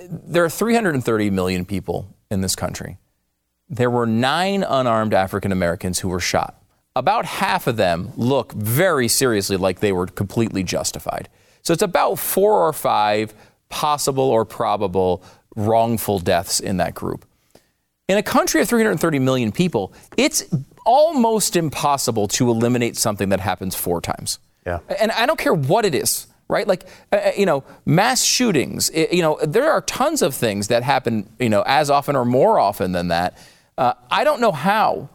there 0.09 0.43
are 0.43 0.49
330 0.49 1.29
million 1.29 1.65
people 1.65 2.13
in 2.31 2.41
this 2.41 2.55
country. 2.55 2.97
There 3.69 3.89
were 3.89 4.05
nine 4.05 4.63
unarmed 4.63 5.13
African 5.13 5.51
Americans 5.51 5.99
who 5.99 6.09
were 6.09 6.19
shot. 6.19 6.61
About 6.95 7.25
half 7.25 7.67
of 7.67 7.77
them 7.77 8.11
look 8.15 8.53
very 8.53 9.07
seriously 9.07 9.57
like 9.57 9.79
they 9.79 9.91
were 9.91 10.07
completely 10.07 10.63
justified. 10.63 11.27
So 11.61 11.73
it's 11.73 11.81
about 11.81 12.15
four 12.15 12.67
or 12.67 12.71
five 12.73 13.33
possible 13.69 14.23
or 14.23 14.45
probable 14.45 15.23
wrongful 15.55 16.19
deaths 16.19 16.59
in 16.59 16.77
that 16.77 16.93
group. 16.93 17.25
In 18.07 18.17
a 18.17 18.23
country 18.23 18.61
of 18.61 18.69
330 18.69 19.19
million 19.19 19.51
people, 19.51 19.91
it's 20.15 20.43
almost 20.85 21.55
impossible 21.55 22.27
to 22.27 22.49
eliminate 22.49 22.95
something 22.95 23.29
that 23.29 23.39
happens 23.39 23.75
four 23.75 23.99
times. 23.99 24.37
Yeah. 24.65 24.79
And 24.99 25.11
I 25.11 25.25
don't 25.25 25.39
care 25.39 25.53
what 25.53 25.85
it 25.85 25.95
is, 25.95 26.27
right? 26.47 26.67
Like, 26.67 26.85
uh, 27.11 27.15
uh, 27.15 27.31
you 27.35 27.45
know, 27.45 27.63
mass 27.85 28.23
shootings, 28.23 28.91
you 28.93 29.21
know, 29.21 29.39
there 29.43 29.71
are 29.71 29.81
tons 29.81 30.21
of 30.21 30.35
things 30.35 30.67
that 30.67 30.83
happen, 30.83 31.29
you 31.39 31.49
know, 31.49 31.63
as 31.65 31.89
often 31.89 32.15
or 32.15 32.25
more 32.25 32.59
often 32.59 32.91
than 32.91 33.07
that. 33.07 33.37
Uh, 33.77 33.93
I 34.09 34.23
don't 34.23 34.39
know 34.39 34.51
how. 34.51 35.09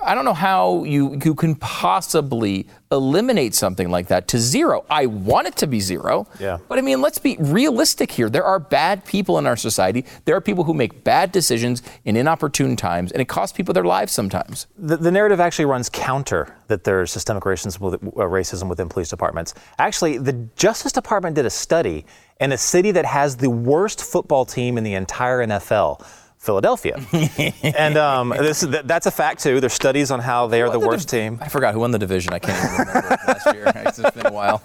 I 0.00 0.14
don't 0.14 0.24
know 0.24 0.34
how 0.34 0.84
you, 0.84 1.18
you 1.24 1.34
can 1.34 1.56
possibly 1.56 2.68
eliminate 2.92 3.54
something 3.54 3.90
like 3.90 4.06
that 4.08 4.28
to 4.28 4.38
zero. 4.38 4.84
I 4.88 5.06
want 5.06 5.48
it 5.48 5.56
to 5.56 5.66
be 5.66 5.80
zero. 5.80 6.28
Yeah. 6.38 6.58
But 6.68 6.78
I 6.78 6.82
mean, 6.82 7.00
let's 7.00 7.18
be 7.18 7.36
realistic 7.40 8.12
here. 8.12 8.30
There 8.30 8.44
are 8.44 8.60
bad 8.60 9.04
people 9.04 9.38
in 9.38 9.46
our 9.46 9.56
society. 9.56 10.04
There 10.24 10.36
are 10.36 10.40
people 10.40 10.62
who 10.64 10.72
make 10.72 11.02
bad 11.02 11.32
decisions 11.32 11.82
in 12.04 12.16
inopportune 12.16 12.76
times, 12.76 13.10
and 13.10 13.20
it 13.20 13.26
costs 13.26 13.56
people 13.56 13.74
their 13.74 13.84
lives 13.84 14.12
sometimes. 14.12 14.68
The, 14.78 14.96
the 14.96 15.10
narrative 15.10 15.40
actually 15.40 15.64
runs 15.64 15.88
counter 15.88 16.54
that 16.68 16.84
there's 16.84 17.10
systemic 17.10 17.42
racism, 17.42 17.80
with, 17.80 17.94
uh, 17.94 18.06
racism 18.06 18.68
within 18.68 18.88
police 18.88 19.08
departments. 19.08 19.54
Actually, 19.80 20.18
the 20.18 20.34
Justice 20.54 20.92
Department 20.92 21.34
did 21.34 21.44
a 21.44 21.50
study 21.50 22.06
in 22.40 22.52
a 22.52 22.58
city 22.58 22.92
that 22.92 23.04
has 23.04 23.36
the 23.36 23.50
worst 23.50 24.04
football 24.04 24.44
team 24.44 24.78
in 24.78 24.84
the 24.84 24.94
entire 24.94 25.44
NFL. 25.44 26.06
Philadelphia, 26.38 27.04
and 27.62 27.98
um, 27.98 28.30
this, 28.30 28.60
that, 28.60 28.86
that's 28.86 29.06
a 29.06 29.10
fact 29.10 29.42
too. 29.42 29.60
There's 29.60 29.72
studies 29.72 30.10
on 30.10 30.20
how 30.20 30.46
they 30.46 30.62
are 30.62 30.70
the 30.70 30.78
worst 30.78 31.08
team. 31.08 31.38
I 31.40 31.48
forgot 31.48 31.74
who 31.74 31.80
won 31.80 31.90
the 31.90 31.98
division. 31.98 32.32
I 32.32 32.38
can't 32.38 32.56
even 32.64 32.86
remember 32.86 33.18
last 33.26 33.54
year. 33.54 33.72
It's 33.74 34.10
been 34.12 34.26
a 34.26 34.32
while. 34.32 34.62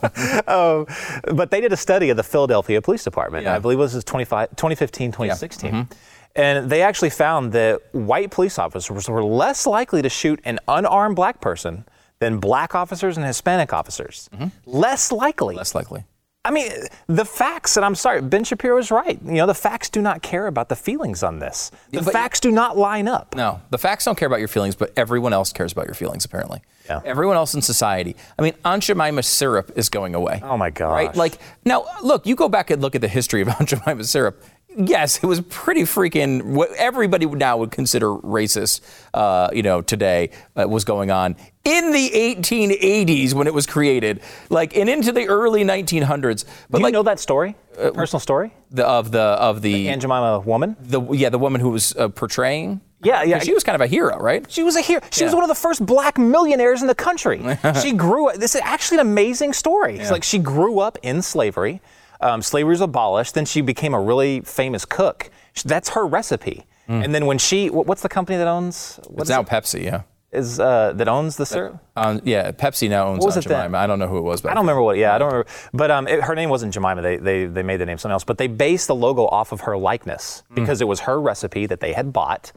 Um, 0.47 0.85
but 1.35 1.49
they 1.49 1.61
did 1.61 1.73
a 1.73 1.77
study 1.77 2.09
of 2.09 2.17
the 2.17 2.23
Philadelphia 2.23 2.81
Police 2.81 3.03
Department. 3.03 3.45
Yeah. 3.45 3.55
I 3.55 3.59
believe 3.59 3.79
it 3.79 3.81
was 3.81 4.03
25, 4.03 4.51
2015, 4.51 5.11
2016. 5.11 5.87
And 6.35 6.69
they 6.69 6.81
actually 6.81 7.09
found 7.11 7.53
that 7.53 7.81
white 7.91 8.31
police 8.31 8.57
officers 8.57 9.09
were 9.09 9.23
less 9.23 9.67
likely 9.67 10.01
to 10.01 10.09
shoot 10.09 10.39
an 10.45 10.59
unarmed 10.67 11.15
black 11.15 11.41
person 11.41 11.85
than 12.19 12.39
black 12.39 12.73
officers 12.75 13.17
and 13.17 13.25
Hispanic 13.25 13.73
officers. 13.73 14.29
Less 14.65 15.11
likely. 15.11 15.55
Less 15.55 15.75
likely. 15.75 16.05
I 16.45 16.51
mean, 16.51 16.69
the 17.07 17.23
facts, 17.23 17.77
and 17.77 17.85
I'm 17.85 17.95
sorry, 17.95 18.21
Ben 18.21 18.43
Shapiro 18.43 18.77
is 18.77 18.91
right. 18.91 19.17
You 19.23 19.35
know, 19.35 19.47
the 19.47 19.53
facts 19.53 19.89
do 19.89 20.01
not 20.01 20.21
care 20.21 20.47
about 20.47 20.67
the 20.67 20.75
feelings 20.75 21.23
on 21.23 21.39
this. 21.39 21.71
The 21.91 22.01
but- 22.01 22.11
facts 22.11 22.41
do 22.41 22.51
not 22.51 22.77
line 22.77 23.07
up. 23.07 23.33
No, 23.33 23.61
the 23.69 23.77
facts 23.77 24.03
don't 24.03 24.17
care 24.17 24.27
about 24.27 24.39
your 24.39 24.49
feelings, 24.49 24.75
but 24.75 24.91
everyone 24.97 25.31
else 25.31 25.53
cares 25.53 25.71
about 25.71 25.85
your 25.85 25.93
feelings, 25.93 26.25
apparently. 26.25 26.61
Yeah. 26.85 26.99
Everyone 27.05 27.37
else 27.37 27.53
in 27.53 27.61
society. 27.61 28.17
I 28.37 28.41
mean, 28.41 28.55
Aunt 28.65 28.83
Jemima 28.83 29.23
syrup 29.23 29.71
is 29.77 29.87
going 29.87 30.15
away. 30.15 30.41
Oh, 30.43 30.57
my 30.57 30.69
God. 30.69 30.91
Right? 30.91 31.15
Like, 31.15 31.37
now, 31.63 31.85
look, 32.01 32.27
you 32.27 32.35
go 32.35 32.49
back 32.49 32.71
and 32.71 32.81
look 32.81 32.93
at 32.95 32.99
the 32.99 33.07
history 33.07 33.41
of 33.41 33.47
Aunt 33.59 33.69
Jemima 33.69 34.03
syrup. 34.03 34.43
Yes, 34.75 35.23
it 35.23 35.25
was 35.25 35.41
pretty 35.41 35.81
freaking, 35.83 36.41
what 36.43 36.71
everybody 36.77 37.25
now 37.25 37.57
would 37.57 37.71
consider 37.71 38.07
racist, 38.07 38.81
uh, 39.13 39.49
you 39.53 39.61
know, 39.61 39.81
today 39.81 40.31
uh, 40.55 40.67
was 40.67 40.83
going 40.83 41.11
on 41.11 41.35
in 41.63 41.91
the 41.91 42.09
1880s 42.09 43.33
when 43.33 43.47
it 43.47 43.53
was 43.53 43.65
created, 43.65 44.21
like, 44.49 44.75
and 44.75 44.89
into 44.89 45.11
the 45.11 45.27
early 45.27 45.63
1900s. 45.63 46.45
But 46.69 46.77
Do 46.77 46.79
you 46.79 46.83
like, 46.83 46.93
know 46.93 47.03
that 47.03 47.19
story? 47.19 47.55
Personal 47.75 48.19
story? 48.19 48.53
the, 48.71 48.85
of 48.85 49.11
the, 49.11 49.21
of 49.21 49.61
the, 49.61 49.89
Aunt 49.89 50.01
Jemima 50.01 50.39
woman? 50.39 50.75
the, 50.79 51.01
yeah, 51.13 51.29
the 51.29 51.39
woman 51.39 51.61
who 51.61 51.69
was 51.69 51.95
uh, 51.95 52.09
portraying. 52.09 52.81
Yeah, 53.03 53.23
yeah. 53.23 53.39
She 53.39 53.53
was 53.53 53.63
kind 53.63 53.75
of 53.75 53.81
a 53.81 53.87
hero, 53.87 54.17
right? 54.17 54.49
She 54.49 54.63
was 54.63 54.75
a 54.75 54.81
hero. 54.81 55.01
She 55.11 55.25
was 55.25 55.33
one 55.35 55.43
of 55.43 55.49
the 55.49 55.55
first 55.55 55.85
black 55.85 56.17
millionaires 56.17 56.81
in 56.81 56.87
the 56.87 56.95
country. 56.95 57.43
she 57.81 57.91
grew 57.91 58.29
up. 58.29 58.35
This 58.35 58.55
is 58.55 58.61
actually 58.61 58.99
an 58.99 59.07
amazing 59.07 59.53
story. 59.53 59.97
It's 59.97 60.11
like 60.11 60.23
she 60.23 60.39
grew 60.39 60.79
up 60.79 60.97
in 61.03 61.21
slavery. 61.21 61.81
Um, 62.23 62.41
slavery 62.41 62.71
was 62.71 62.81
abolished. 62.81 63.33
Then 63.35 63.45
she 63.45 63.61
became 63.61 63.93
a 63.93 64.01
really 64.01 64.41
famous 64.41 64.85
cook. 64.85 65.29
That's 65.65 65.89
her 65.89 66.05
recipe. 66.05 66.65
And 66.87 67.15
then 67.15 67.25
when 67.25 67.37
she, 67.37 67.69
what's 67.69 68.01
the 68.01 68.09
company 68.09 68.37
that 68.37 68.47
owns? 68.47 68.99
What 69.07 69.15
Mm. 69.17 69.21
It's 69.21 69.29
now 69.29 69.41
it? 69.41 69.47
Pepsi, 69.47 69.83
yeah. 69.83 70.01
is 70.31 70.59
uh, 70.59 70.91
that 70.95 71.07
owns 71.07 71.37
the 71.37 71.45
syrup? 71.45 71.79
Um, 71.95 72.21
yeah, 72.23 72.51
Pepsi 72.51 72.89
now 72.89 73.07
owns 73.07 73.25
Aunt 73.25 73.37
it 73.37 73.47
then? 73.47 73.73
I 73.75 73.87
don't 73.87 73.99
know 73.99 74.07
who 74.07 74.17
it 74.17 74.21
was, 74.21 74.41
but 74.41 74.51
I 74.51 74.53
don't 74.55 74.63
remember 74.63 74.81
what. 74.81 74.97
Yeah, 74.97 75.15
I 75.15 75.17
don't 75.17 75.29
remember. 75.31 75.49
But 75.73 75.91
um, 75.91 76.07
it, 76.07 76.21
her 76.21 76.35
name 76.35 76.49
wasn't 76.49 76.73
Jemima. 76.73 77.01
They, 77.01 77.17
they 77.17 77.45
they 77.45 77.63
made 77.63 77.77
the 77.77 77.85
name 77.85 77.97
something 77.97 78.13
else. 78.13 78.23
But 78.25 78.37
they 78.37 78.47
based 78.47 78.87
the 78.87 78.95
logo 78.95 79.27
off 79.27 79.51
of 79.51 79.61
her 79.61 79.77
likeness 79.77 80.43
Hmm. 80.49 80.55
because 80.55 80.81
it 80.81 80.87
was 80.87 81.01
her 81.01 81.21
recipe 81.21 81.65
that 81.67 81.79
they 81.79 81.93
had 81.93 82.11
bought 82.11 82.51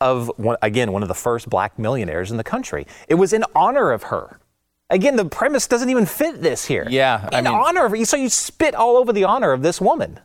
of 0.00 0.30
one, 0.36 0.56
again 0.62 0.92
one 0.92 1.02
of 1.02 1.08
the 1.08 1.14
first 1.14 1.48
black 1.50 1.78
millionaires 1.78 2.30
in 2.30 2.36
the 2.36 2.44
country. 2.44 2.86
It 3.08 3.16
was 3.16 3.32
in 3.32 3.44
honor 3.54 3.90
of 3.92 4.04
her. 4.04 4.38
Again, 4.92 5.16
the 5.16 5.24
premise 5.24 5.66
doesn't 5.66 5.88
even 5.90 6.06
fit 6.06 6.42
this 6.42 6.64
here. 6.66 6.86
Yeah, 6.88 7.28
I 7.32 7.38
in 7.38 7.44
mean- 7.44 7.54
honor 7.54 7.86
of. 7.86 8.06
So 8.06 8.16
you 8.16 8.28
spit 8.28 8.74
all 8.74 8.96
over 8.96 9.12
the 9.12 9.24
honor 9.24 9.52
of 9.52 9.62
this 9.62 9.80
woman. 9.80 10.20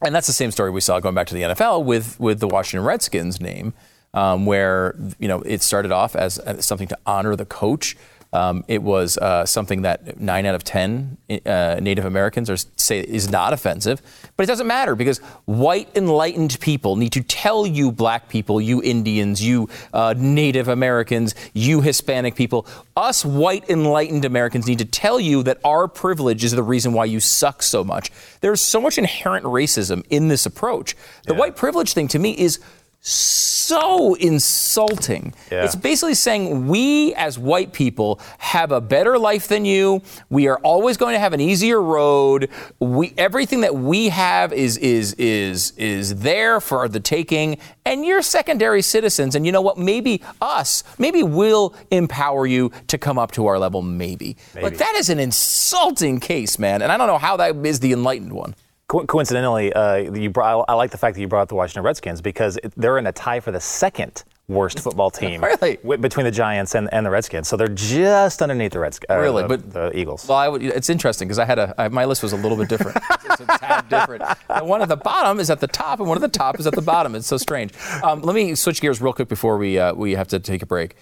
and 0.00 0.14
that's 0.14 0.26
the 0.26 0.32
same 0.32 0.50
story 0.50 0.70
we 0.70 0.80
saw 0.80 0.98
going 1.00 1.14
back 1.14 1.26
to 1.28 1.34
the 1.34 1.42
NFL 1.42 1.84
with 1.84 2.18
with 2.18 2.40
the 2.40 2.48
Washington 2.48 2.86
Redskins 2.86 3.40
name, 3.40 3.74
um, 4.14 4.46
where 4.46 4.94
you 5.18 5.28
know 5.28 5.42
it 5.42 5.62
started 5.62 5.92
off 5.92 6.16
as 6.16 6.40
something 6.60 6.88
to 6.88 6.98
honor 7.04 7.36
the 7.36 7.44
coach. 7.44 7.96
Um, 8.32 8.64
it 8.66 8.82
was 8.82 9.18
uh, 9.18 9.44
something 9.44 9.82
that 9.82 10.18
nine 10.18 10.46
out 10.46 10.54
of 10.54 10.64
ten 10.64 11.18
uh, 11.44 11.78
Native 11.80 12.06
Americans 12.06 12.48
are 12.48 12.56
say 12.76 13.00
is 13.00 13.30
not 13.30 13.52
offensive, 13.52 14.00
but 14.36 14.44
it 14.44 14.46
doesn't 14.46 14.66
matter 14.66 14.94
because 14.94 15.18
white 15.44 15.88
enlightened 15.94 16.58
people 16.60 16.96
need 16.96 17.12
to 17.12 17.22
tell 17.22 17.66
you 17.66 17.92
black 17.92 18.28
people, 18.28 18.60
you 18.60 18.82
Indians, 18.82 19.42
you 19.42 19.68
uh, 19.92 20.14
Native 20.16 20.68
Americans, 20.68 21.34
you 21.52 21.82
Hispanic 21.82 22.34
people, 22.34 22.66
us 22.96 23.24
white 23.24 23.68
enlightened 23.68 24.24
Americans 24.24 24.66
need 24.66 24.78
to 24.78 24.86
tell 24.86 25.20
you 25.20 25.42
that 25.42 25.58
our 25.64 25.86
privilege 25.86 26.42
is 26.42 26.52
the 26.52 26.62
reason 26.62 26.94
why 26.94 27.04
you 27.04 27.20
suck 27.20 27.62
so 27.62 27.84
much. 27.84 28.10
There's 28.40 28.62
so 28.62 28.80
much 28.80 28.96
inherent 28.96 29.44
racism 29.44 30.04
in 30.08 30.28
this 30.28 30.46
approach. 30.46 30.96
The 31.24 31.34
white 31.34 31.56
privilege 31.56 31.92
thing 31.92 32.08
to 32.08 32.18
me 32.18 32.32
is 32.32 32.60
so 33.04 34.14
insulting. 34.14 35.34
Yeah. 35.50 35.64
It's 35.64 35.74
basically 35.74 36.14
saying 36.14 36.68
we 36.68 37.14
as 37.14 37.38
white 37.38 37.72
people 37.72 38.20
have 38.38 38.70
a 38.70 38.80
better 38.80 39.18
life 39.18 39.48
than 39.48 39.64
you. 39.64 40.02
We 40.30 40.46
are 40.46 40.58
always 40.58 40.96
going 40.96 41.14
to 41.14 41.18
have 41.18 41.32
an 41.32 41.40
easier 41.40 41.82
road. 41.82 42.48
We 42.78 43.12
everything 43.18 43.62
that 43.62 43.74
we 43.74 44.10
have 44.10 44.52
is 44.52 44.76
is 44.78 45.14
is 45.14 45.72
is 45.76 46.16
there 46.20 46.60
for 46.60 46.88
the 46.88 47.00
taking 47.00 47.58
and 47.84 48.04
you're 48.04 48.22
secondary 48.22 48.82
citizens 48.82 49.34
and 49.34 49.44
you 49.44 49.52
know 49.52 49.62
what 49.62 49.78
maybe 49.78 50.22
us 50.40 50.84
maybe 50.98 51.22
we'll 51.22 51.74
empower 51.90 52.46
you 52.46 52.70
to 52.86 52.98
come 52.98 53.18
up 53.18 53.32
to 53.32 53.46
our 53.46 53.58
level 53.58 53.82
maybe. 53.82 54.36
Like 54.54 54.78
that 54.78 54.94
is 54.94 55.08
an 55.08 55.18
insulting 55.18 56.20
case, 56.20 56.58
man. 56.58 56.82
And 56.82 56.92
I 56.92 56.96
don't 56.96 57.08
know 57.08 57.18
how 57.18 57.36
that 57.38 57.56
is 57.66 57.80
the 57.80 57.92
enlightened 57.92 58.32
one. 58.32 58.54
Co- 58.88 59.06
coincidentally, 59.06 59.72
uh, 59.72 59.96
you 59.96 60.28
brought, 60.30 60.64
I 60.68 60.74
like 60.74 60.90
the 60.90 60.98
fact 60.98 61.14
that 61.14 61.20
you 61.20 61.28
brought 61.28 61.42
up 61.42 61.48
the 61.48 61.54
Washington 61.54 61.82
Redskins 61.82 62.20
because 62.20 62.58
it, 62.62 62.72
they're 62.76 62.98
in 62.98 63.06
a 63.06 63.12
tie 63.12 63.40
for 63.40 63.50
the 63.50 63.60
second 63.60 64.24
worst 64.48 64.80
football 64.80 65.10
team 65.10 65.42
Really? 65.62 65.78
between 65.98 66.24
the 66.24 66.30
Giants 66.30 66.74
and, 66.74 66.92
and 66.92 67.06
the 67.06 67.10
Redskins. 67.10 67.48
So 67.48 67.56
they're 67.56 67.68
just 67.68 68.42
underneath 68.42 68.72
the 68.72 68.80
Redskins. 68.80 69.08
Uh, 69.08 69.18
Really? 69.20 69.42
the, 69.42 69.48
But- 69.48 69.72
the 69.72 69.96
Eagles. 69.98 70.26
Well, 70.28 70.36
I 70.36 70.48
would, 70.48 70.62
it's 70.62 70.90
interesting 70.90 71.26
because 71.28 71.38
I 71.38 71.46
had 71.46 71.58
a 71.58 71.74
I, 71.78 71.88
my 71.88 72.04
list 72.04 72.22
was 72.22 72.32
a 72.34 72.36
little 72.36 72.58
bit 72.58 72.68
different. 72.68 72.98
it's 73.24 73.40
a 73.40 73.46
tad 73.46 73.88
different. 73.88 74.24
The 74.48 74.64
one 74.64 74.82
at 74.82 74.88
the 74.88 74.96
bottom 74.96 75.40
is 75.40 75.48
at 75.48 75.60
the 75.60 75.68
top, 75.68 76.00
and 76.00 76.08
one 76.08 76.18
at 76.18 76.20
the 76.22 76.28
top 76.38 76.60
is 76.60 76.66
at 76.66 76.74
the 76.74 76.82
bottom. 76.82 77.14
It's 77.14 77.26
so 77.26 77.38
strange. 77.38 77.72
Um, 78.02 78.20
let 78.20 78.34
me 78.34 78.54
switch 78.56 78.80
gears 78.82 79.00
real 79.00 79.12
quick 79.14 79.28
before 79.28 79.56
we 79.56 79.78
uh, 79.78 79.94
we 79.94 80.12
have 80.16 80.28
to 80.28 80.38
take 80.40 80.60
a 80.62 80.66
break. 80.66 80.96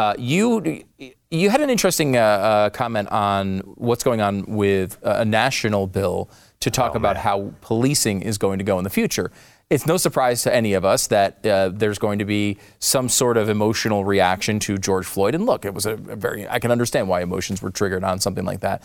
Uh, 0.00 0.14
you 0.16 0.82
you 1.30 1.50
had 1.50 1.60
an 1.60 1.68
interesting 1.68 2.16
uh, 2.16 2.20
uh, 2.20 2.70
comment 2.70 3.06
on 3.10 3.58
what's 3.74 4.02
going 4.02 4.22
on 4.22 4.42
with 4.46 4.96
a 5.02 5.26
national 5.26 5.86
bill 5.86 6.30
to 6.60 6.70
talk 6.70 6.94
about 6.94 7.18
how 7.18 7.52
policing 7.60 8.22
is 8.22 8.38
going 8.38 8.56
to 8.56 8.64
go 8.64 8.78
in 8.78 8.84
the 8.84 8.88
future. 8.88 9.30
It's 9.68 9.86
no 9.86 9.98
surprise 9.98 10.42
to 10.44 10.54
any 10.54 10.72
of 10.72 10.86
us 10.86 11.06
that 11.08 11.44
uh, 11.44 11.68
there's 11.68 11.98
going 11.98 12.18
to 12.18 12.24
be 12.24 12.56
some 12.78 13.10
sort 13.10 13.36
of 13.36 13.50
emotional 13.50 14.06
reaction 14.06 14.58
to 14.60 14.78
George 14.78 15.04
Floyd. 15.04 15.34
And 15.34 15.44
look, 15.44 15.66
it 15.66 15.74
was 15.74 15.84
a, 15.84 15.92
a 15.92 16.16
very, 16.16 16.48
I 16.48 16.60
can 16.60 16.70
understand 16.70 17.06
why 17.06 17.20
emotions 17.20 17.60
were 17.60 17.70
triggered 17.70 18.02
on 18.02 18.20
something 18.20 18.46
like 18.46 18.60
that. 18.60 18.82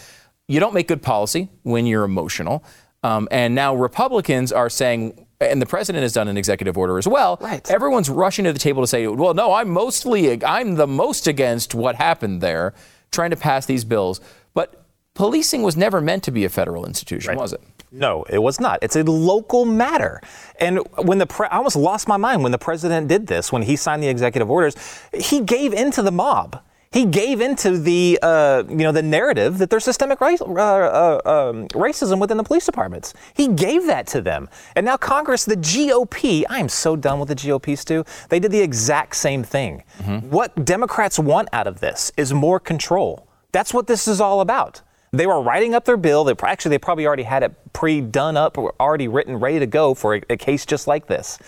You 0.50 0.60
don't 0.60 0.74
make 0.74 0.90
good 0.90 1.02
policy 1.02 1.48
when 1.64 1.86
you're 1.86 2.04
emotional. 2.04 2.62
Um, 3.04 3.30
and 3.32 3.56
now 3.56 3.74
Republicans 3.74 4.52
are 4.52 4.70
saying, 4.70 5.25
and 5.40 5.62
the 5.62 5.66
president 5.66 6.04
has 6.04 6.14
done 6.14 6.28
an 6.28 6.38
executive 6.38 6.78
order 6.78 6.98
as 6.98 7.08
well. 7.08 7.38
Right. 7.42 7.70
Everyone's 7.70 8.10
rushing 8.10 8.46
to 8.46 8.54
the 8.54 8.60
table 8.60 8.82
to 8.84 8.88
say, 8.88 9.06
well, 9.08 9.34
no, 9.34 9.54
I'm 9.54 9.70
mostly, 9.70 10.44
I'm 10.44 10.76
the 10.76 10.88
most 10.88 11.28
against 11.28 11.76
what 11.76 11.96
happened 11.96 12.42
there. 12.42 12.74
trying 13.12 13.30
to 13.30 13.38
pass 13.38 13.66
these 13.66 13.86
bills. 13.86 14.20
But 14.54 14.84
policing 15.14 15.62
was 15.64 15.78
never 15.78 16.02
meant 16.02 16.24
to 16.24 16.32
be 16.32 16.44
a 16.44 16.50
federal 16.50 16.86
institution, 16.86 17.30
Right. 17.30 17.38
was 17.38 17.54
it? 17.54 17.62
No, 17.92 18.24
it 18.30 18.40
was 18.40 18.60
not. 18.60 18.80
It's 18.82 18.98
a 18.98 19.04
local 19.04 19.64
matter. 19.64 20.20
And 20.60 20.80
when 20.98 21.18
the 21.20 21.26
pre- 21.26 21.48
I 21.48 21.56
almost 21.58 21.78
lost 21.78 22.10
my 22.10 22.18
mind 22.18 22.44
when 22.44 22.52
the 22.52 22.58
president 22.58 23.08
did 23.08 23.28
this, 23.28 23.54
when 23.54 23.62
he 23.62 23.78
signed 23.78 24.04
the 24.04 24.10
executive 24.10 24.50
orders, 24.52 24.76
he 25.14 25.40
gave 25.40 25.72
into 25.74 26.02
the 26.02 26.12
mob. 26.12 26.60
He 26.96 27.06
gave 27.06 27.42
into 27.42 27.78
the 27.78 28.18
uh, 28.22 28.64
you 28.70 28.78
know 28.78 28.94
the 28.94 29.02
narrative 29.02 29.58
that 29.58 29.70
there's 29.70 29.84
systemic 29.84 30.22
race, 30.22 30.40
uh, 30.40 30.46
uh, 30.46 31.20
um, 31.26 31.68
racism 31.74 32.22
within 32.22 32.38
the 32.38 32.44
police 32.44 32.66
departments. 32.66 33.14
He 33.34 33.50
gave 33.50 33.86
that 33.88 34.08
to 34.08 34.22
them, 34.22 34.48
and 34.78 34.86
now 34.86 34.96
Congress, 34.96 35.44
the 35.44 35.58
GOP. 35.58 36.46
I 36.50 36.60
am 36.60 36.70
so 36.70 36.96
done 36.96 37.20
with 37.20 37.28
the 37.28 37.36
GOP, 37.36 37.78
Stu. 37.78 38.06
They 38.30 38.40
did 38.40 38.54
the 38.54 38.62
exact 38.62 39.18
same 39.18 39.44
thing. 39.44 39.84
What 40.30 40.64
Democrats 40.64 41.20
want 41.20 41.50
out 41.52 41.68
of 41.68 41.82
this 41.82 42.14
is 42.16 42.34
more 42.34 42.62
control. 42.62 43.28
That's 43.52 43.74
what 43.74 43.88
this 43.88 44.08
is 44.08 44.22
all 44.22 44.40
about. 44.40 44.82
They 45.12 45.28
were 45.28 45.42
writing 45.42 45.76
up 45.76 45.84
their 45.84 45.98
bill. 45.98 46.24
They 46.24 46.34
actually 46.44 46.70
they 46.70 46.80
probably 46.80 47.06
already 47.06 47.24
had 47.24 47.44
it 47.44 47.74
pre-done 47.74 48.38
up 48.38 48.58
or 48.58 48.74
already 48.80 49.10
written, 49.10 49.36
ready 49.36 49.60
to 49.60 49.68
go 49.68 49.96
for 49.96 50.16
a, 50.16 50.22
a 50.30 50.38
case 50.38 50.66
just 50.66 50.88
like 50.88 51.08
this. 51.08 51.40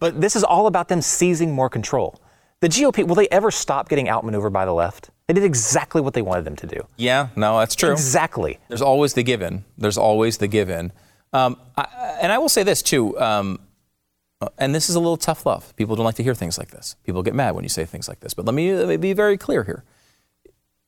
But 0.00 0.20
this 0.20 0.34
is 0.34 0.42
all 0.42 0.66
about 0.66 0.88
them 0.88 1.00
seizing 1.00 1.52
more 1.52 1.70
control. 1.70 2.20
The 2.60 2.68
GOP 2.68 3.06
will 3.06 3.14
they 3.14 3.28
ever 3.28 3.50
stop 3.50 3.88
getting 3.88 4.08
outmaneuvered 4.08 4.52
by 4.52 4.64
the 4.64 4.72
left? 4.72 5.10
They 5.26 5.34
did 5.34 5.44
exactly 5.44 6.00
what 6.00 6.14
they 6.14 6.22
wanted 6.22 6.44
them 6.44 6.56
to 6.56 6.66
do. 6.66 6.86
Yeah, 6.96 7.28
no, 7.36 7.58
that's 7.58 7.74
true. 7.74 7.92
Exactly. 7.92 8.58
There's 8.68 8.82
always 8.82 9.14
the 9.14 9.22
given. 9.22 9.64
There's 9.76 9.98
always 9.98 10.38
the 10.38 10.48
given. 10.48 10.92
Um, 11.32 11.58
I, 11.76 12.16
and 12.20 12.32
I 12.32 12.38
will 12.38 12.48
say 12.48 12.62
this 12.62 12.82
too. 12.82 13.18
Um, 13.20 13.60
uh, 14.40 14.48
and 14.58 14.74
this 14.74 14.88
is 14.88 14.94
a 14.94 15.00
little 15.00 15.16
tough 15.16 15.44
love. 15.44 15.74
People 15.76 15.96
don't 15.96 16.04
like 16.04 16.14
to 16.16 16.22
hear 16.22 16.34
things 16.34 16.58
like 16.58 16.70
this. 16.70 16.96
People 17.04 17.22
get 17.22 17.34
mad 17.34 17.54
when 17.54 17.64
you 17.64 17.68
say 17.68 17.84
things 17.84 18.08
like 18.08 18.20
this. 18.20 18.34
But 18.34 18.44
let 18.44 18.54
me, 18.54 18.72
let 18.74 18.88
me 18.88 18.96
be 18.96 19.12
very 19.12 19.36
clear 19.36 19.64
here. 19.64 19.84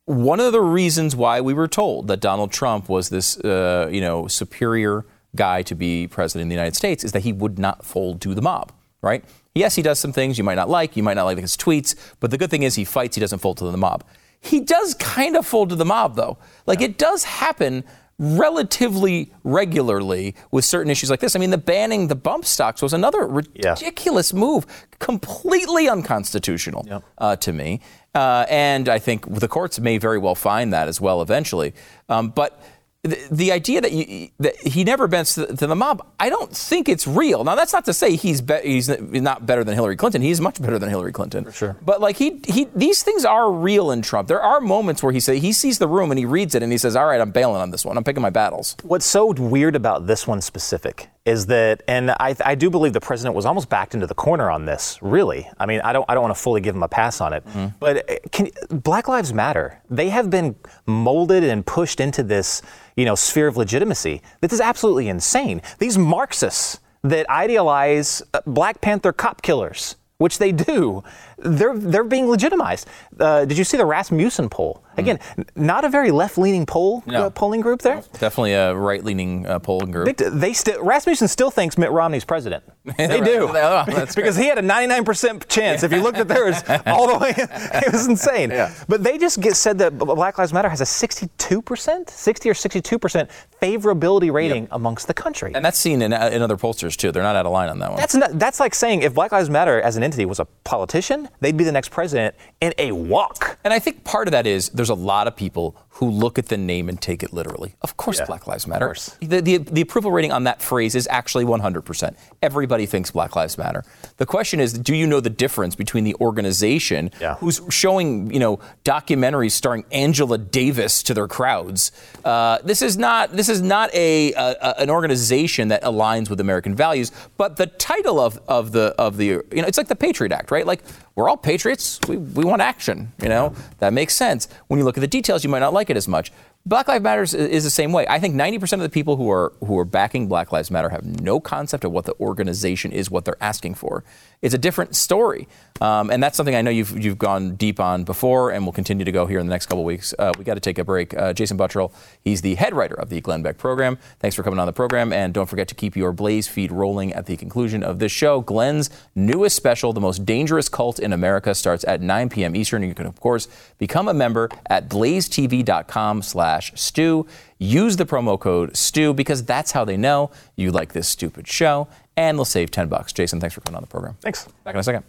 One 0.05 0.41
of 0.41 0.53
the 0.53 0.61
reasons 0.61 1.15
why 1.17 1.41
we 1.41 1.53
were 1.53 1.69
told 1.69 2.09
that 2.09 2.21
Donald 2.21 2.51
Trump 2.53 2.89
was 2.89 3.09
this, 3.11 3.39
uh, 3.41 3.89
you 3.91 4.01
know, 4.01 4.27
superior 4.27 5.05
guy 5.37 5.63
to 5.63 5.75
be 5.75 6.07
president 6.07 6.47
of 6.47 6.49
the 6.49 6.55
United 6.55 6.77
States 6.77 7.05
is 7.05 7.13
that 7.13 7.21
he 7.21 7.33
would 7.33 7.59
not 7.59 7.85
fold 7.85 8.21
to 8.23 8.35
the 8.35 8.41
mob, 8.41 8.73
right? 9.03 9.25
Yes, 9.59 9.75
he 9.75 9.83
does 9.83 9.99
some 9.99 10.13
things 10.13 10.39
you 10.39 10.45
might 10.45 10.55
not 10.55 10.69
like. 10.71 10.97
You 10.97 11.03
might 11.03 11.15
not 11.15 11.25
like 11.25 11.39
his 11.39 11.57
tweets, 11.57 11.95
but 12.21 12.31
the 12.31 12.39
good 12.39 12.51
thing 12.51 12.63
is 12.63 12.75
he 12.77 12.85
fights. 12.85 13.17
He 13.17 13.21
doesn't 13.21 13.41
fold 13.41 13.59
to 13.59 13.71
the 13.71 13.77
mob. 13.77 14.05
He 14.41 14.61
does 14.61 14.95
kind 14.95 15.37
of 15.37 15.45
fold 15.47 15.69
to 15.71 15.77
the 15.77 15.85
mob, 15.85 16.15
though. 16.17 16.39
Like 16.67 16.81
it 16.81 16.97
does 16.97 17.25
happen 17.25 17.85
relatively 18.21 19.33
regularly 19.45 20.35
with 20.51 20.65
certain 20.65 20.91
issues 20.91 21.11
like 21.11 21.21
this. 21.21 21.37
I 21.37 21.39
mean, 21.39 21.51
the 21.51 21.59
banning 21.59 22.09
the 22.09 22.15
bump 22.15 22.45
stocks 22.45 22.81
was 22.83 22.93
another 22.93 23.21
Yeah. 23.55 23.71
ridiculous 23.71 24.33
move, 24.33 24.67
completely 24.99 25.89
unconstitutional 25.89 27.03
uh, 27.19 27.37
to 27.37 27.53
me. 27.53 27.81
Uh, 28.15 28.47
and 28.49 28.89
I 28.89 28.99
think 28.99 29.27
the 29.33 29.49
courts 29.49 29.79
may 29.79 29.99
very 29.99 30.19
well 30.19 30.35
find 30.35 30.73
that 30.73 30.89
as 30.89 31.01
well 31.01 31.23
eventually. 31.23 31.75
Um, 32.09 32.31
but 32.31 32.61
the, 33.05 33.19
the 33.31 33.53
idea 33.53 33.81
that, 33.81 33.93
you, 33.93 34.29
that 34.41 34.57
he 34.57 34.83
never 34.83 35.07
bends 35.07 35.35
to 35.35 35.47
the, 35.47 35.57
to 35.57 35.67
the 35.67 35.77
mob, 35.77 36.05
I 36.19 36.29
don't 36.29 36.55
think 36.55 36.89
it's 36.89 37.07
real. 37.07 37.45
Now, 37.45 37.55
that's 37.55 37.73
not 37.73 37.85
to 37.85 37.93
say 37.93 38.17
he's 38.17 38.41
be, 38.41 38.59
he's 38.63 38.89
not 38.89 39.47
better 39.47 39.63
than 39.63 39.75
Hillary 39.75 39.97
Clinton. 39.97 40.21
He's 40.21 40.41
much 40.41 40.61
better 40.61 40.79
than 40.79 40.89
Hillary 40.89 41.13
Clinton. 41.13 41.45
For 41.45 41.53
sure. 41.53 41.77
But 41.85 42.01
like 42.01 42.17
he, 42.17 42.41
he, 42.47 42.67
these 42.75 43.03
things 43.03 43.25
are 43.25 43.53
real 43.53 43.93
in 43.93 44.03
Trump. 44.03 44.27
There 44.27 44.43
are 44.43 44.61
moments 44.61 45.03
where 45.03 45.13
he 45.13 45.21
say 45.21 45.39
he 45.39 45.53
sees 45.53 45.79
the 45.79 45.89
room 45.89 46.11
and 46.11 46.19
he 46.19 46.25
reads 46.25 46.55
it 46.55 46.63
and 46.63 46.73
he 46.73 46.79
says, 46.79 46.97
"All 46.97 47.07
right, 47.07 47.21
I'm 47.21 47.31
bailing 47.31 47.61
on 47.61 47.71
this 47.71 47.85
one. 47.85 47.97
I'm 47.97 48.05
picking 48.05 48.23
my 48.23 48.31
battles." 48.31 48.77
What's 48.83 49.07
so 49.07 49.33
weird 49.33 49.77
about 49.77 50.07
this 50.07 50.27
one 50.27 50.41
specific 50.41 51.09
is 51.25 51.47
that, 51.47 51.83
and 51.87 52.11
I, 52.11 52.35
I 52.45 52.55
do 52.55 52.71
believe 52.71 52.93
the 52.93 53.01
president 53.01 53.35
was 53.35 53.45
almost 53.45 53.69
backed 53.69 53.95
into 53.95 54.07
the 54.07 54.15
corner 54.15 54.51
on 54.51 54.65
this. 54.65 54.99
Really, 55.03 55.49
I 55.59 55.67
mean, 55.67 55.81
I 55.83 55.93
don't, 55.93 56.05
I 56.09 56.15
don't 56.15 56.23
want 56.23 56.35
to 56.35 56.41
fully 56.41 56.61
give 56.61 56.75
him 56.75 56.83
a 56.83 56.89
pass 56.89 57.21
on 57.21 57.33
it. 57.33 57.45
But 57.79 58.11
uh, 58.11 58.17
can, 58.33 58.49
Black 58.71 59.09
Lives 59.09 59.33
Matter. 59.33 59.83
They 59.91 60.09
have 60.09 60.31
been 60.31 60.57
molded 60.87 61.45
and 61.45 61.67
pushed 61.67 62.01
into 62.01 62.23
this, 62.23 62.63
you 62.97 63.05
know, 63.05 63.15
sphere 63.15 63.49
of 63.49 63.57
legitimacy. 63.57 64.23
This 64.41 64.53
is 64.53 64.61
absolutely 64.61 65.09
insane. 65.09 65.61
These 65.79 65.99
Marxists 65.99 66.81
that 67.03 67.29
idealize 67.29 68.23
uh, 68.33 68.41
Black 68.47 68.81
Panther 68.81 69.13
cop 69.13 69.43
killers. 69.43 69.97
Which 70.21 70.39
they 70.39 70.51
do, 70.51 71.05
they're 71.39 71.77
they're 71.77 72.05
being 72.05 72.29
legitimized. 72.29 72.87
Uh, 73.19 73.45
did 73.45 73.57
you 73.59 73.65
see 73.65 73.77
the 73.77 73.87
Rasmussen 73.87 74.49
poll? 74.49 74.83
Again, 74.97 75.21
n- 75.37 75.45
not 75.55 75.85
a 75.85 75.89
very 75.89 76.11
left-leaning 76.11 76.67
poll 76.67 77.05
No. 77.07 77.27
uh, 77.27 77.31
polling 77.31 77.61
group 77.61 77.83
there. 77.83 78.03
Definitely 78.15 78.55
a 78.55 78.75
right-leaning 78.75 79.47
uh, 79.47 79.61
polling 79.61 79.93
group. 79.93 80.17
They, 80.17 80.29
they 80.29 80.53
still 80.53 80.83
Rasmussen 80.85 81.29
still 81.29 81.53
thinks 81.53 81.79
Mitt 81.79 81.93
Romney's 81.93 82.25
president. 82.25 82.65
They 82.97 83.21
do. 83.21 83.49
That's 83.53 84.15
because 84.17 84.37
he 84.37 84.47
had 84.49 84.59
a 84.59 84.63
99% 84.63 85.47
chance. 85.49 85.83
If 85.85 85.93
you 85.93 86.03
looked 86.03 86.19
at 86.19 86.27
theirs 86.27 86.57
all 86.87 87.07
the 87.07 87.19
way, 87.19 87.35
it 87.37 87.93
was 87.93 88.07
insane. 88.09 88.51
Yeah. 88.51 88.75
But 88.89 89.05
they 89.05 89.19
just 89.19 89.41
get 89.41 89.55
said 89.57 89.79
that 89.79 89.97
Black 89.99 90.39
Lives 90.39 90.53
Matter 90.53 90.69
has 90.69 90.81
a 90.81 90.85
62%, 90.85 92.11
60 92.11 92.51
or 92.51 92.55
62% 92.55 93.29
favorability 93.63 94.33
rating 94.33 94.69
amongst 94.71 95.07
the 95.07 95.15
country. 95.15 95.53
And 95.55 95.65
that's 95.65 95.79
seen 95.79 96.03
in, 96.03 96.13
uh, 96.13 96.31
in 96.33 96.43
other 96.43 96.57
pollsters 96.57 96.97
too. 96.97 97.13
They're 97.13 97.23
not 97.23 97.37
out 97.37 97.47
of 97.47 97.53
line 97.53 97.69
on 97.69 97.79
that 97.81 97.91
one. 97.91 98.01
That's 98.01 98.15
not, 98.15 98.39
that's 98.39 98.59
like 98.61 98.75
saying 98.75 99.03
if 99.03 99.15
Black 99.15 99.33
Lives 99.33 99.51
Matter 99.51 99.81
as 99.81 99.97
an 99.97 100.03
entity 100.03 100.25
was 100.25 100.41
a 100.41 100.47
politician, 100.65 101.28
they'd 101.41 101.57
be 101.57 101.65
the 101.65 101.73
next 101.73 101.91
president 101.91 102.35
in 102.61 102.73
a 102.79 102.93
walk. 102.93 103.59
And 103.65 103.73
I 103.73 103.79
think 103.79 104.05
part 104.05 104.29
of 104.29 104.33
that 104.33 104.47
is 104.47 104.69
there's 104.71 104.91
a 104.91 104.95
lot 104.95 105.27
of 105.27 105.37
people 105.37 105.77
who 105.99 106.09
look 106.11 106.39
at 106.39 106.47
the 106.47 106.57
name 106.57 106.89
and 106.89 107.01
take 107.01 107.23
it 107.23 107.33
literally. 107.33 107.75
Of 107.83 107.97
course, 107.97 108.19
Yeah, 108.21 108.27
Black 108.27 108.47
Lives 108.47 108.67
Matter. 108.67 108.95
The, 109.21 109.41
the, 109.41 109.57
the 109.59 109.81
approval 109.81 110.11
rating 110.13 110.31
on 110.33 110.45
that 110.45 110.63
phrase 110.63 110.95
is 110.95 111.07
actually 111.11 111.45
100%. 111.45 112.17
Everybody 112.43 112.87
thinks 112.87 113.11
Black 113.11 113.35
Lives 113.35 113.59
Matter. 113.59 113.83
The 114.17 114.27
question 114.27 114.61
is, 114.61 114.73
do 114.73 114.95
you 114.95 115.07
know 115.07 115.21
the 115.21 115.31
difference 115.31 115.75
between 115.75 116.05
the 116.05 116.15
organization 116.21 117.11
Yeah. 117.21 117.35
who's 117.37 117.61
showing, 117.71 118.33
you 118.33 118.39
know, 118.39 118.61
documentaries 118.85 119.53
starring 119.53 119.85
Angela 119.93 120.39
Davis 120.39 121.03
to 121.05 121.15
their 121.15 121.29
crowds? 121.29 121.93
Uh, 122.25 122.59
this 122.65 122.81
is 122.83 122.97
not 122.97 123.33
this 123.33 123.49
is 123.49 123.61
not 123.61 123.93
a, 123.95 124.33
a, 124.35 124.57
a- 124.61 124.75
an 124.83 124.91
organization 124.91 125.69
that 125.69 125.83
aligns 125.83 126.31
with 126.31 126.41
American 126.41 126.75
values. 126.75 127.11
But 127.37 127.57
the 127.57 127.67
title 127.67 128.21
of, 128.21 128.41
of 128.49 128.73
the 128.73 128.95
of 128.99 129.17
the 129.17 129.25
you 129.27 129.43
know, 129.63 129.67
it's 129.67 129.79
like 129.79 129.89
the 129.89 129.97
Patriot 129.97 130.33
Act, 130.33 130.51
right? 130.51 130.67
Like 130.67 130.83
we're 131.15 131.29
all 131.29 131.37
patriots. 131.37 131.99
We, 132.09 132.17
we 132.17 132.45
want 132.45 132.63
action. 132.63 133.13
You 133.23 133.29
know 133.29 133.53
that 133.79 133.93
makes 133.93 134.15
sense. 134.15 134.49
When 134.69 134.79
you 134.79 134.85
look 134.85 134.97
at 134.97 135.01
the 135.01 135.07
details, 135.09 135.43
you 135.45 135.51
might 135.51 135.59
not 135.61 135.73
like 135.73 135.88
it 135.91 135.97
as 135.97 136.09
much. 136.09 136.33
Black 136.67 136.89
Lives 136.89 137.03
Matter 137.03 137.23
is, 137.23 137.35
is 137.35 137.65
the 137.65 137.71
same 137.71 137.93
way. 137.93 138.07
I 138.09 138.19
think 138.19 138.35
90% 138.35 138.75
of 138.75 138.81
the 138.81 138.89
people 138.91 139.17
who 139.17 139.31
are 139.31 139.53
who 139.65 139.79
are 139.79 139.85
backing 139.85 140.29
Black 140.29 140.53
Lives 140.53 140.71
Matter 140.71 140.91
have 140.91 141.05
no 141.05 141.41
concept 141.41 141.85
of 141.85 141.93
what 141.93 142.05
the 142.05 142.15
organization 142.21 142.93
is, 142.93 143.11
what 143.11 143.25
they're 143.25 143.43
asking 143.43 143.75
for. 143.75 144.05
It's 144.41 144.55
a 144.55 144.59
different 144.59 144.95
story, 144.95 145.49
um, 145.81 146.11
and 146.11 146.23
that's 146.23 146.37
something 146.37 146.55
I 146.55 146.63
know 146.63 146.71
you've 146.71 146.97
you've 146.97 147.19
gone 147.19 147.57
deep 147.57 147.81
on 147.81 148.05
before, 148.05 148.53
and 148.53 148.65
will 148.65 148.73
continue 148.73 149.05
to 149.05 149.11
go 149.11 149.27
here 149.27 149.41
in 149.41 149.47
the 149.47 149.51
next 149.51 149.67
couple 149.67 149.85
weeks. 149.85 150.15
Uh, 150.17 150.33
we 150.39 150.45
got 150.45 150.55
to 150.55 150.61
take 150.61 150.79
a 150.79 150.85
break. 150.85 151.17
Uh, 151.17 151.33
Jason 151.33 151.59
Buttrill, 151.59 151.93
he's 152.23 152.41
the 152.41 152.55
head 152.55 152.73
writer 152.73 152.95
of 152.95 153.09
the 153.09 153.21
Glenn 153.21 153.43
Beck 153.43 153.59
program. 153.59 153.99
Thanks 154.21 154.37
for 154.37 154.45
coming 154.45 154.61
on 154.61 154.67
the 154.67 154.73
program, 154.73 155.13
and 155.13 155.35
don't 155.35 155.49
forget 155.49 155.67
to 155.69 155.75
keep 155.75 155.97
your 155.97 156.13
Blaze 156.13 156.47
feed 156.47 156.71
rolling 156.71 157.13
at 157.15 157.27
the 157.27 157.37
conclusion 157.37 157.83
of 157.83 157.99
this 157.99 158.13
show. 158.13 158.41
Glenn's 158.41 158.91
newest 159.17 159.57
special, 159.57 159.93
"The 159.93 160.01
Most 160.01 160.25
Dangerous 160.25 160.69
Cult 160.69 161.01
in 161.01 161.13
America," 161.13 161.53
starts 161.53 161.85
at 161.89 162.01
9 162.01 162.29
p.m. 162.29 162.55
Eastern. 162.55 162.85
You 162.85 162.95
can, 162.95 163.07
of 163.07 163.19
course, 163.21 163.49
become 163.79 164.07
a 164.07 164.15
member 164.15 164.49
at 164.67 164.89
blazetv.com 164.89 166.23
slash 166.23 166.73
stu. 166.77 167.27
Use 167.59 167.97
the 167.97 168.07
promo 168.07 168.39
code 168.39 168.77
STU 168.77 169.13
because 169.13 169.45
that's 169.45 169.73
how 169.73 169.85
they 169.85 169.97
know 169.97 170.31
you 170.55 170.71
like 170.71 170.93
this 170.93 171.09
stupid 171.09 171.49
show, 171.49 171.89
and 172.19 172.37
they'll 172.37 172.45
save 172.45 172.73
10 172.73 172.89
bucks. 172.89 173.13
Jason, 173.13 173.41
thanks 173.41 173.55
for 173.55 173.61
coming 173.61 173.77
on 173.77 173.83
the 173.83 173.87
program. 173.87 174.17
Thanks. 174.21 174.49
Back 174.65 174.75
in 174.75 174.81
a 174.81 174.83
second. 174.83 175.05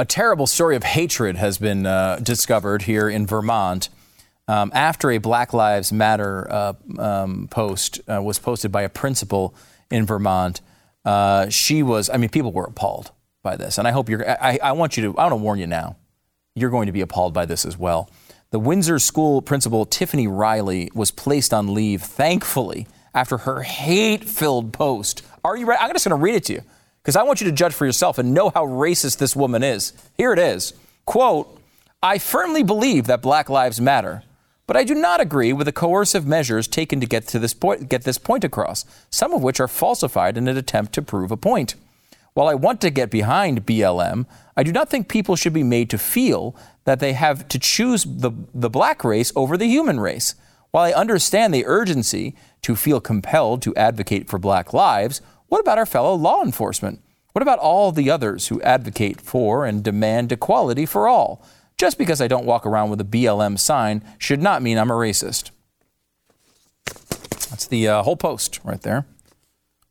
A 0.00 0.04
terrible 0.04 0.46
story 0.46 0.76
of 0.76 0.84
hatred 0.84 1.34
has 1.34 1.58
been 1.58 1.84
uh, 1.84 2.20
discovered 2.22 2.82
here 2.82 3.08
in 3.08 3.26
Vermont 3.26 3.88
um, 4.46 4.70
after 4.72 5.10
a 5.10 5.18
Black 5.18 5.52
Lives 5.52 5.92
Matter 5.92 6.48
uh, 6.48 6.74
um, 6.96 7.48
post 7.50 8.00
uh, 8.08 8.22
was 8.22 8.38
posted 8.38 8.70
by 8.70 8.82
a 8.82 8.88
principal 8.88 9.56
in 9.90 10.06
Vermont. 10.06 10.60
Uh, 11.04 11.48
she 11.48 11.82
was, 11.82 12.08
I 12.08 12.16
mean, 12.16 12.28
people 12.28 12.52
were 12.52 12.66
appalled 12.66 13.10
by 13.42 13.56
this. 13.56 13.78
And 13.78 13.88
I 13.88 13.90
hope 13.90 14.08
you're, 14.08 14.30
I, 14.30 14.60
I 14.62 14.72
want 14.72 14.96
you 14.96 15.12
to, 15.12 15.18
I 15.18 15.22
want 15.24 15.32
to 15.32 15.36
warn 15.36 15.58
you 15.58 15.66
now 15.66 15.96
you're 16.58 16.70
going 16.70 16.86
to 16.86 16.92
be 16.92 17.00
appalled 17.00 17.32
by 17.32 17.46
this 17.46 17.64
as 17.64 17.78
well. 17.78 18.10
The 18.50 18.58
Windsor 18.58 18.98
School 18.98 19.42
principal, 19.42 19.84
Tiffany 19.84 20.26
Riley, 20.26 20.90
was 20.94 21.10
placed 21.10 21.52
on 21.52 21.74
leave, 21.74 22.00
thankfully, 22.00 22.86
after 23.12 23.36
her 23.36 23.60
hate 23.60 24.24
filled 24.24 24.72
post. 24.72 25.20
Are 25.44 25.54
you 25.54 25.66
ready? 25.66 25.82
I'm 25.82 25.92
just 25.92 26.06
going 26.06 26.18
to 26.18 26.22
read 26.22 26.36
it 26.36 26.44
to 26.44 26.54
you 26.54 26.62
because 27.02 27.14
I 27.14 27.24
want 27.24 27.42
you 27.42 27.44
to 27.48 27.52
judge 27.52 27.74
for 27.74 27.84
yourself 27.84 28.16
and 28.16 28.32
know 28.32 28.48
how 28.48 28.64
racist 28.64 29.18
this 29.18 29.36
woman 29.36 29.62
is. 29.62 29.92
Here 30.16 30.32
it 30.32 30.38
is 30.38 30.72
Quote, 31.04 31.60
I 32.02 32.16
firmly 32.16 32.62
believe 32.62 33.06
that 33.06 33.20
Black 33.20 33.50
Lives 33.50 33.82
Matter. 33.82 34.22
But 34.66 34.78
I 34.78 34.84
do 34.84 34.94
not 34.94 35.20
agree 35.20 35.52
with 35.52 35.66
the 35.66 35.72
coercive 35.72 36.26
measures 36.26 36.66
taken 36.66 37.00
to 37.00 37.06
get 37.06 37.26
to 37.28 37.38
this 37.38 37.52
point, 37.52 37.90
get 37.90 38.04
this 38.04 38.16
point 38.16 38.44
across, 38.44 38.86
some 39.10 39.34
of 39.34 39.42
which 39.42 39.60
are 39.60 39.68
falsified 39.68 40.38
in 40.38 40.48
an 40.48 40.56
attempt 40.56 40.94
to 40.94 41.02
prove 41.02 41.30
a 41.30 41.36
point. 41.36 41.74
While 42.32 42.48
I 42.48 42.54
want 42.54 42.80
to 42.82 42.90
get 42.90 43.10
behind 43.10 43.66
BLM, 43.66 44.24
I 44.56 44.62
do 44.62 44.72
not 44.72 44.88
think 44.88 45.08
people 45.08 45.36
should 45.36 45.52
be 45.52 45.64
made 45.64 45.90
to 45.90 45.98
feel 45.98 46.54
that 46.88 47.00
they 47.00 47.12
have 47.12 47.46
to 47.48 47.58
choose 47.58 48.04
the, 48.04 48.32
the 48.54 48.70
black 48.70 49.04
race 49.04 49.30
over 49.36 49.58
the 49.58 49.66
human 49.66 50.00
race. 50.00 50.34
While 50.70 50.84
I 50.84 50.92
understand 50.92 51.52
the 51.52 51.66
urgency 51.66 52.34
to 52.62 52.74
feel 52.74 52.98
compelled 52.98 53.60
to 53.60 53.76
advocate 53.76 54.26
for 54.26 54.38
black 54.38 54.72
lives, 54.72 55.20
What 55.48 55.60
about 55.60 55.76
our 55.76 55.84
fellow 55.84 56.14
law 56.14 56.42
enforcement? 56.42 57.02
What 57.32 57.42
about 57.42 57.58
all 57.58 57.92
the 57.92 58.10
others 58.10 58.48
who 58.48 58.62
advocate 58.62 59.20
for 59.20 59.66
and 59.66 59.84
demand 59.84 60.32
equality 60.32 60.86
for 60.86 61.06
all? 61.06 61.44
Just 61.76 61.98
because 61.98 62.22
I 62.22 62.26
don't 62.26 62.46
walk 62.46 62.64
around 62.64 62.88
with 62.88 63.02
a 63.02 63.04
BLM 63.04 63.58
sign 63.58 64.02
should 64.16 64.40
not 64.40 64.62
mean 64.62 64.78
I'm 64.78 64.90
a 64.90 64.94
racist. 64.94 65.50
That's 67.50 67.66
the 67.66 67.86
uh, 67.86 68.02
whole 68.02 68.16
post 68.16 68.60
right 68.64 68.80
there. 68.80 69.04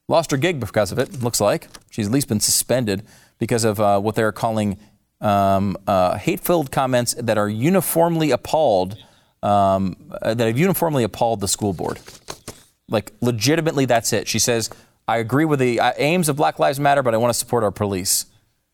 Lost 0.08 0.32
her 0.32 0.38
gig 0.38 0.60
because 0.60 0.92
of 0.92 0.98
it, 0.98 1.22
looks 1.22 1.40
like. 1.40 1.68
She's 1.92 2.08
at 2.08 2.14
least 2.14 2.28
been 2.28 2.40
suspended 2.40 3.04
because 3.38 3.64
of 3.64 3.80
uh, 3.80 4.00
what 4.00 4.16
they're 4.16 4.32
calling 4.32 4.80
um, 5.22 5.78
uh, 5.88 6.18
hate 6.18 6.40
filled 6.40 6.72
comments 6.72 7.16
that 7.16 7.38
are 7.38 7.50
uniformly 7.50 8.32
appalled, 8.32 8.98
um, 9.44 9.96
uh, 10.22 10.34
that 10.34 10.48
have 10.48 10.58
uniformly 10.58 11.04
appalled 11.04 11.40
the 11.40 11.48
school 11.48 11.74
board. 11.74 12.00
Like, 12.90 13.12
legitimately, 13.22 13.86
that's 13.86 14.14
it. 14.14 14.28
She 14.28 14.40
says, 14.40 14.70
I 15.08 15.18
agree 15.18 15.46
with 15.46 15.60
the 15.60 15.80
uh, 15.80 15.94
aims 15.98 16.30
of 16.30 16.36
Black 16.36 16.60
Lives 16.60 16.80
Matter, 16.80 17.04
but 17.04 17.14
I 17.14 17.18
want 17.18 17.34
to 17.34 17.38
support 17.38 17.64
our 17.64 17.72
police. 17.72 18.26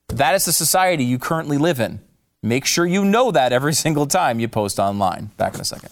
That 0.10 0.36
is 0.36 0.46
the 0.46 0.52
society 0.52 1.04
you 1.04 1.18
currently 1.18 1.58
live 1.58 1.80
in. 1.80 2.02
Make 2.42 2.66
sure 2.66 2.86
you 2.86 3.06
know 3.06 3.32
that 3.32 3.54
every 3.54 3.74
single 3.86 4.06
time 4.06 4.40
you 4.40 4.48
post 4.48 4.80
online. 4.80 5.32
Back 5.38 5.56
in 5.56 5.62
a 5.62 5.66
second. 5.66 5.92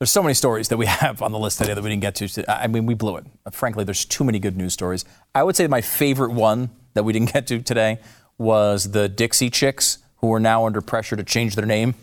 There's 0.00 0.12
so 0.12 0.22
many 0.22 0.34
stories 0.34 0.68
that 0.68 0.76
we 0.76 0.86
have 0.86 1.22
on 1.22 1.32
the 1.32 1.40
list 1.40 1.58
today 1.58 1.74
that 1.74 1.82
we 1.82 1.90
didn't 1.90 2.02
get 2.02 2.14
to. 2.16 2.44
I 2.48 2.68
mean, 2.68 2.86
we 2.86 2.94
blew 2.94 3.16
it. 3.16 3.26
Frankly, 3.50 3.82
there's 3.82 4.04
too 4.04 4.22
many 4.22 4.38
good 4.38 4.56
news 4.56 4.72
stories. 4.72 5.04
I 5.34 5.42
would 5.42 5.56
say 5.56 5.66
my 5.66 5.80
favorite 5.80 6.30
one 6.30 6.70
that 6.94 7.02
we 7.02 7.12
didn't 7.12 7.32
get 7.32 7.48
to 7.48 7.60
today 7.60 7.98
was 8.38 8.92
the 8.92 9.08
Dixie 9.08 9.50
Chicks, 9.50 9.98
who 10.18 10.32
are 10.32 10.38
now 10.38 10.66
under 10.66 10.80
pressure 10.80 11.16
to 11.16 11.24
change 11.24 11.56
their 11.56 11.66
name 11.66 11.96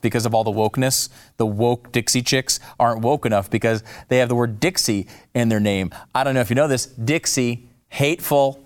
because 0.00 0.26
of 0.26 0.34
all 0.34 0.44
the 0.44 0.52
wokeness. 0.52 1.08
The 1.38 1.46
woke 1.46 1.90
Dixie 1.90 2.22
Chicks 2.22 2.60
aren't 2.78 3.00
woke 3.00 3.26
enough 3.26 3.50
because 3.50 3.82
they 4.08 4.18
have 4.18 4.28
the 4.28 4.36
word 4.36 4.60
Dixie 4.60 5.08
in 5.34 5.48
their 5.48 5.58
name. 5.58 5.90
I 6.14 6.22
don't 6.22 6.34
know 6.34 6.40
if 6.40 6.50
you 6.50 6.56
know 6.56 6.68
this. 6.68 6.86
Dixie, 6.86 7.68
hateful. 7.88 8.62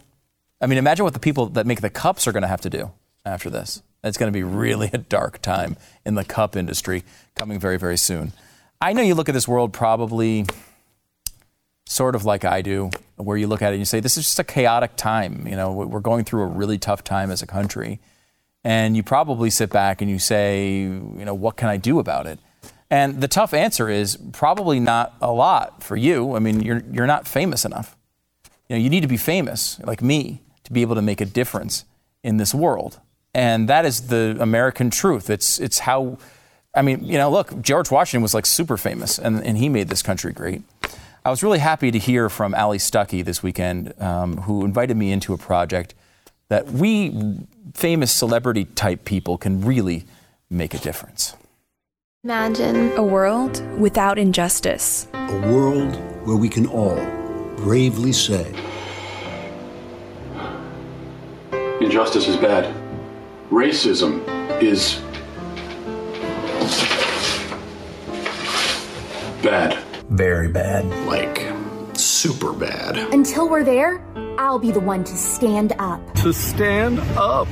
I 0.60 0.66
mean, 0.66 0.76
imagine 0.76 1.04
what 1.04 1.14
the 1.14 1.20
people 1.20 1.46
that 1.46 1.66
make 1.66 1.80
the 1.80 1.88
cups 1.88 2.28
are 2.28 2.32
going 2.32 2.42
to 2.42 2.48
have 2.48 2.60
to 2.60 2.70
do 2.70 2.90
after 3.24 3.48
this. 3.48 3.82
It's 4.02 4.18
going 4.18 4.30
to 4.30 4.36
be 4.36 4.42
really 4.42 4.90
a 4.92 4.98
dark 4.98 5.40
time 5.40 5.78
in 6.04 6.16
the 6.16 6.24
cup 6.24 6.54
industry 6.54 7.02
coming 7.34 7.58
very, 7.58 7.78
very 7.78 7.96
soon. 7.96 8.34
I 8.80 8.92
know 8.92 9.02
you 9.02 9.14
look 9.14 9.28
at 9.28 9.32
this 9.32 9.48
world 9.48 9.72
probably 9.72 10.46
sort 11.86 12.14
of 12.14 12.24
like 12.24 12.44
I 12.44 12.62
do, 12.62 12.90
where 13.16 13.36
you 13.36 13.46
look 13.46 13.62
at 13.62 13.68
it 13.68 13.76
and 13.76 13.80
you 13.80 13.84
say, 13.84 14.00
this 14.00 14.16
is 14.16 14.24
just 14.24 14.38
a 14.38 14.44
chaotic 14.44 14.96
time. 14.96 15.46
You 15.46 15.56
know, 15.56 15.72
we're 15.72 16.00
going 16.00 16.24
through 16.24 16.42
a 16.42 16.46
really 16.46 16.78
tough 16.78 17.04
time 17.04 17.30
as 17.30 17.42
a 17.42 17.46
country. 17.46 18.00
And 18.64 18.96
you 18.96 19.02
probably 19.02 19.50
sit 19.50 19.70
back 19.70 20.00
and 20.00 20.10
you 20.10 20.18
say, 20.18 20.80
you 20.80 21.24
know, 21.24 21.34
what 21.34 21.56
can 21.56 21.68
I 21.68 21.76
do 21.76 21.98
about 21.98 22.26
it? 22.26 22.38
And 22.90 23.20
the 23.20 23.28
tough 23.28 23.52
answer 23.52 23.88
is 23.88 24.16
probably 24.32 24.80
not 24.80 25.14
a 25.20 25.30
lot 25.32 25.82
for 25.82 25.96
you. 25.96 26.34
I 26.34 26.38
mean, 26.38 26.60
you're, 26.60 26.82
you're 26.90 27.06
not 27.06 27.28
famous 27.28 27.64
enough. 27.64 27.96
You 28.68 28.76
know, 28.76 28.82
you 28.82 28.88
need 28.88 29.02
to 29.02 29.08
be 29.08 29.16
famous, 29.16 29.78
like 29.80 30.00
me, 30.00 30.42
to 30.64 30.72
be 30.72 30.82
able 30.82 30.94
to 30.94 31.02
make 31.02 31.20
a 31.20 31.26
difference 31.26 31.84
in 32.22 32.38
this 32.38 32.54
world. 32.54 33.00
And 33.34 33.68
that 33.68 33.84
is 33.84 34.08
the 34.08 34.36
American 34.40 34.90
truth. 34.90 35.28
It's, 35.28 35.58
it's 35.58 35.80
how 35.80 36.18
I 36.74 36.82
mean, 36.82 37.04
you 37.04 37.18
know, 37.18 37.30
look, 37.30 37.60
George 37.60 37.90
Washington 37.90 38.22
was 38.22 38.34
like 38.34 38.46
super 38.46 38.76
famous, 38.76 39.18
and, 39.18 39.42
and 39.44 39.56
he 39.56 39.68
made 39.68 39.88
this 39.88 40.02
country 40.02 40.32
great. 40.32 40.62
I 41.24 41.30
was 41.30 41.42
really 41.42 41.60
happy 41.60 41.90
to 41.90 41.98
hear 41.98 42.28
from 42.28 42.54
Allie 42.54 42.78
Stuckey 42.78 43.24
this 43.24 43.42
weekend, 43.42 43.94
um, 44.00 44.38
who 44.38 44.64
invited 44.64 44.96
me 44.96 45.12
into 45.12 45.32
a 45.32 45.38
project 45.38 45.94
that 46.48 46.66
we 46.68 47.38
famous 47.74 48.12
celebrity 48.12 48.64
type 48.64 49.04
people 49.04 49.38
can 49.38 49.64
really 49.64 50.04
make 50.50 50.74
a 50.74 50.78
difference. 50.78 51.34
Imagine 52.24 52.92
a 52.92 53.02
world 53.02 53.62
without 53.78 54.18
injustice, 54.18 55.08
a 55.14 55.52
world 55.52 55.96
where 56.26 56.36
we 56.36 56.48
can 56.48 56.66
all 56.66 56.96
bravely 57.56 58.12
say, 58.12 58.52
Injustice 61.80 62.28
is 62.28 62.36
bad. 62.36 62.74
Racism 63.50 64.22
is 64.62 65.00
bad. 69.42 69.78
Very 70.10 70.48
bad. 70.48 70.84
Like, 71.06 71.46
super 71.96 72.52
bad. 72.52 72.96
Until 73.12 73.48
we're 73.48 73.64
there, 73.64 74.04
I'll 74.38 74.58
be 74.58 74.70
the 74.70 74.80
one 74.80 75.04
to 75.04 75.16
stand 75.16 75.74
up. 75.78 76.00
To 76.16 76.32
stand 76.32 77.00
up. 77.16 77.48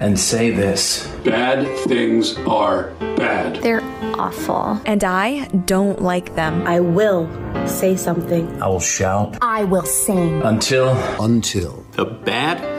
And 0.00 0.18
say 0.18 0.50
this 0.50 1.06
Bad 1.24 1.66
things 1.86 2.36
are 2.38 2.90
bad. 2.98 3.62
They're 3.62 3.82
awful. 4.18 4.80
And 4.84 5.04
I 5.04 5.46
don't 5.66 6.02
like 6.02 6.34
them. 6.34 6.66
I 6.66 6.80
will 6.80 7.28
say 7.68 7.96
something. 7.96 8.60
I 8.60 8.66
will 8.66 8.80
shout. 8.80 9.38
I 9.40 9.64
will 9.64 9.86
sing. 9.86 10.42
Until. 10.42 10.90
Until. 11.20 11.84
The 11.92 12.04
bad 12.04 12.58
is 12.64 12.71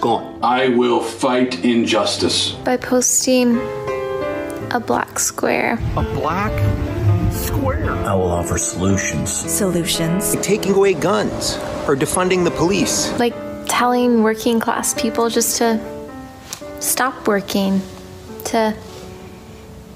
gone. 0.00 0.38
I 0.42 0.68
will 0.68 1.00
fight 1.00 1.64
injustice. 1.64 2.52
By 2.64 2.76
posting 2.76 3.56
a 4.70 4.80
black 4.84 5.18
square. 5.18 5.78
A 5.96 6.02
black 6.02 6.52
square. 7.32 7.90
I 7.90 8.14
will 8.14 8.30
offer 8.30 8.58
solutions. 8.58 9.30
Solutions. 9.30 10.34
Like 10.34 10.42
taking 10.42 10.74
away 10.74 10.94
guns 10.94 11.56
or 11.86 11.96
defunding 11.96 12.44
the 12.44 12.50
police. 12.50 13.16
Like 13.18 13.34
telling 13.66 14.22
working 14.22 14.60
class 14.60 14.94
people 14.94 15.28
just 15.28 15.58
to 15.58 15.80
stop 16.80 17.28
working, 17.28 17.80
to 18.46 18.74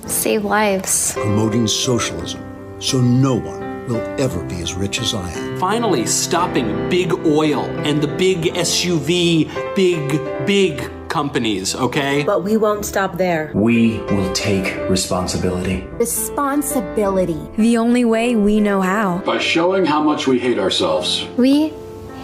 save 0.07 0.44
lives. 0.44 1.12
Promoting 1.14 1.66
socialism 1.66 2.44
so 2.84 3.00
no 3.00 3.34
one 3.34 3.64
will 3.89 4.03
ever 4.20 4.43
be 4.45 4.61
as 4.61 4.74
rich 4.74 5.01
as 5.01 5.14
I 5.14 5.30
am. 5.30 5.59
Finally, 5.59 6.07
stopping 6.07 6.89
big 6.89 7.12
oil 7.26 7.64
and 7.87 8.03
the 8.03 8.09
big 8.09 8.55
SUV, 8.55 9.49
big, 9.74 10.47
big 10.47 10.91
companies, 11.09 11.76
okay? 11.76 12.24
But 12.24 12.43
we 12.43 12.57
won't 12.57 12.85
stop 12.85 13.18
there. 13.18 13.53
We 13.55 13.99
will 14.11 14.32
take 14.32 14.76
responsibility. 14.91 15.87
Responsibility. 15.93 17.41
The 17.57 17.76
only 17.76 18.05
way 18.05 18.35
we 18.35 18.61
know 18.61 18.80
how. 18.80 19.18
By 19.18 19.39
showing 19.39 19.85
how 19.85 20.03
much 20.03 20.26
we 20.26 20.41
hate 20.41 20.59
ourselves. 20.59 21.26
We 21.37 21.68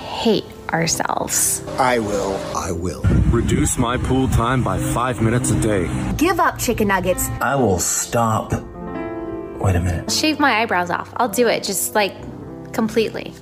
hate 0.03 0.45
ourselves. 0.73 1.63
I 1.79 1.99
will. 1.99 2.35
I 2.57 2.73
will. 2.73 3.03
Reduce 3.31 3.79
my 3.79 3.97
pool 3.97 4.29
time 4.29 4.65
by 4.65 4.79
five 4.79 5.23
minutes 5.23 5.51
a 5.51 5.61
day. 5.61 5.89
Give 6.17 6.41
up 6.41 6.59
chicken 6.59 6.89
nuggets. 6.89 7.29
I 7.41 7.55
will 7.55 7.79
stop. 7.79 8.53
Wait 9.61 9.77
a 9.77 9.81
minute. 9.81 10.11
Shave 10.11 10.39
my 10.41 10.61
eyebrows 10.61 10.91
off. 10.91 11.13
I'll 11.17 11.29
do 11.29 11.47
it 11.47 11.63
just 11.63 11.95
like 11.95 12.15
completely. 12.73 13.35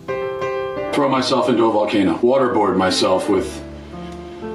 Throw 0.93 1.09
myself 1.09 1.49
into 1.49 1.65
a 1.65 1.73
volcano. 1.73 2.19
Waterboard 2.19 2.77
myself 2.77 3.29
with 3.29 3.49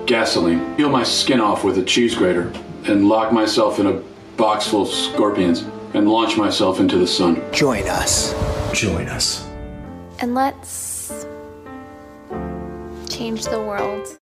gasoline. 0.06 0.76
Peel 0.76 0.90
my 0.90 1.04
skin 1.04 1.40
off 1.40 1.64
with 1.64 1.78
a 1.78 1.84
cheese 1.84 2.16
grater. 2.16 2.52
And 2.86 3.08
lock 3.08 3.32
myself 3.32 3.80
in 3.80 3.88
a 3.88 4.02
box 4.36 4.68
full 4.68 4.82
of 4.82 4.90
scorpions. 4.90 5.62
And 5.94 6.10
launch 6.10 6.38
myself 6.38 6.80
into 6.82 6.98
the 6.98 7.08
sun. 7.08 7.42
Join 7.54 7.88
us. 7.88 8.34
Join 8.74 9.08
us. 9.08 9.48
And 10.20 10.36
let's 10.36 11.26
change 13.10 13.46
the 13.46 13.62
world. 13.62 14.18